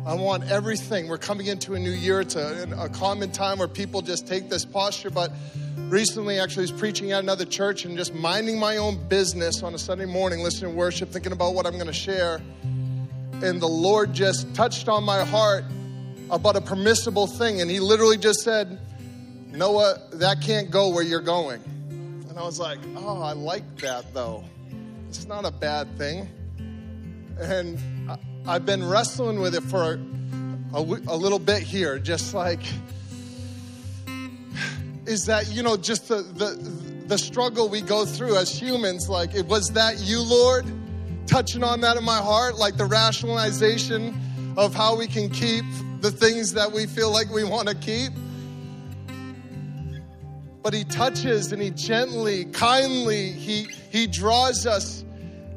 I 0.07 0.15
want 0.15 0.51
everything. 0.51 1.09
We're 1.09 1.19
coming 1.19 1.47
into 1.47 1.75
a 1.75 1.79
new 1.79 1.91
year. 1.91 2.21
It's 2.23 2.35
a, 2.35 2.67
a 2.79 2.89
common 2.89 3.31
time 3.33 3.59
where 3.59 3.69
people 3.69 4.01
just 4.01 4.27
take 4.27 4.49
this 4.49 4.65
posture, 4.65 5.11
but 5.11 5.31
recently 5.77 6.39
actually 6.39 6.63
was 6.63 6.73
preaching 6.73 7.13
at 7.13 7.23
another 7.23 7.45
church 7.45 7.85
and 7.85 7.97
just 7.97 8.15
minding 8.15 8.59
my 8.59 8.79
own 8.79 8.97
business 9.09 9.63
on 9.63 9.75
a 9.75 9.79
Sunday 9.79 10.07
morning, 10.07 10.41
listening 10.41 10.73
to 10.73 10.77
worship, 10.77 11.11
thinking 11.11 11.33
about 11.33 11.55
what 11.55 11.67
I'm 11.67 11.75
going 11.75 11.87
to 11.87 11.93
share. 11.93 12.41
And 13.43 13.61
the 13.61 13.69
Lord 13.69 14.15
just 14.15 14.53
touched 14.55 14.89
on 14.89 15.05
my 15.05 15.25
heart 15.25 15.65
about 16.31 16.57
a 16.57 16.61
permissible 16.61 17.27
thing. 17.27 17.61
And 17.61 17.71
he 17.71 17.81
literally 17.81 18.17
just 18.17 18.41
said, 18.41 18.79
Noah, 19.49 19.99
that 20.13 20.41
can't 20.41 20.71
go 20.71 20.89
where 20.89 21.03
you're 21.03 21.21
going. 21.21 21.63
And 21.91 22.39
I 22.39 22.43
was 22.43 22.59
like, 22.59 22.79
oh, 22.97 23.21
I 23.21 23.33
like 23.33 23.77
that 23.79 24.15
though. 24.15 24.45
It's 25.09 25.27
not 25.27 25.45
a 25.45 25.51
bad 25.51 25.99
thing. 25.99 26.29
And 27.41 27.79
I've 28.47 28.67
been 28.67 28.87
wrestling 28.87 29.41
with 29.41 29.55
it 29.55 29.63
for 29.63 29.95
a, 29.95 30.77
a, 30.77 30.81
a 30.81 31.17
little 31.17 31.39
bit 31.39 31.63
here, 31.63 31.99
just 31.99 32.35
like, 32.35 32.61
is 35.07 35.25
that, 35.27 35.49
you 35.49 35.63
know, 35.63 35.79
just 35.79 36.09
the, 36.09 36.17
the, 36.23 36.51
the 37.07 37.17
struggle 37.17 37.71
we 37.71 37.81
go 37.81 38.05
through 38.05 38.37
as 38.37 38.51
humans. 38.51 39.09
Like, 39.09 39.35
it 39.35 39.47
was 39.47 39.71
that 39.71 40.01
you, 40.01 40.21
Lord, 40.21 40.67
touching 41.27 41.65
on 41.65 41.81
that 41.81 41.97
in 41.97 42.05
my 42.05 42.19
heart, 42.19 42.57
like 42.57 42.77
the 42.77 42.85
rationalization 42.85 44.21
of 44.59 44.75
how 44.75 44.97
we 44.97 45.07
can 45.07 45.31
keep 45.31 45.65
the 46.01 46.11
things 46.11 46.53
that 46.53 46.71
we 46.71 46.87
feel 46.87 47.11
like 47.11 47.31
we 47.31 47.45
want 47.45 47.69
to 47.69 47.75
keep. 47.75 48.13
But 50.63 50.75
he 50.75 50.85
touches 50.85 51.53
and 51.53 51.63
he 51.63 51.71
gently, 51.71 52.45
kindly, 52.47 53.33
he, 53.33 53.67
he 53.91 54.07
draws 54.07 54.67
us 54.67 55.05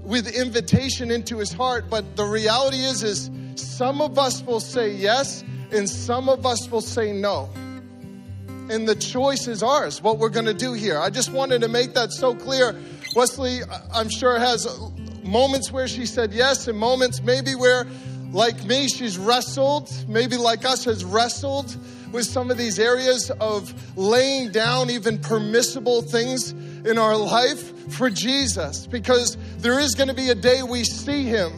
with 0.03 0.27
invitation 0.35 1.11
into 1.11 1.37
his 1.37 1.51
heart. 1.51 1.85
But 1.89 2.15
the 2.15 2.25
reality 2.25 2.77
is, 2.83 3.03
is 3.03 3.31
some 3.55 4.01
of 4.01 4.19
us 4.19 4.43
will 4.43 4.59
say 4.59 4.91
yes 4.91 5.43
and 5.71 5.89
some 5.89 6.29
of 6.29 6.45
us 6.45 6.69
will 6.69 6.81
say 6.81 7.11
no. 7.11 7.49
And 8.69 8.87
the 8.87 8.95
choice 8.95 9.47
is 9.47 9.61
ours, 9.61 10.01
what 10.01 10.19
we're 10.19 10.29
going 10.29 10.45
to 10.45 10.53
do 10.53 10.73
here. 10.73 10.97
I 10.97 11.09
just 11.09 11.31
wanted 11.31 11.61
to 11.61 11.67
make 11.67 11.93
that 11.95 12.11
so 12.11 12.33
clear. 12.33 12.73
Weslea, 13.15 13.63
I'm 13.93 14.09
sure, 14.09 14.39
has 14.39 14.67
moments 15.23 15.71
where 15.71 15.87
she 15.87 16.05
said 16.05 16.33
yes 16.33 16.67
and 16.67 16.77
moments 16.77 17.21
maybe 17.21 17.55
where 17.55 17.85
like 18.33 18.65
me, 18.65 18.87
she's 18.87 19.17
wrestled, 19.17 19.91
maybe 20.07 20.37
like 20.37 20.65
us, 20.65 20.85
has 20.85 21.05
wrestled 21.05 21.77
with 22.11 22.25
some 22.25 22.49
of 22.49 22.57
these 22.57 22.79
areas 22.79 23.31
of 23.39 23.73
laying 23.95 24.51
down 24.51 24.89
even 24.89 25.19
permissible 25.19 26.01
things 26.01 26.51
in 26.51 26.97
our 26.97 27.15
life 27.15 27.93
for 27.93 28.09
Jesus. 28.09 28.87
Because 28.87 29.37
there 29.57 29.79
is 29.79 29.93
going 29.93 30.07
to 30.09 30.15
be 30.15 30.29
a 30.29 30.35
day 30.35 30.63
we 30.63 30.83
see 30.83 31.23
him. 31.23 31.53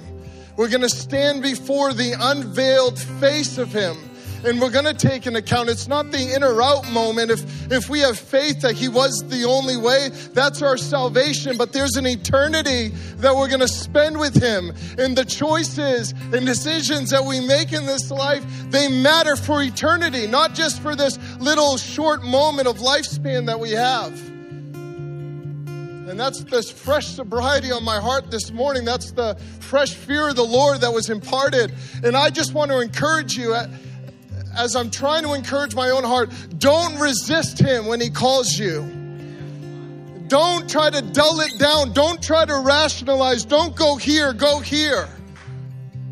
We're 0.57 0.69
going 0.69 0.81
to 0.81 0.89
stand 0.89 1.41
before 1.41 1.93
the 1.93 2.13
unveiled 2.19 2.99
face 2.99 3.57
of 3.57 3.71
him 3.71 3.97
and 4.45 4.61
we're 4.61 4.69
going 4.69 4.85
to 4.85 4.93
take 4.93 5.25
into 5.25 5.39
account. 5.39 5.69
It's 5.69 5.87
not 5.87 6.11
the 6.11 6.35
in 6.35 6.43
or 6.43 6.61
out 6.61 6.89
moment. 6.91 7.31
If 7.31 7.71
if 7.71 7.89
we 7.89 7.99
have 8.01 8.17
faith 8.17 8.61
that 8.61 8.75
he 8.75 8.87
was 8.87 9.23
the 9.27 9.43
only 9.43 9.77
way 9.77 10.09
that's 10.33 10.61
our 10.61 10.77
salvation. 10.77 11.57
But 11.57 11.73
there's 11.73 11.95
an 11.95 12.05
eternity 12.05 12.89
that 13.17 13.35
we're 13.35 13.47
going 13.47 13.61
to 13.61 13.67
spend 13.67 14.19
with 14.19 14.41
him. 14.41 14.73
And 14.97 15.17
the 15.17 15.25
choices 15.25 16.13
and 16.33 16.45
decisions 16.45 17.09
that 17.09 17.23
we 17.23 17.39
make 17.39 17.73
in 17.73 17.85
this 17.85 18.11
life 18.11 18.45
they 18.69 18.87
matter 18.87 19.35
for 19.35 19.61
eternity 19.61 20.27
not 20.27 20.53
just 20.53 20.81
for 20.81 20.95
this 20.95 21.17
little 21.39 21.77
short 21.77 22.23
moment 22.23 22.67
of 22.67 22.77
lifespan 22.77 23.45
that 23.47 23.59
we 23.59 23.71
have. 23.71 24.13
And 26.07 26.19
that's 26.19 26.43
this 26.43 26.71
fresh 26.71 27.07
sobriety 27.07 27.71
on 27.71 27.83
my 27.83 27.99
heart 27.99 28.29
this 28.29 28.51
morning. 28.51 28.85
That's 28.85 29.11
the 29.11 29.35
fresh 29.59 29.95
fear 29.95 30.29
of 30.29 30.35
the 30.35 30.45
Lord 30.45 30.81
that 30.81 30.93
was 30.93 31.09
imparted. 31.09 31.73
And 32.03 32.15
I 32.15 32.29
just 32.29 32.53
want 32.53 32.69
to 32.69 32.79
encourage 32.79 33.35
you 33.35 33.55
as 34.57 34.75
I'm 34.75 34.89
trying 34.89 35.23
to 35.23 35.33
encourage 35.33 35.75
my 35.75 35.89
own 35.89 36.03
heart, 36.03 36.29
don't 36.57 36.99
resist 36.99 37.59
Him 37.59 37.85
when 37.85 38.01
He 38.01 38.09
calls 38.09 38.57
you. 38.57 38.81
Don't 40.27 40.69
try 40.69 40.89
to 40.89 41.01
dull 41.01 41.39
it 41.41 41.57
down. 41.59 41.93
Don't 41.93 42.21
try 42.21 42.45
to 42.45 42.55
rationalize. 42.55 43.45
Don't 43.45 43.75
go 43.75 43.95
here, 43.95 44.33
go 44.33 44.59
here. 44.59 45.07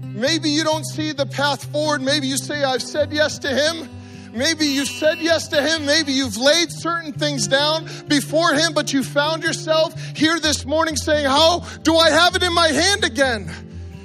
Maybe 0.03 0.49
you 0.49 0.63
don't 0.63 0.85
see 0.85 1.11
the 1.11 1.25
path 1.25 1.65
forward. 1.71 2.01
Maybe 2.01 2.27
you 2.27 2.37
say, 2.37 2.63
I've 2.63 2.83
said 2.83 3.11
yes 3.11 3.39
to 3.39 3.49
Him. 3.49 3.89
Maybe 4.31 4.65
you 4.65 4.85
said 4.85 5.19
yes 5.19 5.47
to 5.49 5.61
Him. 5.61 5.85
Maybe 5.85 6.11
you've 6.11 6.37
laid 6.37 6.71
certain 6.71 7.13
things 7.13 7.47
down 7.47 7.87
before 8.07 8.53
Him, 8.53 8.73
but 8.73 8.93
you 8.93 9.03
found 9.03 9.43
yourself 9.43 9.99
here 10.15 10.39
this 10.39 10.65
morning 10.65 10.95
saying, 10.95 11.25
How 11.25 11.59
do 11.81 11.95
I 11.95 12.11
have 12.11 12.35
it 12.35 12.43
in 12.43 12.53
my 12.53 12.67
hand 12.67 13.03
again? 13.03 13.51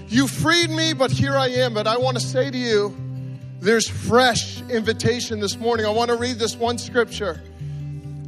You 0.08 0.26
freed 0.26 0.70
me, 0.70 0.94
but 0.94 1.10
here 1.10 1.36
I 1.36 1.48
am. 1.48 1.74
But 1.74 1.86
I 1.86 1.98
want 1.98 2.18
to 2.18 2.22
say 2.22 2.50
to 2.50 2.56
you, 2.56 2.94
there's 3.60 3.88
fresh 3.88 4.62
invitation 4.62 5.40
this 5.40 5.56
morning. 5.58 5.84
I 5.84 5.90
want 5.90 6.10
to 6.10 6.16
read 6.16 6.38
this 6.38 6.56
one 6.56 6.78
scripture. 6.78 7.40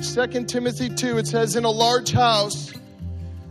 2 0.02 0.44
Timothy 0.44 0.88
2, 0.88 1.18
it 1.18 1.26
says, 1.26 1.56
In 1.56 1.64
a 1.64 1.70
large 1.70 2.10
house 2.10 2.72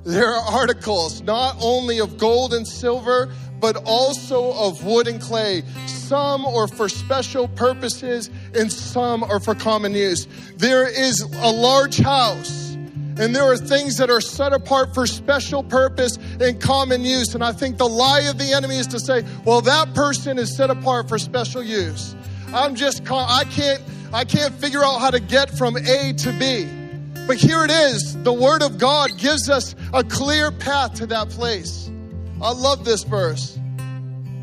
there 0.03 0.33
are 0.33 0.41
articles 0.41 1.21
not 1.21 1.55
only 1.61 1.99
of 1.99 2.17
gold 2.17 2.53
and 2.53 2.67
silver, 2.67 3.31
but 3.59 3.75
also 3.85 4.53
of 4.53 4.83
wood 4.83 5.07
and 5.07 5.21
clay. 5.21 5.63
Some 5.85 6.45
are 6.45 6.67
for 6.67 6.89
special 6.89 7.47
purposes, 7.49 8.29
and 8.55 8.71
some 8.71 9.23
are 9.23 9.39
for 9.39 9.55
common 9.55 9.93
use. 9.93 10.27
There 10.57 10.87
is 10.87 11.21
a 11.21 11.51
large 11.51 11.97
house. 11.97 12.58
And 13.19 13.35
there 13.35 13.43
are 13.43 13.57
things 13.57 13.97
that 13.97 14.09
are 14.09 14.21
set 14.21 14.53
apart 14.53 14.93
for 14.93 15.05
special 15.05 15.61
purpose 15.61 16.17
and 16.39 16.59
common 16.59 17.03
use. 17.03 17.35
And 17.35 17.43
I 17.43 17.51
think 17.51 17.77
the 17.77 17.87
lie 17.87 18.21
of 18.21 18.37
the 18.37 18.53
enemy 18.53 18.77
is 18.77 18.87
to 18.87 18.99
say, 18.99 19.25
well, 19.43 19.59
that 19.61 19.93
person 19.93 20.39
is 20.39 20.55
set 20.55 20.69
apart 20.69 21.09
for 21.09 21.19
special 21.19 21.61
use. 21.61 22.15
I'm 22.53 22.75
just, 22.75 23.03
I 23.11 23.43
can't, 23.43 23.83
I 24.13 24.23
can't 24.23 24.53
figure 24.55 24.83
out 24.83 24.99
how 24.99 25.11
to 25.11 25.19
get 25.19 25.49
from 25.51 25.75
A 25.75 26.13
to 26.13 26.31
B. 26.39 26.67
But 27.27 27.37
here 27.37 27.63
it 27.63 27.71
is. 27.71 28.15
The 28.23 28.33
Word 28.33 28.63
of 28.63 28.77
God 28.77 29.17
gives 29.17 29.49
us 29.49 29.75
a 29.93 30.03
clear 30.03 30.49
path 30.49 30.95
to 30.95 31.05
that 31.07 31.29
place. 31.29 31.91
I 32.41 32.53
love 32.53 32.85
this 32.85 33.03
verse. 33.03 33.59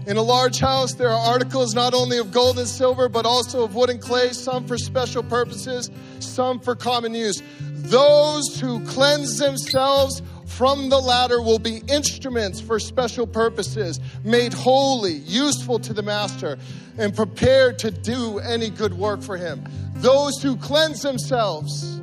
In 0.06 0.16
a 0.16 0.22
large 0.22 0.60
house, 0.60 0.94
there 0.94 1.08
are 1.08 1.32
articles 1.32 1.74
not 1.74 1.92
only 1.92 2.18
of 2.18 2.30
gold 2.30 2.60
and 2.60 2.68
silver, 2.68 3.08
but 3.08 3.26
also 3.26 3.64
of 3.64 3.74
wood 3.74 3.90
and 3.90 4.00
clay, 4.00 4.32
some 4.32 4.64
for 4.64 4.78
special 4.78 5.24
purposes, 5.24 5.90
some 6.20 6.60
for 6.60 6.76
common 6.76 7.12
use. 7.12 7.42
Those 7.60 8.60
who 8.60 8.84
cleanse 8.86 9.38
themselves 9.38 10.22
from 10.44 10.90
the 10.90 11.00
latter 11.00 11.42
will 11.42 11.58
be 11.58 11.82
instruments 11.88 12.60
for 12.60 12.78
special 12.78 13.26
purposes, 13.26 13.98
made 14.22 14.54
holy, 14.54 15.14
useful 15.14 15.80
to 15.80 15.92
the 15.92 16.02
master, 16.02 16.56
and 16.98 17.14
prepared 17.14 17.80
to 17.80 17.90
do 17.90 18.38
any 18.38 18.70
good 18.70 18.94
work 18.94 19.22
for 19.22 19.36
him. 19.36 19.64
Those 19.96 20.40
who 20.40 20.56
cleanse 20.56 21.02
themselves. 21.02 22.00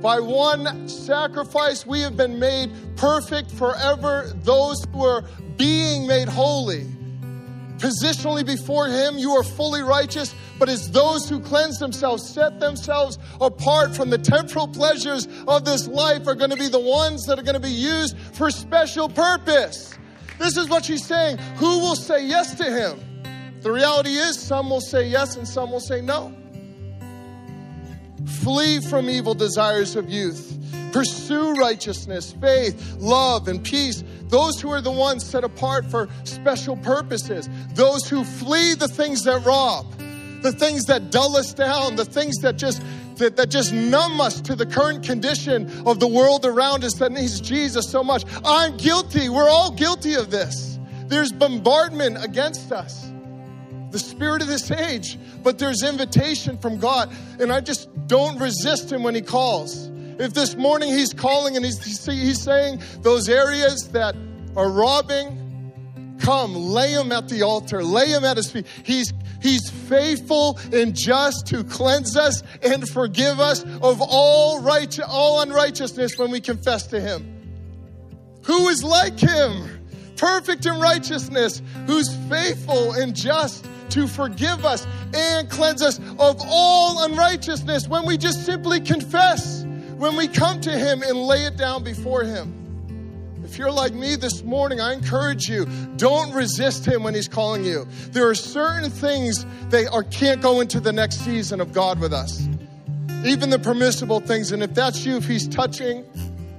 By 0.00 0.18
one 0.18 0.88
sacrifice, 0.88 1.86
we 1.86 2.00
have 2.00 2.16
been 2.16 2.38
made 2.38 2.72
perfect 2.96 3.50
forever. 3.50 4.32
Those 4.44 4.82
who 4.92 5.04
are 5.04 5.24
being 5.58 6.06
made 6.06 6.28
holy. 6.28 6.86
Positionally 7.82 8.46
before 8.46 8.86
Him, 8.86 9.18
you 9.18 9.32
are 9.32 9.42
fully 9.42 9.82
righteous, 9.82 10.36
but 10.56 10.68
as 10.68 10.88
those 10.92 11.28
who 11.28 11.40
cleanse 11.40 11.80
themselves, 11.80 12.24
set 12.32 12.60
themselves 12.60 13.18
apart 13.40 13.92
from 13.92 14.08
the 14.08 14.18
temporal 14.18 14.68
pleasures 14.68 15.26
of 15.48 15.64
this 15.64 15.88
life, 15.88 16.28
are 16.28 16.36
going 16.36 16.50
to 16.50 16.56
be 16.56 16.68
the 16.68 16.78
ones 16.78 17.26
that 17.26 17.40
are 17.40 17.42
going 17.42 17.56
to 17.56 17.60
be 17.60 17.68
used 17.68 18.16
for 18.34 18.52
special 18.52 19.08
purpose. 19.08 19.98
This 20.38 20.56
is 20.56 20.68
what 20.68 20.84
she's 20.84 21.04
saying. 21.04 21.38
Who 21.56 21.80
will 21.80 21.96
say 21.96 22.24
yes 22.24 22.54
to 22.54 22.64
Him? 22.64 23.00
The 23.62 23.72
reality 23.72 24.10
is, 24.10 24.38
some 24.38 24.70
will 24.70 24.80
say 24.80 25.08
yes 25.08 25.34
and 25.34 25.46
some 25.46 25.72
will 25.72 25.80
say 25.80 26.00
no. 26.00 26.32
Flee 28.26 28.78
from 28.78 29.10
evil 29.10 29.34
desires 29.34 29.96
of 29.96 30.08
youth. 30.08 30.56
Pursue 30.92 31.54
righteousness, 31.54 32.32
faith, 32.40 32.96
love, 32.98 33.48
and 33.48 33.64
peace. 33.64 34.04
Those 34.32 34.58
who 34.58 34.70
are 34.70 34.80
the 34.80 34.90
ones 34.90 35.26
set 35.26 35.44
apart 35.44 35.84
for 35.84 36.08
special 36.24 36.74
purposes. 36.78 37.50
Those 37.74 38.08
who 38.08 38.24
flee 38.24 38.72
the 38.72 38.88
things 38.88 39.24
that 39.24 39.44
rob, 39.44 39.86
the 40.40 40.52
things 40.52 40.86
that 40.86 41.10
dull 41.10 41.36
us 41.36 41.52
down, 41.52 41.96
the 41.96 42.06
things 42.06 42.38
that 42.38 42.56
just 42.56 42.82
that, 43.16 43.36
that 43.36 43.50
just 43.50 43.74
numb 43.74 44.22
us 44.22 44.40
to 44.40 44.56
the 44.56 44.64
current 44.64 45.04
condition 45.04 45.70
of 45.86 46.00
the 46.00 46.08
world 46.08 46.46
around 46.46 46.82
us 46.82 46.94
that 46.94 47.12
needs 47.12 47.42
Jesus 47.42 47.90
so 47.90 48.02
much. 48.02 48.24
I'm 48.42 48.78
guilty. 48.78 49.28
We're 49.28 49.50
all 49.50 49.70
guilty 49.70 50.14
of 50.14 50.30
this. 50.30 50.78
There's 51.08 51.30
bombardment 51.30 52.24
against 52.24 52.72
us 52.72 53.12
the 53.90 53.98
spirit 53.98 54.40
of 54.40 54.48
this 54.48 54.70
age, 54.70 55.18
but 55.42 55.58
there's 55.58 55.82
invitation 55.82 56.56
from 56.56 56.78
God. 56.78 57.12
And 57.38 57.52
I 57.52 57.60
just 57.60 57.90
don't 58.06 58.38
resist 58.40 58.90
him 58.90 59.02
when 59.02 59.14
he 59.14 59.20
calls. 59.20 59.91
If 60.18 60.34
this 60.34 60.56
morning 60.56 60.90
he's 60.90 61.12
calling 61.12 61.56
and 61.56 61.64
he's, 61.64 62.04
he's 62.04 62.42
saying 62.42 62.82
those 63.00 63.28
areas 63.28 63.88
that 63.92 64.14
are 64.56 64.70
robbing, 64.70 65.38
come, 66.20 66.54
lay 66.54 66.92
him 66.92 67.12
at 67.12 67.28
the 67.28 67.42
altar, 67.42 67.82
lay 67.82 68.06
him 68.08 68.24
at 68.24 68.36
his 68.36 68.50
feet. 68.50 68.66
He's 68.84 69.12
He's 69.42 69.68
faithful 69.68 70.58
and 70.72 70.94
just 70.94 71.48
to 71.48 71.64
cleanse 71.64 72.16
us 72.16 72.42
and 72.62 72.88
forgive 72.88 73.40
us 73.40 73.64
of 73.64 74.00
all 74.00 74.62
right, 74.62 74.98
all 75.00 75.40
unrighteousness 75.40 76.16
when 76.16 76.30
we 76.30 76.40
confess 76.40 76.86
to 76.88 77.00
Him. 77.00 77.28
Who 78.44 78.68
is 78.68 78.84
like 78.84 79.18
Him? 79.18 79.80
Perfect 80.16 80.64
in 80.66 80.78
righteousness, 80.78 81.60
who's 81.86 82.14
faithful 82.28 82.92
and 82.92 83.14
just 83.14 83.66
to 83.90 84.06
forgive 84.06 84.64
us 84.64 84.86
and 85.12 85.50
cleanse 85.50 85.82
us 85.82 85.98
of 85.98 86.40
all 86.46 87.04
unrighteousness 87.04 87.88
when 87.88 88.06
we 88.06 88.16
just 88.16 88.46
simply 88.46 88.80
confess, 88.80 89.66
when 90.02 90.16
we 90.16 90.26
come 90.26 90.60
to 90.60 90.76
Him 90.76 91.00
and 91.04 91.16
lay 91.16 91.44
it 91.44 91.56
down 91.56 91.84
before 91.84 92.24
Him. 92.24 92.58
If 93.44 93.56
you're 93.56 93.70
like 93.70 93.94
me 93.94 94.16
this 94.16 94.42
morning, 94.42 94.80
I 94.80 94.94
encourage 94.94 95.48
you 95.48 95.64
don't 95.96 96.32
resist 96.32 96.84
Him 96.84 97.04
when 97.04 97.14
He's 97.14 97.28
calling 97.28 97.62
you. 97.62 97.86
There 98.10 98.28
are 98.28 98.34
certain 98.34 98.90
things 98.90 99.46
that 99.68 99.92
are, 99.92 100.02
can't 100.02 100.42
go 100.42 100.60
into 100.60 100.80
the 100.80 100.92
next 100.92 101.18
season 101.18 101.60
of 101.60 101.72
God 101.72 102.00
with 102.00 102.12
us, 102.12 102.48
even 103.24 103.50
the 103.50 103.60
permissible 103.60 104.18
things. 104.18 104.50
And 104.50 104.60
if 104.60 104.74
that's 104.74 105.06
you, 105.06 105.18
if 105.18 105.28
He's 105.28 105.46
touching, 105.46 106.04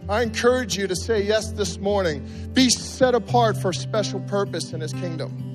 I 0.07 0.21
encourage 0.21 0.77
you 0.77 0.87
to 0.87 0.95
say 0.95 1.21
yes 1.21 1.51
this 1.51 1.77
morning. 1.79 2.25
Be 2.53 2.69
set 2.69 3.13
apart 3.13 3.57
for 3.57 3.73
special 3.73 4.21
purpose 4.21 4.71
in 4.71 4.79
His 4.79 4.93
kingdom. 4.93 5.52